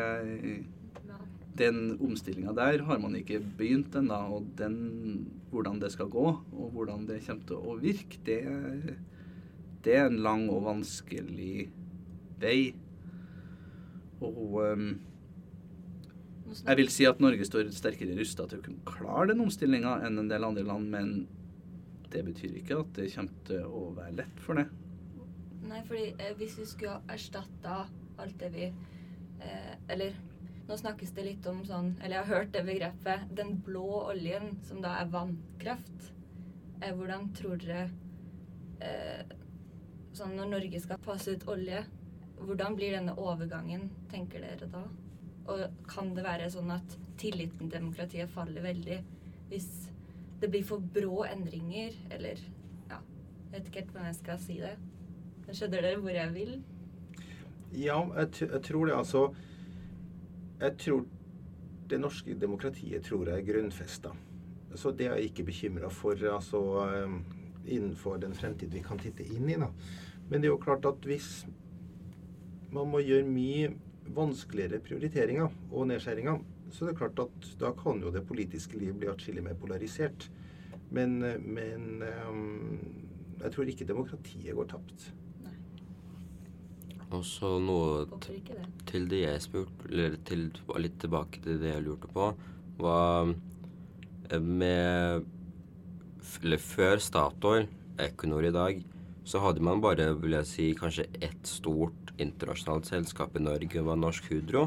den 1.58 1.96
omstillinga 2.02 2.54
der 2.56 2.84
har 2.86 3.00
man 3.02 3.16
ikke 3.18 3.40
begynt 3.58 3.96
ennå, 3.98 4.18
og 4.36 4.48
den, 4.58 4.76
hvordan 5.50 5.80
det 5.82 5.92
skal 5.94 6.10
gå, 6.12 6.26
og 6.52 6.70
hvordan 6.74 7.06
det 7.08 7.22
kommer 7.26 7.48
til 7.48 7.60
å 7.60 7.76
virke, 7.80 8.20
det, 8.26 8.40
det 9.84 9.96
er 9.96 10.10
en 10.10 10.22
lang 10.24 10.46
og 10.52 10.64
vanskelig 10.66 11.68
vei. 12.40 12.74
Og 14.24 14.60
um, 14.64 14.88
jeg 16.46 16.78
vil 16.78 16.92
si 16.92 17.06
at 17.08 17.20
Norge 17.20 17.46
står 17.46 17.72
sterkere 17.74 18.16
rusta 18.18 18.46
til 18.48 18.60
å 18.60 18.64
kunne 18.64 18.86
klare 18.88 19.32
den 19.32 19.42
omstillinga 19.44 19.98
enn 20.06 20.22
en 20.22 20.30
del 20.30 20.46
andre 20.46 20.64
land, 20.66 20.90
men 20.92 21.14
det 22.12 22.22
betyr 22.26 22.60
ikke 22.60 22.80
at 22.84 22.92
det 22.96 23.10
kommer 23.14 23.46
til 23.48 23.66
å 23.66 23.88
være 23.96 24.16
lett 24.22 24.42
for 24.44 24.60
det. 24.60 24.68
Nei, 25.66 25.82
fordi 25.88 26.12
eh, 26.22 26.34
hvis 26.38 26.54
vi 26.60 26.68
skulle 26.70 26.94
ha 26.94 27.14
erstatta 27.16 27.80
alt 28.22 28.36
det 28.38 28.52
vi 28.54 28.68
eh, 28.68 29.72
Eller 29.90 30.14
nå 30.66 30.76
snakkes 30.76 31.12
det 31.14 31.24
litt 31.26 31.46
om 31.46 31.62
sånn 31.66 31.92
Eller 32.00 32.18
jeg 32.18 32.24
har 32.26 32.40
hørt 32.40 32.52
det 32.54 32.64
begrepet 32.66 33.30
den 33.38 33.56
blå 33.66 33.86
oljen, 34.10 34.56
som 34.66 34.82
da 34.82 34.96
er 35.00 35.10
vannkraft. 35.12 36.10
Eh, 36.82 36.92
hvordan 36.92 37.30
tror 37.36 37.60
dere 37.62 37.88
eh, 38.84 39.34
Sånn 40.16 40.36
når 40.38 40.48
Norge 40.54 40.80
skal 40.80 41.00
passe 41.04 41.34
ut 41.36 41.42
olje, 41.52 41.82
hvordan 42.40 42.76
blir 42.76 42.94
denne 42.96 43.12
overgangen, 43.20 43.90
tenker 44.08 44.40
dere 44.40 44.68
da? 44.72 44.80
Og 45.52 45.82
kan 45.90 46.14
det 46.16 46.24
være 46.24 46.48
sånn 46.52 46.72
at 46.72 46.94
tilliten 47.20 47.68
til 47.68 47.74
demokratiet 47.74 48.32
faller 48.32 48.64
veldig 48.64 48.96
hvis 49.50 49.68
det 50.40 50.48
blir 50.52 50.64
for 50.66 50.80
brå 50.80 51.24
endringer, 51.28 51.92
eller 52.10 52.40
Ja, 52.88 52.98
jeg 52.98 53.52
vet 53.52 53.68
ikke 53.68 53.82
helt 53.82 53.92
hvordan 53.92 54.08
jeg 54.08 54.18
skal 54.22 54.40
si 54.40 54.56
det. 54.62 54.72
Skjønner 55.50 55.84
dere 55.84 56.00
hvor 56.00 56.16
jeg 56.16 56.32
vil? 56.34 56.56
Ja, 57.76 58.00
jeg, 58.16 58.48
jeg 58.48 58.62
tror 58.66 58.88
det 58.88 58.96
altså 58.96 59.22
Jeg 60.60 60.76
tror 60.80 61.04
det 61.90 61.98
norske 62.00 62.34
demokratiet 62.40 63.04
tror 63.04 63.28
jeg 63.28 63.42
er 63.42 63.46
grunnfesta. 63.46 64.12
Så 64.76 64.92
det 64.96 65.06
er 65.06 65.16
jeg 65.16 65.30
ikke 65.30 65.46
bekymra 65.50 65.90
for 65.92 66.16
altså, 66.32 66.60
eh, 66.86 67.16
innenfor 67.76 68.16
den 68.20 68.34
fremtid 68.34 68.72
vi 68.72 68.82
kan 68.84 68.98
titte 68.98 69.24
inn 69.24 69.50
i. 69.50 69.58
Da. 69.60 69.68
Men 70.28 70.40
det 70.40 70.48
er 70.48 70.54
jo 70.54 70.62
klart 70.62 70.86
at 70.88 71.04
hvis 71.06 71.46
man 72.72 72.90
må 72.90 73.00
gjøre 73.04 73.28
mye 73.28 73.70
vanskeligere 74.16 74.80
prioriteringer 74.84 75.52
og 75.70 75.88
nedskjæringer, 75.90 76.40
så 76.72 76.86
det 76.86 76.94
er 76.94 76.98
klart 76.98 77.20
at 77.22 77.50
da 77.60 77.70
kan 77.76 78.00
jo 78.02 78.10
det 78.10 78.26
politiske 78.26 78.78
liv 78.78 78.96
bli 78.98 79.10
atskillig 79.10 79.44
mer 79.44 79.54
polarisert. 79.60 80.30
Men, 80.90 81.22
eh, 81.22 81.38
men 81.40 82.02
eh, 82.02 82.42
jeg 83.44 83.52
tror 83.52 83.70
ikke 83.70 83.88
demokratiet 83.88 84.54
går 84.54 84.72
tapt. 84.72 85.10
Og 87.16 87.24
så 87.24 87.56
noe 87.62 88.04
til 88.88 89.06
det 89.08 89.22
jeg 89.22 89.44
spurte, 89.44 89.88
eller 89.88 90.16
til, 90.28 90.50
litt 90.82 90.98
tilbake 91.00 91.40
til 91.44 91.60
det 91.62 91.72
jeg 91.72 91.84
lurte 91.86 92.10
på, 92.12 92.30
var 92.82 93.32
eh, 94.30 94.40
med 94.42 95.24
Eller 96.42 96.60
før 96.60 97.00
Statoil, 97.00 97.68
Equinor 98.02 98.44
i 98.44 98.52
dag, 98.52 98.82
så 99.24 99.40
hadde 99.40 99.62
man 99.64 99.80
bare, 99.80 100.10
vil 100.20 100.36
jeg 100.36 100.48
si, 100.50 100.66
kanskje 100.76 101.06
ett 101.24 101.48
stort 101.48 102.12
internasjonalt 102.20 102.90
selskap 102.90 103.38
i 103.38 103.42
Norge, 103.42 103.84
var 103.86 103.96
Norsk 103.96 104.28
Hydro. 104.30 104.66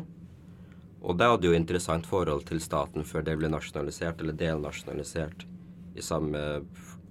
Og 1.00 1.20
det 1.20 1.30
hadde 1.30 1.47
jo 1.47 1.56
interessant 1.56 2.10
forhold 2.10 2.47
til 2.50 2.60
staten 2.64 3.06
før 3.08 3.28
det 3.28 3.38
ble 3.39 3.52
nasjonalisert, 3.54 4.24
eller 4.24 4.36
delnasjonalisert, 4.39 5.45
i 5.95 6.04
samme 6.04 6.41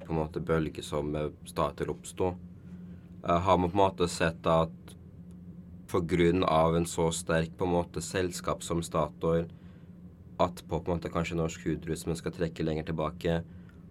på 0.03 0.11
en 0.11 0.19
måte 0.19 0.43
bølge 0.43 0.83
som 0.85 1.15
eh, 1.17 1.31
Statoil 1.47 1.95
oppsto. 1.95 2.35
Eh, 3.23 3.39
Har 3.47 3.59
man 3.61 3.71
på 3.71 3.79
en 3.79 3.85
måte 3.85 4.11
sett 4.11 4.49
at 4.49 4.98
av 6.45 6.77
en 6.77 6.87
så 6.87 7.11
sterk 7.11 7.57
på 7.57 7.65
en 7.65 7.73
måte 7.73 8.01
selskap 8.01 8.63
som 8.63 8.83
Statoil, 8.83 9.49
at 10.39 10.63
på, 10.69 10.77
en 10.77 10.95
måte 10.95 11.11
kanskje 11.11 11.37
Norsk 11.37 11.65
hudrus, 11.67 12.07
men 12.07 12.17
skal 12.17 12.33
trekke 12.33 12.63
lenger 12.63 12.85
tilbake, 12.85 13.43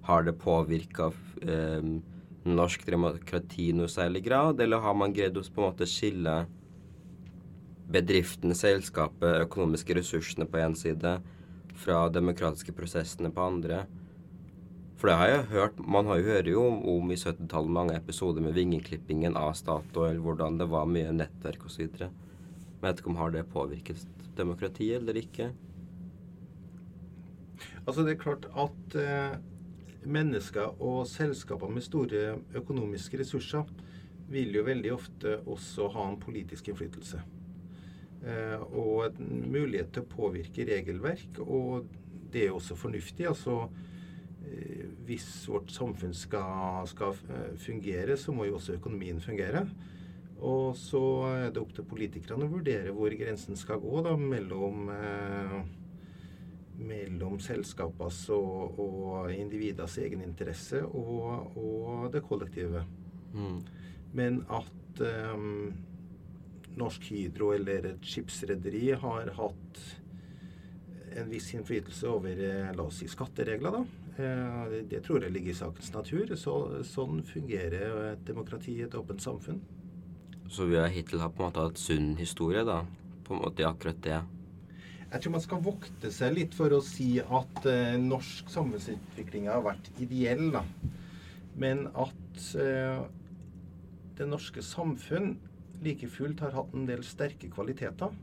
har 0.07 0.23
det 0.23 0.37
påvirka 0.39 1.11
eh, 1.41 1.83
norsk 2.47 2.85
demokrati 2.87 3.69
i 3.69 3.75
noe 3.75 3.89
særlig 3.91 4.23
grad, 4.23 4.61
eller 4.61 4.79
har 4.79 4.95
man 4.95 5.13
greid 5.13 5.37
å 5.37 5.43
på 5.43 5.61
en 5.61 5.67
måte 5.67 5.87
skille 5.89 6.45
bedriften, 7.91 8.55
selskapet, 8.55 9.43
økonomiske 9.47 9.95
ressursene 9.97 10.47
på 10.47 10.59
én 10.59 10.75
side 10.75 11.17
fra 11.77 12.07
demokratiske 12.09 12.75
prosessene 12.75 13.31
på 13.33 13.43
andre? 13.43 13.85
For 14.97 15.11
det 15.11 15.17
har 15.19 15.29
jeg 15.29 15.49
hørt, 15.51 15.79
Man 15.85 16.07
har 16.09 16.17
jo 16.17 16.31
hørt 16.31 16.47
jo 16.49 16.63
om, 16.65 16.79
om 16.89 17.11
i 17.13 17.19
70-tallet 17.19 17.69
mange 17.71 17.97
episoder 17.97 18.41
med 18.41 18.55
vingeklippingen 18.57 19.37
av 19.37 19.53
Statoil, 19.53 20.17
hvordan 20.23 20.57
det 20.57 20.69
var 20.71 20.89
mye 20.89 21.13
nettverk 21.13 21.67
osv. 21.69 21.85
Jeg 21.85 22.81
vet 22.81 22.99
ikke 22.99 23.11
om 23.13 23.19
har 23.21 23.33
det 23.33 23.45
påvirket 23.53 24.07
demokratiet 24.37 25.01
eller 25.01 25.19
ikke. 25.21 25.51
Altså 27.87 28.03
Det 28.03 28.15
er 28.15 28.21
klart 28.21 28.49
at 28.51 28.97
eh, 28.99 29.37
mennesker 30.07 30.81
og 30.81 31.05
selskaper 31.09 31.71
med 31.71 31.85
store 31.85 32.37
økonomiske 32.55 33.21
ressurser 33.21 33.69
vil 34.27 34.55
jo 34.55 34.65
veldig 34.67 34.91
ofte 34.93 35.37
også 35.47 35.87
ha 35.93 36.07
en 36.09 36.19
politisk 36.19 36.67
innflytelse. 36.67 37.21
Eh, 38.27 38.59
og 38.75 39.13
en 39.13 39.45
mulighet 39.51 39.93
til 39.93 40.03
å 40.03 40.11
påvirke 40.11 40.65
regelverk. 40.67 41.39
Og 41.45 41.87
det 42.33 42.47
er 42.47 42.55
også 42.55 42.75
fornuftig. 42.75 43.27
altså 43.27 43.69
eh, 44.43 44.76
Hvis 45.07 45.27
vårt 45.47 45.71
samfunn 45.71 46.15
skal, 46.17 46.83
skal 46.91 47.15
eh, 47.31 47.53
fungere, 47.63 48.17
så 48.19 48.35
må 48.35 48.47
jo 48.47 48.57
også 48.57 48.75
økonomien 48.75 49.21
fungere. 49.23 49.63
Og 50.37 50.75
så 50.77 51.01
er 51.31 51.49
det 51.49 51.61
opp 51.63 51.73
til 51.73 51.87
politikerne 51.89 52.45
å 52.45 52.51
vurdere 52.51 52.93
hvor 52.93 53.13
grensen 53.17 53.57
skal 53.57 53.79
gå 53.81 54.03
da, 54.05 54.13
mellom 54.19 54.91
eh, 54.93 55.59
mellom 56.77 57.39
selskapers 57.41 58.19
og, 58.35 58.77
og 58.77 59.31
individers 59.33 59.97
egeninteresse 60.01 60.83
og, 60.85 61.57
og 61.57 62.09
det 62.13 62.21
kollektive. 62.27 62.83
Mm. 63.33 63.61
Men 64.17 64.41
at 64.53 65.01
eh, 65.03 65.47
Norsk 66.77 67.09
Hydro 67.09 67.53
eller 67.55 67.93
et 67.93 68.05
skipsrederi 68.05 68.91
har 69.01 69.33
hatt 69.39 69.81
en 71.17 71.31
viss 71.31 71.49
innflytelse 71.55 72.09
over 72.11 72.43
eh, 72.45 72.73
la 72.77 72.85
oss 72.85 73.01
si, 73.01 73.09
skatteregler, 73.09 73.79
da. 73.79 74.06
Eh, 74.17 74.77
det 74.89 75.03
tror 75.05 75.21
jeg 75.21 75.33
ligger 75.35 75.53
i 75.53 75.57
sakens 75.57 75.91
natur. 75.93 76.31
Så, 76.39 76.53
sånn 76.87 77.21
fungerer 77.27 78.13
et 78.13 78.23
demokrati 78.25 78.79
i 78.79 78.85
et 78.87 78.95
åpent 78.97 79.21
samfunn. 79.21 79.61
Så 80.49 80.65
vi 80.69 80.79
har 80.79 80.89
hittil 80.89 81.21
hatt 81.21 81.35
på 81.35 81.43
en 81.43 81.49
måte 81.51 81.65
hatt 81.67 81.81
sunn 81.81 82.15
historie, 82.17 82.63
da. 82.65 82.81
På 83.27 83.35
en 83.35 83.43
måte 83.43 83.61
i 83.61 83.67
akkurat 83.67 83.99
det. 84.05 84.21
Jeg 85.07 85.23
tror 85.23 85.33
man 85.37 85.43
skal 85.43 85.63
vokte 85.63 86.09
seg 86.11 86.33
litt 86.35 86.55
for 86.55 86.73
å 86.75 86.81
si 86.83 87.17
at 87.21 87.67
eh, 87.69 87.95
norsk 88.01 88.49
samfunnsutvikling 88.51 89.47
har 89.51 89.63
vært 89.63 89.91
ideell, 90.03 90.49
da. 90.55 90.63
Men 91.57 91.85
at 91.95 92.47
eh, 92.59 93.03
det 94.17 94.27
norske 94.27 94.63
samfunn 94.65 95.35
like 95.85 96.09
fullt 96.09 96.41
har 96.43 96.55
hatt 96.57 96.73
en 96.75 96.87
del 96.89 97.05
sterke 97.07 97.51
kvaliteter. 97.53 98.15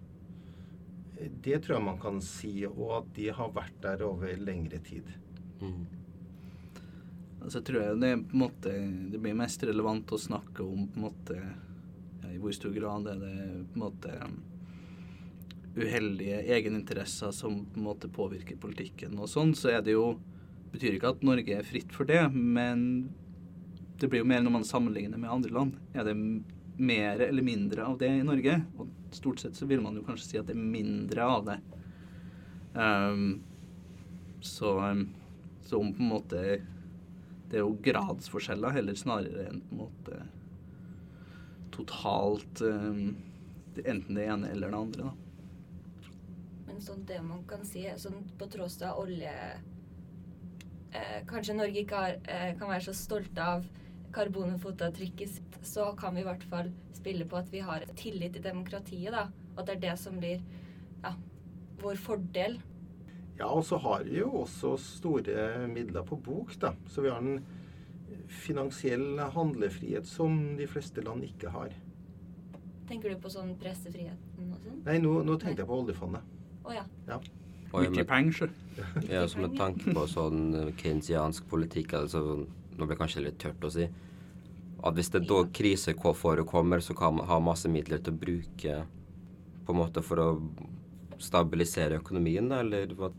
Eh, 1.21 1.31
Det 1.45 1.63
tror 1.65 1.79
jeg 1.79 1.87
man 1.87 2.01
kan 2.03 2.21
si, 2.25 2.67
og 2.69 2.99
at 3.01 3.13
de 3.17 3.31
har 3.33 3.55
vært 3.57 3.81
der 3.85 4.05
over 4.05 4.37
lengre 4.37 4.81
tid. 4.85 5.09
Mm. 5.65 6.83
Altså 7.45 7.61
jeg 7.61 7.67
tror 7.69 7.81
jeg 7.83 8.01
det, 8.01 8.13
måte, 8.33 8.73
det 9.13 9.21
blir 9.21 9.37
mest 9.37 9.65
relevant 9.69 10.13
å 10.17 10.21
snakke 10.21 10.65
om 10.65 10.87
på 10.89 11.01
en 11.01 11.07
måte, 11.07 11.39
ja, 12.23 12.31
i 12.33 12.41
hvor 12.41 12.55
stor 12.57 12.73
grad 12.77 13.09
er 13.13 13.19
det 13.21 13.35
på 13.73 13.79
en 13.79 13.85
måte 13.85 14.15
uheldige 15.75 16.39
egeninteresser 16.55 17.35
som 17.35 17.65
på 17.67 17.81
en 17.81 17.89
måte 17.89 18.09
påvirker 18.09 18.61
politikken 18.63 19.19
og 19.19 19.29
sånn, 19.29 19.53
så 19.59 19.75
er 19.75 19.85
det 19.85 19.97
jo 19.97 20.15
betyr 20.75 20.97
ikke 20.97 21.13
at 21.15 21.25
Norge 21.27 21.59
er 21.59 21.67
fritt 21.67 21.93
for 21.95 22.09
det, 22.09 22.23
men 22.33 22.81
det 24.01 24.11
blir 24.11 24.25
jo 24.25 24.29
mer 24.29 24.43
når 24.43 24.57
man 24.57 24.67
sammenligner 24.67 25.21
med 25.21 25.31
andre 25.31 25.55
land. 25.55 25.77
Er 25.95 26.07
det 26.09 26.15
mer 26.77 27.21
eller 27.23 27.47
mindre 27.47 27.85
av 27.87 27.99
det 28.01 28.11
i 28.11 28.25
Norge? 28.27 28.57
Og 28.79 28.91
stort 29.15 29.43
sett 29.43 29.59
så 29.59 29.69
vil 29.71 29.83
man 29.85 29.95
jo 29.95 30.05
kanskje 30.07 30.27
si 30.27 30.41
at 30.41 30.49
det 30.49 30.57
er 30.57 30.65
mindre 30.65 31.27
av 31.31 31.45
det. 31.47 31.59
Um, 32.75 33.45
så, 34.43 34.75
um, 34.83 35.07
så 35.65 35.81
om 35.81 35.93
på 35.95 36.03
en 36.03 36.13
måte 36.13 36.41
Det 37.51 37.61
er 37.61 37.63
jo 37.63 37.77
gradsforskjeller 37.85 38.73
heller 38.75 38.97
snarere 38.99 39.45
enn 39.51 39.61
på 39.69 39.75
en 39.75 39.83
måte 39.85 40.23
totalt 41.75 42.61
um, 42.63 43.17
enten 43.83 44.15
det 44.15 44.27
ene 44.31 44.51
eller 44.55 44.71
det 44.71 44.79
andre, 44.79 45.11
da. 45.11 45.13
Men 46.67 46.83
sånn 46.83 47.05
det 47.07 47.21
man 47.23 47.43
kan 47.51 47.65
si, 47.67 47.85
sånn 47.99 48.23
på 48.39 48.49
tross 48.51 48.81
av 48.87 48.99
olje 49.03 49.33
eh, 50.95 51.21
Kanskje 51.31 51.57
Norge 51.59 51.83
ikke 51.83 52.01
har, 52.01 52.17
eh, 52.31 52.53
kan 52.59 52.71
være 52.71 52.87
så 52.89 52.95
stolte 52.97 53.47
av 53.57 53.67
karbonfotavtrykket 54.15 55.31
sitt, 55.31 55.59
så 55.67 55.91
kan 55.99 56.15
vi 56.15 56.23
i 56.23 56.29
hvert 56.29 56.47
fall 56.51 56.71
spille 56.95 57.27
på 57.31 57.39
at 57.39 57.51
vi 57.53 57.63
har 57.67 57.85
tillit 57.99 58.37
til 58.37 58.47
demokratiet, 58.47 59.13
da. 59.15 59.27
At 59.59 59.67
det 59.69 59.77
er 59.77 59.83
det 59.89 59.97
som 60.03 60.19
blir 60.19 60.43
ja, 61.03 61.15
vår 61.83 61.99
fordel. 62.01 62.59
Ja, 63.39 63.49
og 63.51 63.65
så 63.67 63.79
har 63.83 64.05
vi 64.07 64.21
jo 64.21 64.31
også 64.45 64.77
store 64.79 65.67
midler 65.71 66.07
på 66.07 66.19
bok, 66.23 66.55
da. 66.63 66.75
Så 66.91 67.03
vi 67.03 67.11
har 67.11 67.23
en 67.23 67.43
finansiell 68.31 69.19
handlefrihet 69.35 70.07
som 70.07 70.57
de 70.59 70.69
fleste 70.71 71.03
land 71.05 71.25
ikke 71.27 71.51
har. 71.55 71.75
Tenker 72.89 73.15
du 73.15 73.21
på 73.21 73.33
sånn 73.33 73.55
pressefriheten 73.61 74.53
og 74.53 74.61
sånn? 74.61 74.83
Nei, 74.85 74.99
nå, 75.03 75.17
nå 75.27 75.39
tenkte 75.41 75.65
jeg 75.65 75.71
på 75.71 75.81
oljefondet. 75.83 76.35
Å 76.65 76.77
ja. 76.77 76.85
Ja. 77.09 77.19
Og 77.75 77.81
Mye 77.83 77.91
med, 77.91 78.07
penger, 78.07 78.53
ja, 79.11 79.25
så 79.27 79.41
med 79.43 79.57
tanke 79.59 79.95
på 79.97 80.05
sånn 80.07 80.43
eh, 80.55 80.69
keynesiansk 80.79 81.49
politikk, 81.51 81.97
altså 81.99 82.45
Nå 82.75 82.89
blir 82.89 82.97
det 82.97 82.99
kanskje 82.99 83.21
litt 83.23 83.37
tørt 83.39 83.63
å 83.63 83.69
si. 83.71 83.85
At 84.83 84.97
hvis 84.99 85.13
det 85.15 85.21
da 85.31 85.45
kriseforekommer, 85.47 86.81
så 86.83 86.97
kan 86.99 87.15
man 87.15 87.29
ha 87.31 87.37
masse 87.39 87.71
midler 87.71 88.01
til 88.03 88.17
å 88.17 88.19
bruke 88.19 88.79
på 89.65 89.75
en 89.75 89.79
måte 89.79 90.03
for 90.03 90.19
å 90.19 90.29
stabilisere 91.23 92.01
økonomien, 92.01 92.49
da, 92.51 92.59
eller 92.65 92.91
hva? 92.99 93.13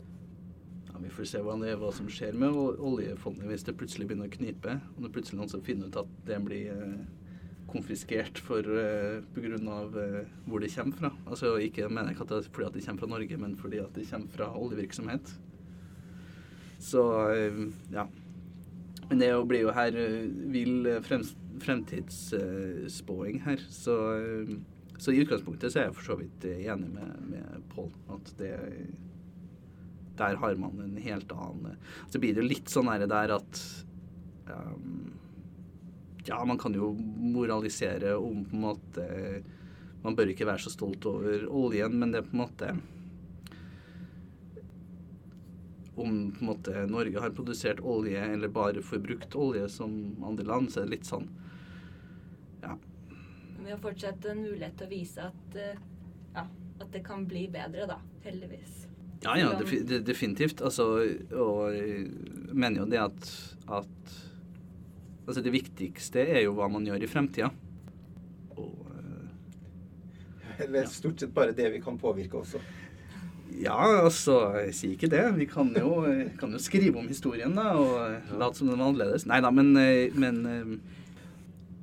Ja, 0.96 1.00
vi 1.02 1.10
får 1.12 1.26
se 1.28 1.40
hva, 1.44 1.52
det, 1.60 1.74
hva 1.76 1.90
som 1.92 2.06
skjer 2.08 2.32
med 2.40 2.54
oljefondet 2.56 3.44
hvis 3.50 3.66
det 3.68 3.76
plutselig 3.76 4.06
begynner 4.08 4.30
å 4.30 4.32
knipe. 4.32 4.80
Og 4.94 5.02
det 5.04 5.10
plutselig 5.12 5.36
noen 5.42 5.50
som 5.52 5.60
finner 5.64 5.88
ut 5.90 5.96
at 6.00 6.08
det 6.24 6.38
blir 6.40 6.70
eh, 6.72 7.04
konfiskert 7.68 8.38
for, 8.40 8.64
eh, 8.64 9.20
av 9.68 9.98
eh, 10.00 10.24
hvor 10.46 10.60
det 10.64 10.72
kommer 10.72 10.96
fra. 10.96 11.10
Altså 11.26 11.60
ikke 11.60 11.88
mener 11.90 12.12
jeg 12.14 12.20
at 12.24 12.30
det 12.32 12.38
er 12.38 12.48
fordi 12.48 12.66
at 12.70 12.74
det 12.78 12.84
kommer 12.86 13.00
fra 13.02 13.12
Norge, 13.12 13.36
men 13.42 13.56
fordi 13.60 13.78
at 13.82 13.92
det 13.92 14.08
kommer 14.08 14.30
fra 14.38 14.46
oljevirksomhet. 14.56 15.26
Så 16.80 17.02
eh, 17.34 17.60
ja. 17.92 18.08
Men 19.10 19.18
det 19.20 19.48
blir 19.52 19.62
jo 19.66 19.76
her 19.76 19.92
eh, 20.00 20.24
vill 20.54 20.86
eh, 20.94 21.04
fremtidsspåing 21.04 23.44
her. 23.44 23.60
Så, 23.68 24.16
så 24.96 25.12
i 25.12 25.20
utgangspunktet 25.20 25.68
så 25.74 25.78
er 25.82 25.86
jeg 25.90 25.96
for 26.00 26.08
så 26.08 26.16
vidt 26.22 26.40
enig 26.56 26.88
med, 26.88 27.20
med 27.34 27.44
Pål. 27.74 27.92
At 28.16 28.26
det 28.40 28.56
der 30.18 30.38
har 30.40 30.56
man 30.60 30.80
en 30.80 30.96
helt 30.96 31.32
annen 31.32 31.76
Så 32.08 32.18
blir 32.18 32.34
det 32.34 32.42
jo 32.42 32.50
litt 32.50 32.72
sånn 32.72 32.90
der 33.06 33.34
at 33.36 33.62
um, 34.48 35.12
Ja, 36.26 36.42
man 36.44 36.58
kan 36.58 36.74
jo 36.74 36.92
moralisere 36.96 38.16
om 38.16 38.44
på 38.48 38.56
en 38.56 38.66
måte 38.66 39.06
Man 40.04 40.16
bør 40.18 40.32
ikke 40.32 40.48
være 40.48 40.66
så 40.66 40.72
stolt 40.74 41.06
over 41.08 41.46
oljen, 41.48 41.98
men 42.00 42.12
det 42.12 42.22
er 42.22 42.28
på 42.28 42.36
en 42.36 42.44
måte 42.44 42.74
Om 45.96 46.18
på 46.36 46.44
en 46.44 46.50
måte 46.50 46.86
Norge 46.90 47.22
har 47.22 47.34
produsert 47.36 47.80
olje 47.80 48.20
eller 48.20 48.52
bare 48.52 48.84
forbrukt 48.84 49.36
olje 49.36 49.68
som 49.72 49.92
andre 50.24 50.44
land, 50.48 50.72
så 50.72 50.82
er 50.82 50.88
det 50.88 50.98
litt 50.98 51.10
sånn 51.10 51.28
Ja. 52.64 52.76
Vi 53.62 53.70
har 53.70 53.78
fortsatt 53.82 54.24
en 54.30 54.44
mulighet 54.44 54.76
til 54.78 54.86
å 54.86 54.90
vise 54.90 55.24
at, 55.26 55.56
eh, 55.58 55.78
ja, 56.34 56.44
at 56.80 56.92
det 56.92 57.02
kan 57.04 57.24
bli 57.26 57.48
bedre, 57.50 57.86
da. 57.90 57.96
Heldigvis. 58.22 58.85
Ja, 59.24 59.34
ja, 59.40 59.52
de- 59.58 60.02
definitivt. 60.04 60.60
Altså, 60.62 60.84
og 61.32 61.72
jeg 61.74 62.10
mener 62.52 62.82
jo 62.82 62.90
det 62.90 62.98
at, 63.00 63.30
at 63.68 64.16
Altså, 65.26 65.40
det 65.42 65.50
viktigste 65.50 66.20
er 66.22 66.44
jo 66.44 66.52
hva 66.54 66.68
man 66.70 66.84
gjør 66.86 67.02
i 67.02 67.06
fremtida. 67.10 67.48
Og 68.54 68.86
eh, 68.92 70.60
Eller 70.62 70.86
stort 70.86 71.18
sett 71.18 71.32
bare 71.34 71.50
det 71.56 71.66
vi 71.72 71.80
kan 71.82 71.96
påvirke 71.98 72.38
også. 72.38 72.60
ja, 73.58 73.74
altså, 74.04 74.36
jeg 74.60 74.74
sier 74.74 74.92
ikke 74.94 75.10
det. 75.10 75.24
Vi 75.40 75.48
kan 75.50 75.72
jo, 75.74 76.04
eh, 76.06 76.28
kan 76.38 76.52
jo 76.54 76.58
skrive 76.62 76.98
om 77.00 77.08
historien, 77.10 77.56
da, 77.58 77.72
og 77.74 78.38
late 78.38 78.58
som 78.60 78.68
den 78.70 78.78
var 78.78 78.86
annerledes. 78.92 79.26
Nei 79.26 79.40
da, 79.42 79.50
men, 79.50 79.72
eh, 79.76 80.14
men 80.14 80.80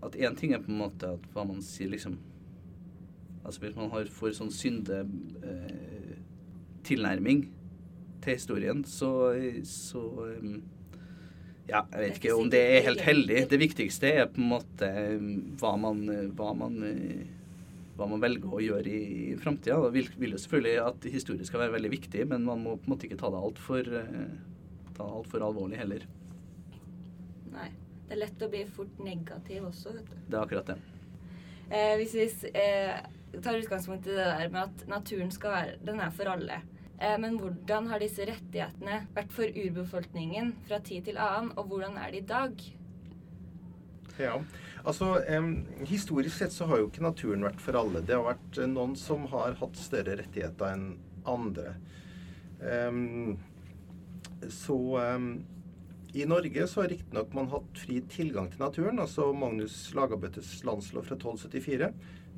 at 0.04 0.16
én 0.16 0.36
ting 0.40 0.54
er 0.54 0.60
på 0.64 0.72
en 0.72 0.80
måte 0.80 1.12
at 1.18 1.28
hva 1.34 1.44
man 1.48 1.60
sier, 1.62 1.90
liksom 1.92 2.16
Altså 3.44 3.60
hvis 3.60 3.76
man 3.76 3.90
har 3.92 4.06
for 4.08 4.32
sånn 4.32 4.52
synde 4.56 5.02
eh, 5.44 5.93
tilnærming 6.88 7.46
til 8.24 8.38
historien, 8.38 8.84
så, 8.88 9.34
så 9.68 10.04
eh, 10.30 10.56
Ja, 11.68 11.86
jeg 11.94 12.00
vet 12.00 12.18
ikke 12.20 12.36
om 12.36 12.50
det 12.52 12.60
er 12.60 12.86
helt 12.90 13.04
heldig. 13.04 13.46
Det 13.52 13.60
viktigste 13.60 14.10
er 14.12 14.26
på 14.32 14.42
en 14.42 14.50
måte 14.52 14.90
eh, 14.90 15.30
hva 15.62 15.76
man, 15.80 16.04
hva 16.36 16.52
man 16.60 16.80
eh, 16.88 17.24
hva 17.94 18.08
man 18.10 18.24
velger 18.24 18.50
å 18.50 18.60
gjøre 18.64 18.90
i, 18.90 19.04
i 19.32 19.36
framtida. 19.38 19.78
Da 19.80 19.92
vil, 19.94 20.10
vil 20.18 20.34
jo 20.34 20.42
selvfølgelig 20.42 20.80
at 20.82 21.06
historie 21.14 21.46
skal 21.46 21.62
være 21.62 21.76
veldig 21.76 21.92
viktig, 21.94 22.26
men 22.32 22.48
man 22.48 22.64
må 22.64 22.74
på 22.80 22.88
en 22.88 22.96
måte 22.96 23.06
ikke 23.08 23.20
ta 23.22 23.30
det 23.30 23.44
altfor 23.44 23.92
alt 25.04 25.30
for 25.30 25.46
alvorlig 25.46 25.78
heller. 25.78 26.06
Nei. 27.54 27.70
Det 28.04 28.18
er 28.18 28.20
lett 28.28 28.44
å 28.46 28.50
bli 28.52 28.64
fort 28.70 29.00
negativ 29.02 29.64
også, 29.70 29.94
vet 29.96 30.10
du. 30.12 30.18
Det 30.28 30.36
er 30.36 30.44
akkurat 30.44 30.68
det. 30.74 30.76
Eh, 31.74 31.94
hvis 31.98 32.14
vi 32.14 32.26
eh, 32.60 33.00
tar 33.42 33.58
utgangspunkt 33.58 34.08
i 34.08 34.14
det 34.14 34.26
der 34.28 34.52
med 34.54 34.68
at 34.68 34.84
naturen 34.92 35.32
skal 35.34 35.56
være 35.56 35.78
Den 35.88 36.02
er 36.04 36.12
for 36.14 36.30
alle. 36.30 36.60
Eh, 37.04 37.18
men 37.20 37.36
hvordan 37.42 37.90
har 37.92 38.00
disse 38.04 38.26
rettighetene 38.30 39.02
vært 39.16 39.34
for 39.36 39.50
urbefolkningen 39.66 40.54
fra 40.68 40.80
tid 40.86 41.10
til 41.10 41.20
annen, 41.20 41.52
og 41.58 41.68
hvordan 41.72 41.98
er 42.00 42.14
det 42.14 42.24
i 42.24 42.28
dag? 42.32 42.66
Ja, 44.22 44.36
altså 44.86 45.16
em, 45.26 45.66
Historisk 45.90 46.38
sett 46.38 46.54
så 46.54 46.68
har 46.70 46.80
jo 46.80 46.92
ikke 46.92 47.04
naturen 47.04 47.44
vært 47.44 47.64
for 47.64 47.80
alle. 47.80 48.04
Det 48.06 48.16
har 48.16 48.28
vært 48.30 48.62
eh, 48.62 48.70
noen 48.70 48.96
som 49.00 49.26
har 49.34 49.58
hatt 49.60 49.80
større 49.80 50.20
rettigheter 50.22 50.76
enn 50.76 50.94
andre. 51.28 51.76
Em, 52.64 53.36
så 54.52 54.78
em, 55.02 55.28
i 56.14 56.28
Norge 56.30 56.68
så 56.70 56.84
har 56.84 56.92
riktignok 56.94 57.34
man 57.36 57.50
hatt 57.52 57.80
fri 57.82 57.98
tilgang 58.12 58.52
til 58.54 58.62
naturen. 58.62 59.02
altså 59.02 59.32
Magnus 59.34 59.90
Lagabøtes 59.98 60.60
landslov 60.64 61.08
fra 61.10 61.18
1274. 61.18 61.90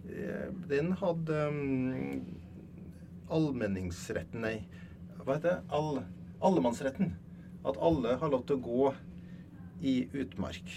eh, 0.10 0.50
Den 0.72 0.94
hadde 1.04 1.40
allmenningsretten 3.34 4.44
Nei, 4.46 4.58
hva 5.24 5.38
heter 5.38 5.50
det? 5.50 5.74
All, 5.74 6.02
allemannsretten. 6.46 7.16
At 7.66 7.80
alle 7.82 8.18
har 8.22 8.30
lov 8.30 8.46
til 8.46 8.60
å 8.60 8.66
gå 8.66 8.92
i 9.86 9.96
utmark. 10.14 10.70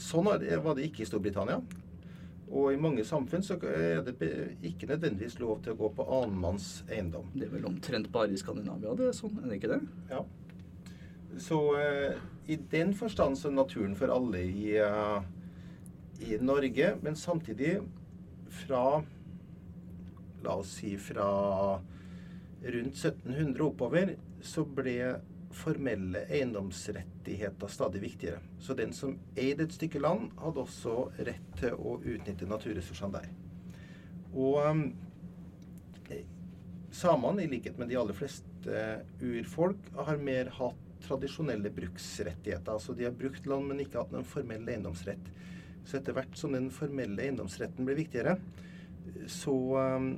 Sånn 0.00 0.26
var 0.30 0.40
det 0.40 0.86
ikke 0.86 1.04
i 1.04 1.08
Storbritannia. 1.08 1.60
Og 2.50 2.72
i 2.74 2.78
mange 2.80 3.04
samfunn 3.06 3.44
så 3.46 3.54
er 3.68 4.00
det 4.02 4.16
ikke 4.66 4.88
nødvendigvis 4.90 5.38
lov 5.38 5.60
til 5.62 5.76
å 5.76 5.80
gå 5.84 5.90
på 5.94 6.06
annenmanns 6.18 6.80
eiendom. 6.90 7.28
Det 7.34 7.46
er 7.46 7.52
vel 7.52 7.68
omtrent 7.68 8.08
bare 8.10 8.34
i 8.34 8.40
Skandinavia 8.40 8.96
det 8.98 9.10
er 9.10 9.14
sånn, 9.14 9.36
er 9.38 9.52
det 9.52 9.60
ikke 9.60 9.70
det? 9.70 9.80
Ja. 10.10 10.24
Så 11.38 11.60
eh, 11.78 12.18
i 12.50 12.56
den 12.72 12.90
forstand 12.98 13.38
så 13.38 13.52
er 13.52 13.54
naturen 13.60 13.94
for 13.98 14.10
alle 14.10 14.42
i, 14.42 14.72
eh, 14.82 15.20
i 16.26 16.40
Norge, 16.42 16.96
men 17.04 17.18
samtidig 17.18 17.76
fra 18.64 19.04
La 20.44 20.56
oss 20.60 20.76
si 20.80 20.94
fra 21.00 21.26
rundt 22.60 22.96
1700 22.96 23.64
oppover, 23.64 24.14
så 24.44 24.64
ble 24.64 24.96
formelle 25.50 26.22
eiendomsrettigheter 26.30 27.70
stadig 27.72 28.02
viktigere. 28.04 28.40
Så 28.60 28.76
den 28.78 28.92
som 28.94 29.16
eide 29.34 29.66
et 29.66 29.74
stykke 29.74 30.02
land, 30.02 30.30
hadde 30.38 30.62
også 30.62 30.96
rett 31.26 31.48
til 31.58 31.74
å 31.74 31.96
utnytte 31.98 32.48
naturressursene 32.48 33.16
der. 33.16 33.32
Og 34.30 34.60
eh, 36.12 36.22
samene, 36.94 37.44
i 37.44 37.50
likhet 37.50 37.80
med 37.80 37.90
de 37.90 37.98
aller 37.98 38.16
fleste 38.16 38.84
urfolk, 39.24 39.90
har 39.96 40.22
mer 40.22 40.52
hatt 40.60 40.86
tradisjonelle 41.04 41.72
bruksrettigheter. 41.74 42.72
Altså 42.72 42.94
de 42.94 43.08
har 43.08 43.16
brukt 43.16 43.46
land, 43.48 43.70
men 43.70 43.82
ikke 43.82 44.02
hatt 44.02 44.12
noen 44.14 44.28
formell 44.28 44.68
eiendomsrett. 44.68 45.30
Så 45.88 45.98
etter 45.98 46.14
hvert 46.14 46.36
som 46.38 46.54
den 46.54 46.68
formelle 46.74 47.24
eiendomsretten 47.24 47.88
ble 47.88 47.96
viktigere, 47.98 48.36
så, 49.30 49.54
um, 49.80 50.12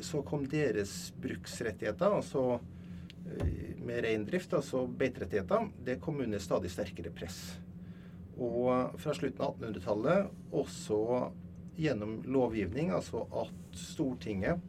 så 0.00 0.22
kom 0.22 0.46
deres 0.48 1.12
bruksrettigheter, 1.22 2.16
altså 2.18 2.58
eh, 2.58 3.76
med 3.86 4.02
reindrift, 4.04 4.54
altså 4.54 4.84
beiterettigheter, 4.86 5.68
det 5.84 6.00
kom 6.02 6.20
under 6.24 6.42
stadig 6.42 6.70
sterkere 6.72 7.12
press. 7.14 7.40
Og 8.36 8.98
fra 9.00 9.14
slutten 9.16 9.44
av 9.44 9.56
1800-tallet 9.56 10.56
også 10.56 11.00
gjennom 11.76 12.18
lovgivning, 12.28 12.92
altså 12.92 13.24
at 13.44 13.78
Stortinget 13.80 14.60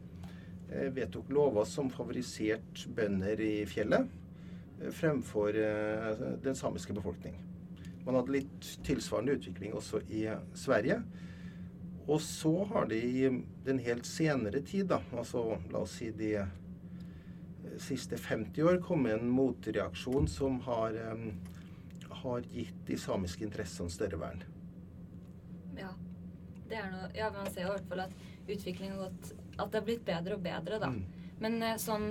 eh, 0.70 0.88
vedtok 0.96 1.32
lover 1.34 1.68
som 1.68 1.92
favoriserte 1.92 2.88
bønder 2.96 3.40
i 3.44 3.52
fjellet 3.68 4.08
eh, 4.80 4.90
fremfor 4.94 5.60
den 6.44 6.56
samiske 6.56 6.96
befolkning. 6.96 7.36
Man 8.06 8.16
hadde 8.16 8.38
litt 8.38 8.68
tilsvarende 8.86 9.34
utvikling 9.36 9.74
også 9.76 10.00
i 10.08 10.22
Sverige. 10.56 11.02
Og 12.08 12.20
så 12.24 12.64
har 12.64 12.86
det 12.88 13.02
i 13.04 13.28
den 13.64 13.78
helt 13.84 14.06
senere 14.08 14.62
tid, 14.64 14.86
da, 14.88 15.02
altså 15.12 15.58
la 15.68 15.82
oss 15.84 15.98
si 16.00 16.08
de 16.16 16.30
eh, 16.40 16.54
siste 17.84 18.16
50 18.16 18.64
år, 18.64 18.78
kommet 18.80 19.18
en 19.18 19.28
motreaksjon 19.28 20.28
som 20.28 20.56
har, 20.64 20.96
um, 21.12 21.34
har 22.22 22.48
gitt 22.48 22.80
de 22.88 22.96
samiske 22.98 23.44
interessene 23.44 23.92
større 23.92 24.20
vern. 24.22 24.40
Ja. 25.76 25.92
Det 26.68 26.80
er 26.80 26.88
noe, 26.92 27.10
ja, 27.16 27.28
man 27.32 27.48
ser 27.52 27.64
jo 27.64 27.74
i 27.74 27.76
hvert 27.76 27.92
fall 27.92 28.02
at 28.04 28.16
utviklingen 28.48 28.96
har 28.96 29.06
gått 29.06 29.30
At 29.58 29.70
det 29.72 29.78
har 29.78 29.84
blitt 29.86 30.02
bedre 30.04 30.36
og 30.36 30.42
bedre, 30.44 30.80
da. 30.82 30.90
Mm. 30.92 31.28
Men 31.40 31.62
eh, 31.64 31.78
sånn 31.80 32.10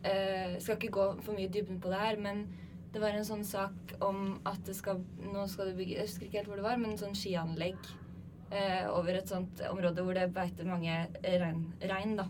eh, 0.00 0.58
Skal 0.62 0.78
ikke 0.78 0.94
gå 0.96 1.08
for 1.24 1.36
mye 1.36 1.48
i 1.48 1.52
dybden 1.52 1.80
på 1.82 1.92
det 1.92 2.00
her, 2.00 2.20
men 2.20 2.46
det 2.92 3.00
var 3.00 3.16
en 3.16 3.26
sånn 3.26 3.44
sak 3.44 3.92
om 4.04 4.38
at 4.48 4.60
det 4.68 4.76
skal 4.78 5.02
Nå 5.24 5.44
skal 5.48 5.70
det 5.70 5.76
bygge 5.80 5.98
Jeg 5.98 6.08
husker 6.08 6.28
ikke 6.28 6.40
helt 6.40 6.52
hvor 6.52 6.62
det 6.62 6.66
var, 6.68 6.80
men 6.80 6.96
sånn 7.00 7.16
skianlegg 7.16 7.92
eh, 8.52 8.84
over 8.92 9.18
et 9.18 9.30
sånt 9.32 9.62
område 9.70 10.04
hvor 10.04 10.16
det 10.16 10.28
beiter 10.34 10.68
mange 10.68 10.96
rein, 11.22 11.64
rein 11.80 12.16
da. 12.20 12.28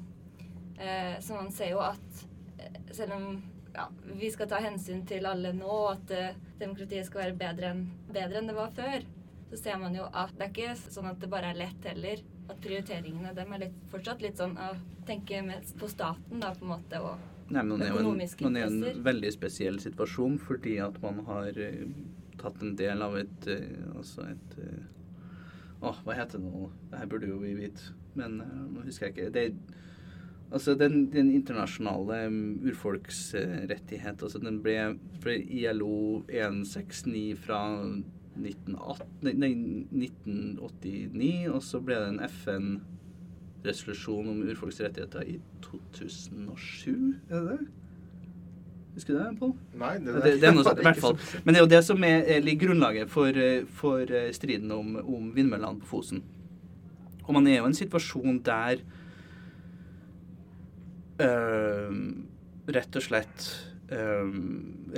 Eh, 0.79 1.17
så 1.21 1.39
man 1.39 1.51
ser 1.55 1.75
jo 1.75 1.83
at 1.85 2.23
eh, 2.59 2.79
selv 2.95 3.19
om 3.19 3.27
ja, 3.75 3.89
vi 4.19 4.31
skal 4.31 4.49
ta 4.51 4.61
hensyn 4.63 5.05
til 5.09 5.27
alle 5.29 5.53
nå, 5.57 5.69
og 5.69 5.91
at 5.97 6.15
eh, 6.17 6.39
demokratiet 6.61 7.09
skal 7.09 7.27
være 7.27 7.41
bedre 7.41 7.73
enn, 7.75 7.83
bedre 8.13 8.41
enn 8.41 8.51
det 8.51 8.57
var 8.57 8.73
før, 8.77 9.05
så 9.53 9.61
ser 9.61 9.81
man 9.81 9.97
jo 9.97 10.07
at 10.09 10.33
det 10.39 10.47
er 10.47 10.55
ikke 10.55 10.93
sånn 10.97 11.11
at 11.11 11.21
det 11.21 11.29
bare 11.33 11.53
er 11.53 11.61
lett 11.61 11.91
heller. 11.91 12.23
At 12.51 12.59
prioriteringene 12.65 13.35
dem 13.37 13.53
er 13.55 13.67
litt, 13.67 13.77
fortsatt 13.93 14.25
litt 14.25 14.41
sånn 14.41 14.57
å 14.61 14.73
tenke 15.09 15.43
mest 15.45 15.77
på 15.79 15.89
staten, 15.91 16.41
da, 16.41 16.55
på 16.57 16.67
en 16.67 16.73
måte. 16.73 17.01
og 17.01 17.53
Nei, 17.53 17.63
man 17.69 17.85
er 17.85 17.93
en, 18.01 18.09
man 18.47 18.57
er 18.57 18.65
i 18.65 18.71
en 18.71 19.05
veldig 19.05 19.31
spesiell 19.35 19.79
situasjon 19.83 20.39
fordi 20.41 20.79
at 20.81 20.97
man 21.03 21.21
har 21.27 21.59
uh, 21.59 21.83
tatt 22.41 22.63
en 22.65 22.73
del 22.79 23.05
av 23.05 23.19
et 23.21 23.49
uh, 23.51 23.99
Altså 23.99 24.25
et 24.31 24.57
eh, 24.63 24.79
Åh, 25.83 26.03
hva 26.07 26.15
heter 26.15 26.39
det 26.39 26.47
nå? 26.47 26.69
Det 26.91 27.01
her 27.01 27.09
burde 27.11 27.31
jo 27.31 27.41
vi 27.43 27.57
vite, 27.59 27.95
men 28.19 28.39
eh, 28.45 28.61
nå 28.71 28.85
husker 28.87 29.09
jeg 29.09 29.17
ikke. 29.17 29.33
Det 29.35 29.47
Altså, 30.53 30.75
den, 30.77 31.07
den 31.13 31.31
internasjonale 31.33 32.27
um, 32.27 32.61
urfolksrettighet, 32.69 34.23
altså 34.23 34.39
den 34.39 34.59
ble 34.61 34.99
fra 35.23 35.33
ILO 35.33 36.27
169 36.29 37.39
fra 37.41 37.61
1918, 38.37 39.07
nei, 39.25 39.33
nei, 39.33 39.49
1989, 39.97 41.49
og 41.55 41.63
så 41.65 41.81
ble 41.81 41.97
det 42.03 42.11
en 42.11 42.21
FN-resolusjon 42.27 44.29
om 44.29 44.43
urfolksrettigheter 44.45 45.25
i 45.25 45.39
2007, 45.65 47.17
er 47.31 47.33
det 47.33 47.43
det? 47.49 47.59
Husker 48.93 49.15
du 49.15 49.19
det, 49.23 49.31
Pål? 49.41 49.53
Nei, 49.81 49.95
det, 50.05 50.15
Det, 50.21 50.35
det 50.43 50.49
er 50.49 50.57
noe 50.57 50.65
sånt, 50.69 50.83
i 50.83 50.87
hvert 50.87 51.01
fall. 51.01 51.17
Men 51.43 51.55
det 51.55 51.61
er 51.61 51.65
jo 51.65 51.73
det 51.73 51.83
som 51.87 52.05
er, 52.07 52.27
er 52.35 52.45
ligger 52.45 52.69
grunnlaget 52.69 53.13
for, 53.13 53.39
eh, 53.41 53.65
for 53.81 54.05
eh, 54.05 54.31
striden 54.37 54.73
om, 54.75 54.99
om 55.01 55.31
vindmøllene 55.33 55.81
på 55.81 55.91
Fosen. 55.95 56.23
Og 57.23 57.33
man 57.39 57.49
er 57.49 57.61
jo 57.61 57.67
i 57.67 57.71
en 57.71 57.79
situasjon 57.79 58.43
der 58.45 58.83
øh, 61.23 61.99
rett 62.77 62.99
og 62.99 63.07
slett 63.07 63.49
øh, 63.95 64.33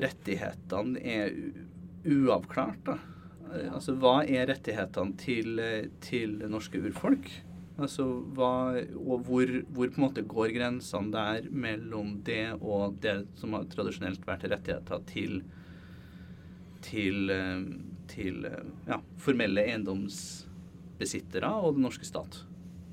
rettighetene 0.02 1.02
er 1.04 1.34
uavklart. 2.04 2.80
Da. 2.88 2.98
Altså, 3.68 3.94
hva 4.00 4.22
er 4.26 4.48
rettighetene 4.50 5.14
til, 5.20 5.60
til 6.02 6.40
norske 6.50 6.80
urfolk? 6.82 7.30
Altså, 7.74 8.04
hva, 8.36 8.78
og 8.94 9.24
hvor, 9.26 9.50
hvor 9.74 9.88
på 9.90 9.98
en 9.98 10.04
måte 10.04 10.22
går 10.30 10.52
grensene 10.54 11.10
der 11.10 11.48
mellom 11.50 12.20
det 12.26 12.52
og 12.60 13.00
det 13.02 13.16
som 13.40 13.56
har 13.56 13.66
tradisjonelt 13.72 14.22
vært 14.28 14.46
rettigheter 14.52 15.00
til, 15.10 15.40
til, 16.86 17.32
eh, 17.34 17.64
til 18.12 18.46
eh, 18.46 18.68
ja, 18.86 19.00
formelle 19.18 19.64
eiendomsbesittere 19.66 21.50
og 21.50 21.74
den 21.74 21.88
norske 21.88 22.06
stat? 22.06 22.44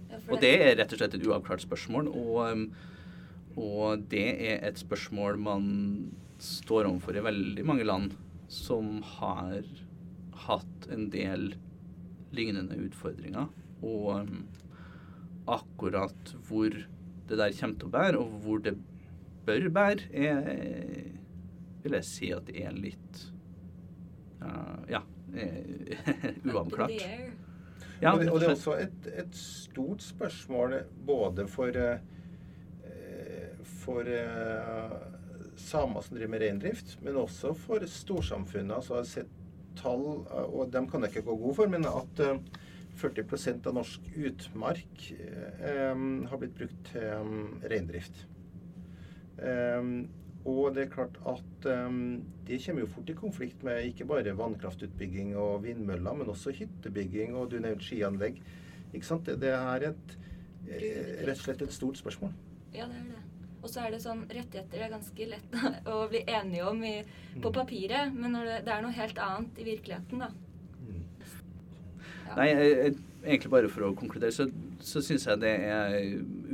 Ja, 0.09 0.17
Og 0.31 0.41
det 0.41 0.55
er 0.55 0.73
rett 0.79 0.95
og 0.95 1.03
slett 1.03 1.19
et 1.19 1.27
uavklart 1.29 1.61
spørsmål. 1.61 2.09
Og, 2.09 2.41
um, 2.49 2.65
og 3.61 4.07
det 4.09 4.27
er 4.33 4.65
et 4.65 4.81
spørsmål 4.81 5.37
man 5.45 5.67
står 6.41 6.89
overfor 6.89 7.19
i 7.19 7.25
veldig 7.27 7.67
mange 7.69 7.85
land 7.85 8.15
som 8.51 8.97
har 9.19 9.61
hatt 10.47 10.89
en 10.89 11.05
del 11.13 11.51
lignende 12.33 12.79
utfordringer. 12.81 13.45
Og 13.85 14.25
akkurat 15.49 16.33
hvor 16.47 16.69
det 16.71 17.37
der 17.39 17.55
kommer 17.57 17.79
til 17.79 17.87
å 17.89 17.93
bære, 17.95 18.19
og 18.19 18.37
hvor 18.43 18.63
det 18.63 18.75
bør 19.45 19.69
bære, 19.73 20.09
er, 20.11 21.11
vil 21.83 21.97
jeg 21.97 22.07
si 22.07 22.31
at 22.35 22.45
det 22.49 22.65
er 22.65 22.75
litt 22.77 23.23
uh, 24.43 24.81
Ja. 24.91 25.05
uavklart. 26.51 26.91
Ja, 28.01 28.11
og, 28.11 28.19
det, 28.19 28.31
og 28.33 28.41
det 28.41 28.47
er 28.49 28.55
også 28.55 28.73
et, 28.81 29.05
et 29.21 29.35
stort 29.37 30.03
spørsmål 30.03 30.73
både 31.07 31.45
for 31.47 31.77
eh, 31.77 32.01
for 33.63 34.07
eh, 34.07 34.97
samer 35.55 36.01
som 36.01 36.17
driver 36.17 36.33
med 36.33 36.41
reindrift, 36.41 36.97
men 37.01 37.19
også 37.21 37.53
for 37.57 37.85
storsamfunnet. 37.87 38.75
Altså, 38.75 38.97
jeg 38.97 39.03
har 39.03 39.09
sett 39.11 39.37
tall, 39.79 40.03
og 40.27 40.71
dem 40.73 40.89
kan 40.89 41.05
jeg 41.05 41.13
ikke 41.13 41.29
gå 41.29 41.37
god 41.45 41.57
for, 41.59 41.71
men 41.71 41.87
at 41.87 42.23
40% 43.01 43.67
av 43.69 43.77
norsk 43.77 44.07
utmark 44.15 45.05
eh, 45.17 46.05
har 46.31 46.41
blitt 46.41 46.57
brukt 46.57 46.91
til 46.91 47.05
eh, 47.07 47.69
reindrift. 47.71 48.25
Eh, 49.41 49.93
og 50.41 50.73
det 50.73 50.87
er 50.87 50.93
klart 50.93 51.19
at 51.29 51.67
eh, 51.69 51.97
det 52.47 52.61
kommer 52.65 52.85
jo 52.85 52.91
fort 52.95 53.11
i 53.13 53.17
konflikt 53.17 53.65
med 53.67 53.91
ikke 53.91 54.07
bare 54.09 54.37
vannkraftutbygging 54.37 55.35
og 55.37 55.63
vindmøller, 55.65 56.17
men 56.17 56.31
også 56.33 56.53
hyttebygging, 56.57 57.35
og 57.37 57.51
du 57.51 57.59
nevnte 57.61 57.85
skianlegg. 57.85 58.41
Ikke 58.91 59.07
sant? 59.07 59.27
Det, 59.27 59.37
det 59.43 59.53
er 59.55 59.91
et, 59.91 60.15
eh, 60.67 61.25
rett 61.27 61.37
og 61.37 61.45
slett 61.45 61.65
et 61.65 61.75
stort 61.75 62.01
spørsmål. 62.01 62.33
Ja, 62.73 62.87
det 62.87 63.03
er 63.03 63.11
det. 63.11 63.25
Og 63.61 63.69
så 63.69 63.83
er 63.83 63.93
det 63.93 64.01
sånn 64.01 64.23
rettigheter 64.25 64.81
er 64.81 64.93
ganske 64.95 65.25
lett 65.35 65.57
å 65.93 66.05
bli 66.09 66.23
enige 66.25 66.65
om 66.65 66.79
i, 66.87 66.95
på 67.43 67.51
papiret, 67.53 68.13
men 68.15 68.39
det, 68.39 68.63
det 68.65 68.73
er 68.73 68.81
noe 68.81 68.95
helt 68.95 69.21
annet 69.21 69.61
i 69.61 69.67
virkeligheten, 69.67 70.25
da. 70.25 70.31
Nei, 72.37 72.49
egentlig 73.21 73.51
bare 73.53 73.69
for 73.71 73.85
å 73.85 73.95
konkludere, 73.97 74.33
så, 74.33 74.47
så 74.83 75.01
syns 75.05 75.27
jeg 75.27 75.41
det 75.43 75.53
er 75.67 75.95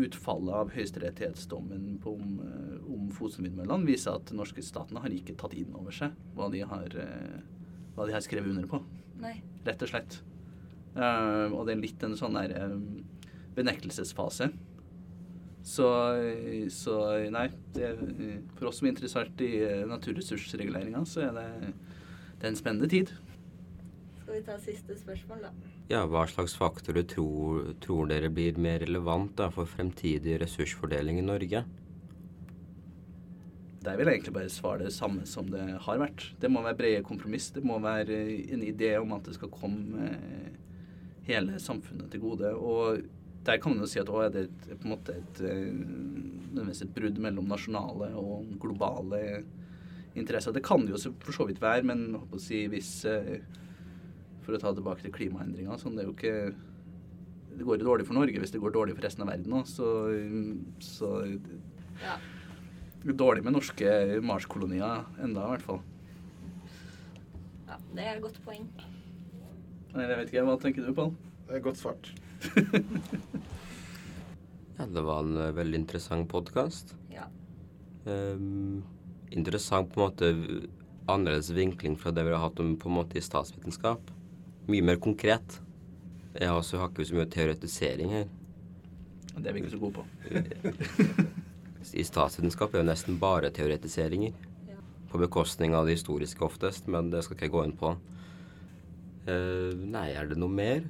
utfallet 0.03 0.53
av 0.59 0.71
høyesterettighetsdommen 0.75 1.97
på 2.03 2.15
om, 2.17 2.37
eh, 2.43 2.77
om 2.93 3.11
Fosen-vindmøllene 3.15 3.87
viser 3.87 4.17
at 4.17 4.31
den 4.31 4.41
norske 4.41 4.63
staten 4.65 4.99
har 5.01 5.13
ikke 5.13 5.37
tatt 5.39 5.55
inn 5.57 5.75
over 5.77 5.95
seg 5.95 6.15
hva 6.37 6.49
de 6.53 6.63
har, 6.67 6.97
eh, 7.03 7.37
hva 7.95 8.07
de 8.07 8.15
har 8.15 8.25
skrevet 8.25 8.51
under 8.51 8.67
på. 8.69 8.81
Nei. 9.23 9.37
Rett 9.67 9.85
og 9.85 9.91
slett. 9.91 10.19
Uh, 10.97 11.53
og 11.53 11.67
det 11.67 11.75
er 11.75 11.81
litt 11.83 12.03
en 12.05 12.15
sånn 12.17 12.33
der 12.33 12.55
benektelsesfase. 13.57 14.47
Så, 15.67 15.87
så 16.73 16.95
nei, 17.33 17.47
det, 17.75 17.91
for 18.55 18.69
oss 18.69 18.79
som 18.79 18.87
er 18.87 18.93
interessert 18.93 19.41
i 19.43 19.51
naturressursreguleringa, 19.89 21.03
så 21.05 21.25
er 21.27 21.35
det, 21.35 21.73
det 22.39 22.47
er 22.47 22.49
en 22.53 22.57
spennende 22.57 22.89
tid. 22.89 23.11
Skal 24.27 24.41
vi 24.41 24.43
ta 24.43 24.55
siste 24.59 24.95
spørsmål, 24.99 25.45
da? 25.45 25.49
Ja, 25.87 26.01
hva 26.11 26.25
slags 26.27 26.51
faktorer 26.59 27.05
tror, 27.07 27.69
tror 27.79 28.09
dere 28.09 28.27
blir 28.27 28.57
mer 28.59 28.81
relevant 28.83 29.37
da, 29.39 29.45
for 29.55 29.69
fremtidig 29.71 30.33
ressursfordeling 30.41 31.21
i 31.21 31.23
Norge? 31.23 31.61
Der 33.85 33.95
vil 33.95 34.09
jeg 34.09 34.17
egentlig 34.17 34.33
bare 34.35 34.49
svare 34.51 34.81
det 34.83 34.91
samme 34.91 35.23
som 35.23 35.47
det 35.47 35.61
har 35.85 36.01
vært. 36.01 36.25
Det 36.41 36.49
må 36.51 36.59
være 36.65 36.75
brede 36.81 37.05
kompromiss. 37.07 37.47
Det 37.55 37.63
må 37.63 37.77
være 37.79 38.17
en 38.51 38.65
idé 38.67 38.89
om 38.99 39.13
at 39.15 39.29
det 39.29 39.37
skal 39.37 39.53
komme 39.53 40.09
eh, 40.09 40.57
hele 41.29 41.55
samfunnet 41.63 42.09
til 42.11 42.25
gode. 42.25 42.51
Og 42.51 42.99
der 43.47 43.61
kan 43.63 43.77
man 43.77 43.85
jo 43.85 43.87
si 43.87 44.01
at 44.01 44.11
å, 44.11 44.25
er 44.25 44.33
det 44.33 44.49
er 44.49 44.81
på 44.81 44.89
en 44.89 44.91
måte 44.91 45.15
et, 45.21 45.39
eh, 45.39 45.69
nødvendigvis 45.71 46.83
et 46.83 46.91
brudd 46.99 47.23
mellom 47.29 47.47
nasjonale 47.47 48.11
og 48.19 48.51
globale 48.59 49.21
interesser. 50.19 50.51
Det 50.51 50.65
kan 50.67 50.83
det 50.83 50.97
jo 50.97 51.15
for 51.23 51.39
så 51.39 51.47
vidt 51.47 51.63
være, 51.63 51.87
men 51.87 52.09
jeg 52.09 52.25
håper 52.25 52.41
å 52.41 52.45
si 52.49 52.61
hvis 52.75 52.91
eh, 53.07 53.63
For 54.47 54.55
å 54.55 54.61
ta 54.61 54.71
tilbake 54.71 55.03
til 55.03 55.11
klimaendringer 55.11 55.79
sånn, 55.81 55.97
det 55.99 56.05
er 56.05 56.07
jo 56.07 56.15
ikke 56.15 57.57
Det 57.57 57.65
går 57.67 57.81
dårlig 57.81 58.05
for 58.07 58.15
Norge 58.15 58.39
hvis 58.39 58.53
det 58.53 58.61
går 58.63 58.71
dårlig 58.75 58.93
for 58.95 59.03
resten 59.03 59.25
av 59.25 59.31
verden 59.33 59.55
òg, 59.59 59.67
så, 59.67 59.91
så 60.79 61.11
Ja. 61.99 62.15
Dårlig 63.07 63.43
med 63.43 63.55
norske 63.57 63.91
Mars-kolonier 64.25 65.03
enda, 65.23 65.43
i 65.43 65.51
hvert 65.55 65.65
fall. 65.65 65.81
ja 67.67 67.77
det 67.95 68.05
er 68.05 68.15
et 68.15 68.23
godt 68.23 68.39
poeng. 68.45 68.65
Nei, 69.93 70.05
jeg 70.05 70.17
vet 70.17 70.31
ikke, 70.31 70.45
Hva 70.47 70.57
tenker 70.61 70.87
du, 70.87 70.93
Pål? 70.95 71.13
Det 71.47 71.59
er 71.59 71.63
godt 71.67 71.81
svart. 71.81 72.11
Ja, 74.77 74.85
det 74.85 75.01
var 75.01 75.23
en 75.25 75.37
eh, 75.41 75.55
veldig 75.57 75.79
interessant 75.79 76.27
podkast. 76.29 76.93
Ja. 77.09 77.23
interessant 79.33 79.89
på 79.91 79.99
en 79.99 80.05
måte 80.05 80.27
annerledes 81.09 81.49
vinkling 81.49 81.97
fra 81.99 82.13
det 82.13 82.23
vi 82.27 82.35
har 82.35 82.43
hatt 82.45 82.61
om 82.61 82.75
på 82.79 82.87
en 82.91 82.97
måte 82.99 83.17
i 83.17 83.23
statsvitenskap. 83.25 84.11
Mye 84.67 84.83
mer 84.83 84.99
konkret. 84.99 85.61
Jeg 86.35 86.49
har 86.49 86.57
også 86.59 86.81
har 86.81 86.91
ikke 86.91 87.05
så 87.07 87.15
mye 87.17 87.29
teoretisering 87.31 88.11
her. 88.11 88.27
Det 89.37 89.47
er 89.47 89.55
vi 89.55 89.61
ikke 89.63 89.73
så 89.73 89.79
gode 89.81 90.01
på. 90.01 90.05
I 92.01 92.03
statsvitenskap 92.03 92.73
er 92.73 92.83
jo 92.83 92.89
nesten 92.89 93.19
bare 93.21 93.51
teoretiseringer. 93.53 94.35
På 95.07 95.21
bekostning 95.21 95.75
av 95.77 95.87
det 95.87 95.95
historiske 95.95 96.43
oftest, 96.43 96.89
men 96.91 97.11
det 97.13 97.23
skal 97.23 97.37
ikke 97.37 97.47
jeg 97.47 97.55
gå 97.55 97.63
inn 97.63 97.75
på. 97.79 97.93
Uh, 99.27 99.71
nei, 99.87 100.09
er 100.15 100.27
det 100.27 100.39
noe 100.39 100.51
mer? 100.51 100.83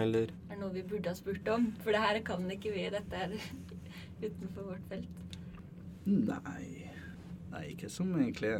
Eller? 0.00 0.32
Er 0.50 0.56
det 0.56 0.60
noe 0.60 0.74
vi 0.74 0.84
burde 0.84 1.08
ha 1.08 1.16
spurt 1.16 1.48
om? 1.48 1.70
For 1.84 1.96
det 1.96 2.02
her 2.02 2.20
kan 2.26 2.44
ikke 2.52 2.74
vi. 2.74 2.88
Dette 2.92 3.24
er 3.24 3.36
utenfor 4.26 4.74
vårt 4.74 4.90
felt. 4.90 5.38
Nei 6.04 6.92
Nei, 7.54 7.68
ikke 7.70 7.88
som 7.92 8.10
egentlig 8.18 8.50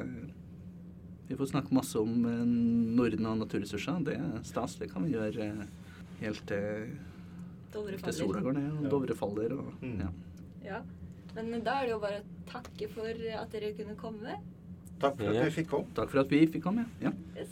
Vi 1.29 1.37
får 1.37 1.47
snakke 1.55 1.73
masse 1.75 1.97
om 2.01 2.25
eh, 2.29 2.45
Norden 2.99 3.27
og 3.31 3.39
naturressurser. 3.45 4.03
Det 4.05 4.17
er 4.21 4.43
stas. 4.45 4.77
Det 4.81 4.91
kan 4.93 5.05
vi 5.07 5.15
gjøre 5.17 5.47
eh, 5.49 5.65
helt 6.21 6.43
til, 6.51 6.91
til 7.73 8.13
sola 8.13 8.43
går 8.45 8.59
ned 8.59 8.69
og 8.73 8.85
Ja. 8.85 8.91
Dovre 8.93 9.17
faller. 9.19 9.57
Og, 9.59 9.73
Mm. 9.83 10.01
ja. 10.05 10.11
Ja. 10.65 10.83
Men 11.35 11.65
da 11.65 11.81
er 11.81 11.87
det 11.89 11.91
jo 11.97 11.99
bare 12.03 12.21
å 12.21 12.51
takke 12.51 12.89
for 12.93 13.09
at 13.09 13.51
dere 13.53 13.73
kunne 13.75 13.97
komme. 13.99 14.37
Takk 15.01 15.17
for 15.19 15.27
at 15.33 15.41
vi 15.47 15.51
fikk 15.63 15.69
komme. 15.73 15.91
Takk 15.97 16.11
for 16.13 16.21
at 16.23 16.31
vi 16.31 16.47
fikk 16.47 16.63
komme. 16.63 16.87
Ja. 17.03 17.11
Yes. 17.37 17.51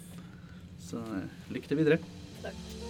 Så 0.79 1.01
eh, 1.03 1.27
lykke 1.51 1.69
til 1.73 1.81
videre. 1.83 1.99
Takk. 2.43 2.82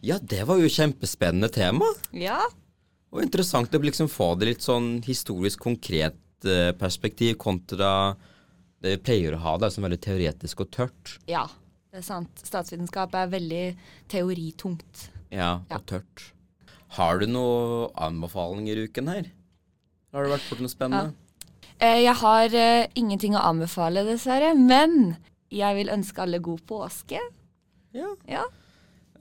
Ja, 0.00 0.16
det 0.18 0.46
var 0.48 0.56
jo 0.60 0.68
kjempespennende 0.72 1.50
tema. 1.52 1.86
Ja. 2.16 2.40
Og 3.12 3.22
interessant 3.24 3.74
å 3.74 3.80
liksom 3.84 4.08
få 4.08 4.32
det 4.40 4.48
litt 4.48 4.64
sånn 4.64 5.00
historisk 5.04 5.60
konkret 5.66 6.46
eh, 6.48 6.70
perspektiv 6.78 7.36
kontra 7.42 8.16
det 8.80 8.94
vi 8.94 9.00
pleier 9.04 9.36
å 9.36 9.40
ha, 9.44 9.56
det 9.60 9.68
er 9.68 9.74
sånn 9.74 9.84
veldig 9.84 10.02
teoretisk 10.06 10.62
og 10.64 10.70
tørt. 10.72 11.16
Ja, 11.28 11.44
det 11.92 12.00
er 12.00 12.06
sant. 12.06 12.44
Statsvitenskap 12.46 13.12
er 13.18 13.32
veldig 13.32 13.64
teoritungt. 14.08 15.10
Ja, 15.28 15.58
og 15.66 15.74
ja. 15.74 15.80
tørt. 15.90 16.30
Har 16.96 17.20
du 17.20 17.28
noen 17.28 17.90
anbefalinger 18.00 18.80
i 18.80 18.86
uken 18.88 19.10
her? 19.12 19.28
Har 20.14 20.24
du 20.24 20.32
vært 20.32 20.48
borti 20.48 20.64
noe 20.64 20.72
spennende? 20.72 21.12
Ja. 21.12 21.66
Eh, 21.80 21.98
jeg 22.06 22.16
har 22.22 22.56
uh, 22.56 22.88
ingenting 22.98 23.36
å 23.36 23.44
anbefale, 23.52 24.02
dessverre. 24.08 24.54
Men 24.56 25.14
jeg 25.50 25.76
vil 25.80 25.92
ønske 25.92 26.22
alle 26.22 26.40
god 26.42 26.62
påske. 26.68 27.20
Ja. 27.96 28.12
Ja. 28.30 28.44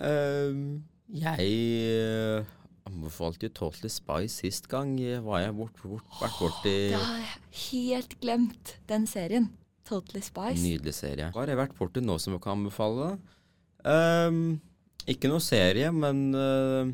Ehm, 0.06 0.84
jeg 1.10 1.50
eh, 1.90 2.46
anbefalte 2.88 3.48
jo 3.48 3.54
Totally 3.58 3.90
Spice 3.92 4.44
sist 4.44 4.70
gang. 4.70 4.94
Var 5.00 5.44
jeg 5.44 5.56
bort, 5.58 5.82
bort, 5.82 6.06
vært 6.22 6.38
borti 6.40 6.76
Da 6.94 7.02
har 7.02 7.24
jeg 7.24 7.66
helt 7.66 8.16
glemt 8.22 8.76
den 8.92 9.10
serien. 9.10 9.50
Totally 9.90 10.22
Spice. 10.22 10.62
Nydelig 10.62 10.94
serie. 11.00 11.32
Hva 11.34 11.44
Har 11.44 11.54
jeg 11.54 11.62
vært 11.64 11.78
borti 11.80 12.04
nå 12.06 12.20
som 12.22 12.38
jeg 12.38 12.46
kan 12.46 12.60
anbefale? 12.60 13.16
Ehm, 13.90 14.60
ikke 15.10 15.32
noe 15.32 15.42
serie, 15.42 15.90
men 15.96 16.28
eh, 16.38 16.94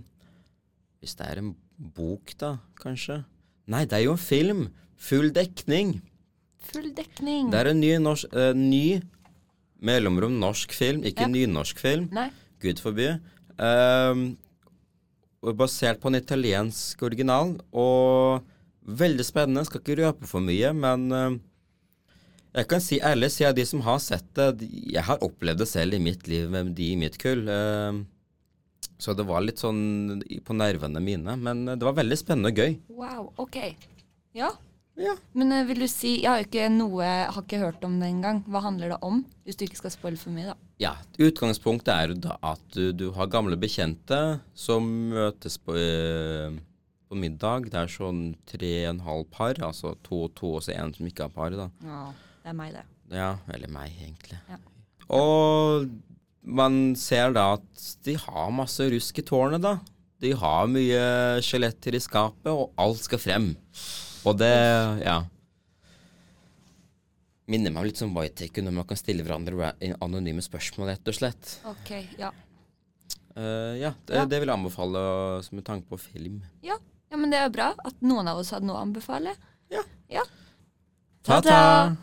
hvis 1.04 1.18
det 1.20 1.28
er 1.28 1.44
en 1.44 1.56
bok, 1.76 2.32
da, 2.40 2.56
kanskje? 2.80 3.20
Nei, 3.68 3.84
det 3.90 4.00
er 4.00 4.06
jo 4.06 4.16
en 4.16 4.22
film. 4.22 4.68
Full 4.96 5.34
dekning. 5.36 5.98
Full 6.72 6.94
dekning. 6.96 7.52
Det 7.52 7.60
er 7.60 7.72
en 7.74 7.82
ny, 7.82 7.92
norsk, 8.02 8.32
uh, 8.32 8.54
ny 8.58 9.02
mellomrom 9.82 10.40
norsk 10.40 10.72
film, 10.74 11.04
ikke 11.04 11.26
Ja. 11.26 11.28
nynorsk 11.28 11.78
film. 11.80 12.10
Nei. 12.12 12.30
Gud 12.62 12.80
forby. 12.80 13.20
Um, 13.60 14.38
basert 15.56 16.00
på 16.02 16.08
en 16.10 16.16
italiensk 16.22 17.02
original. 17.04 17.58
Og 17.74 18.44
veldig 18.88 19.26
spennende. 19.26 19.66
Skal 19.66 19.82
ikke 19.82 20.00
røpe 20.04 20.26
for 20.30 20.40
mye, 20.42 20.72
men 20.74 21.12
um, 21.12 21.38
jeg 22.56 22.68
kan 22.72 22.80
si 22.82 23.00
ærlig, 23.04 23.32
siden 23.36 23.56
de 23.56 23.66
som 23.66 23.82
har 23.82 24.00
sett 24.00 24.28
det 24.34 24.58
de- 24.60 24.94
Jeg 24.94 25.04
har 25.04 25.18
opplevd 25.20 25.58
det 25.60 25.68
selv 25.68 25.94
i 25.94 26.00
mitt 26.00 26.28
liv 26.28 26.50
med 26.50 26.74
de 26.76 26.92
i 26.94 26.96
mitt 26.96 27.18
kull. 27.18 27.48
Um, 27.50 28.06
så 28.98 29.14
det 29.16 29.26
var 29.28 29.42
litt 29.44 29.58
sånn 29.60 30.22
på 30.46 30.56
nervene 30.56 31.02
mine. 31.04 31.36
Men 31.38 31.68
eh, 31.68 31.76
det 31.76 31.84
var 31.84 31.94
veldig 31.98 32.16
spennende 32.18 32.48
og 32.54 32.56
gøy. 32.62 32.78
Wow, 32.96 33.34
ok. 33.44 33.58
Ja. 34.34 34.52
Ja. 35.00 35.16
Men 35.36 35.52
uh, 35.52 35.66
vil 35.68 35.82
du 35.84 35.88
si 35.92 36.22
Jeg 36.22 36.30
har 36.30 36.40
jo 36.40 36.46
ikke 36.48 36.68
noe 36.72 37.04
Har 37.04 37.42
ikke 37.42 37.60
hørt 37.60 37.84
om 37.84 37.98
det 38.00 38.08
engang. 38.14 38.38
Hva 38.48 38.62
handler 38.64 38.94
det 38.94 39.00
om? 39.04 39.26
Hvis 39.44 39.60
du 39.60 39.66
ikke 39.66 39.82
skal 39.82 39.94
spoile 39.94 40.20
for 40.20 40.32
mye, 40.36 40.54
da. 40.54 40.56
Ja, 40.82 40.94
Utgangspunktet 41.20 41.92
er 41.94 42.12
jo 42.12 42.22
da 42.28 42.38
at 42.44 42.64
du, 42.76 42.90
du 42.96 43.10
har 43.16 43.32
gamle 43.32 43.60
bekjente 43.60 44.20
som 44.58 44.88
møtes 45.14 45.56
på, 45.62 45.76
eh, 45.80 46.56
på 47.08 47.20
middag. 47.20 47.70
Det 47.72 47.80
er 47.80 47.92
sånn 47.92 48.24
tre 48.50 48.72
og 48.82 48.90
en 48.90 49.04
halv 49.06 49.30
par, 49.32 49.62
altså 49.64 49.94
to 50.04 50.26
og 50.26 50.34
to 50.36 50.56
og 50.58 50.66
så 50.66 50.76
en 50.76 50.92
som 50.96 51.08
ikke 51.08 51.30
har 51.30 51.36
par. 51.36 51.56
da. 51.56 51.70
Ja, 51.86 52.02
det 52.44 52.52
er 52.52 52.58
meg, 52.60 52.76
det. 52.76 52.84
Ja, 53.16 53.30
eller 53.56 53.72
meg, 53.72 53.96
egentlig. 54.04 54.42
Ja. 54.52 54.60
Og 55.16 55.88
man 56.44 56.96
ser 57.00 57.32
da 57.36 57.54
at 57.56 57.86
de 58.06 58.18
har 58.20 58.52
masse 58.54 58.90
rusk 58.92 59.22
i 59.22 59.26
tårnet, 59.26 59.64
da. 59.64 59.78
De 60.24 60.34
har 60.36 60.68
mye 60.72 61.06
skjeletter 61.46 61.96
i 61.96 62.04
skapet, 62.04 62.52
og 62.52 62.76
alt 62.82 63.04
skal 63.06 63.22
frem. 63.22 63.54
Og 64.26 64.38
det, 64.40 64.54
ja 65.06 65.20
Minner 67.52 67.70
meg 67.76 67.92
litt 67.92 68.00
som 68.02 68.14
Whitetaker 68.16 68.64
når 68.66 68.74
man 68.80 68.88
kan 68.90 68.98
stille 68.98 69.22
hverandre 69.22 69.76
anonyme 70.02 70.42
spørsmål, 70.42 70.88
rett 70.90 71.12
og 71.12 71.14
slett. 71.14 71.52
Ok, 71.70 71.92
ja. 72.18 72.32
Uh, 73.38 73.76
ja, 73.78 73.92
det, 74.08 74.16
Ja. 74.18 74.24
det 74.26 74.40
vil 74.42 74.50
jeg 74.50 74.58
anbefale 74.58 75.04
som 75.46 75.60
en 75.60 75.68
tanke 75.68 75.86
på 75.92 76.00
film. 76.02 76.42
ja. 76.66 76.80
Ja, 77.12 77.20
men 77.22 77.30
det 77.30 77.38
er 77.38 77.52
bra 77.54 77.68
at 77.86 78.02
noen 78.04 78.28
av 78.28 78.40
oss 78.42 78.50
hadde 78.52 78.66
noe 78.66 78.76
å 78.80 78.82
anbefale. 78.82 79.36
Ja. 79.72 79.84
ja. 80.12 80.24
Ta-ta! 81.24 81.96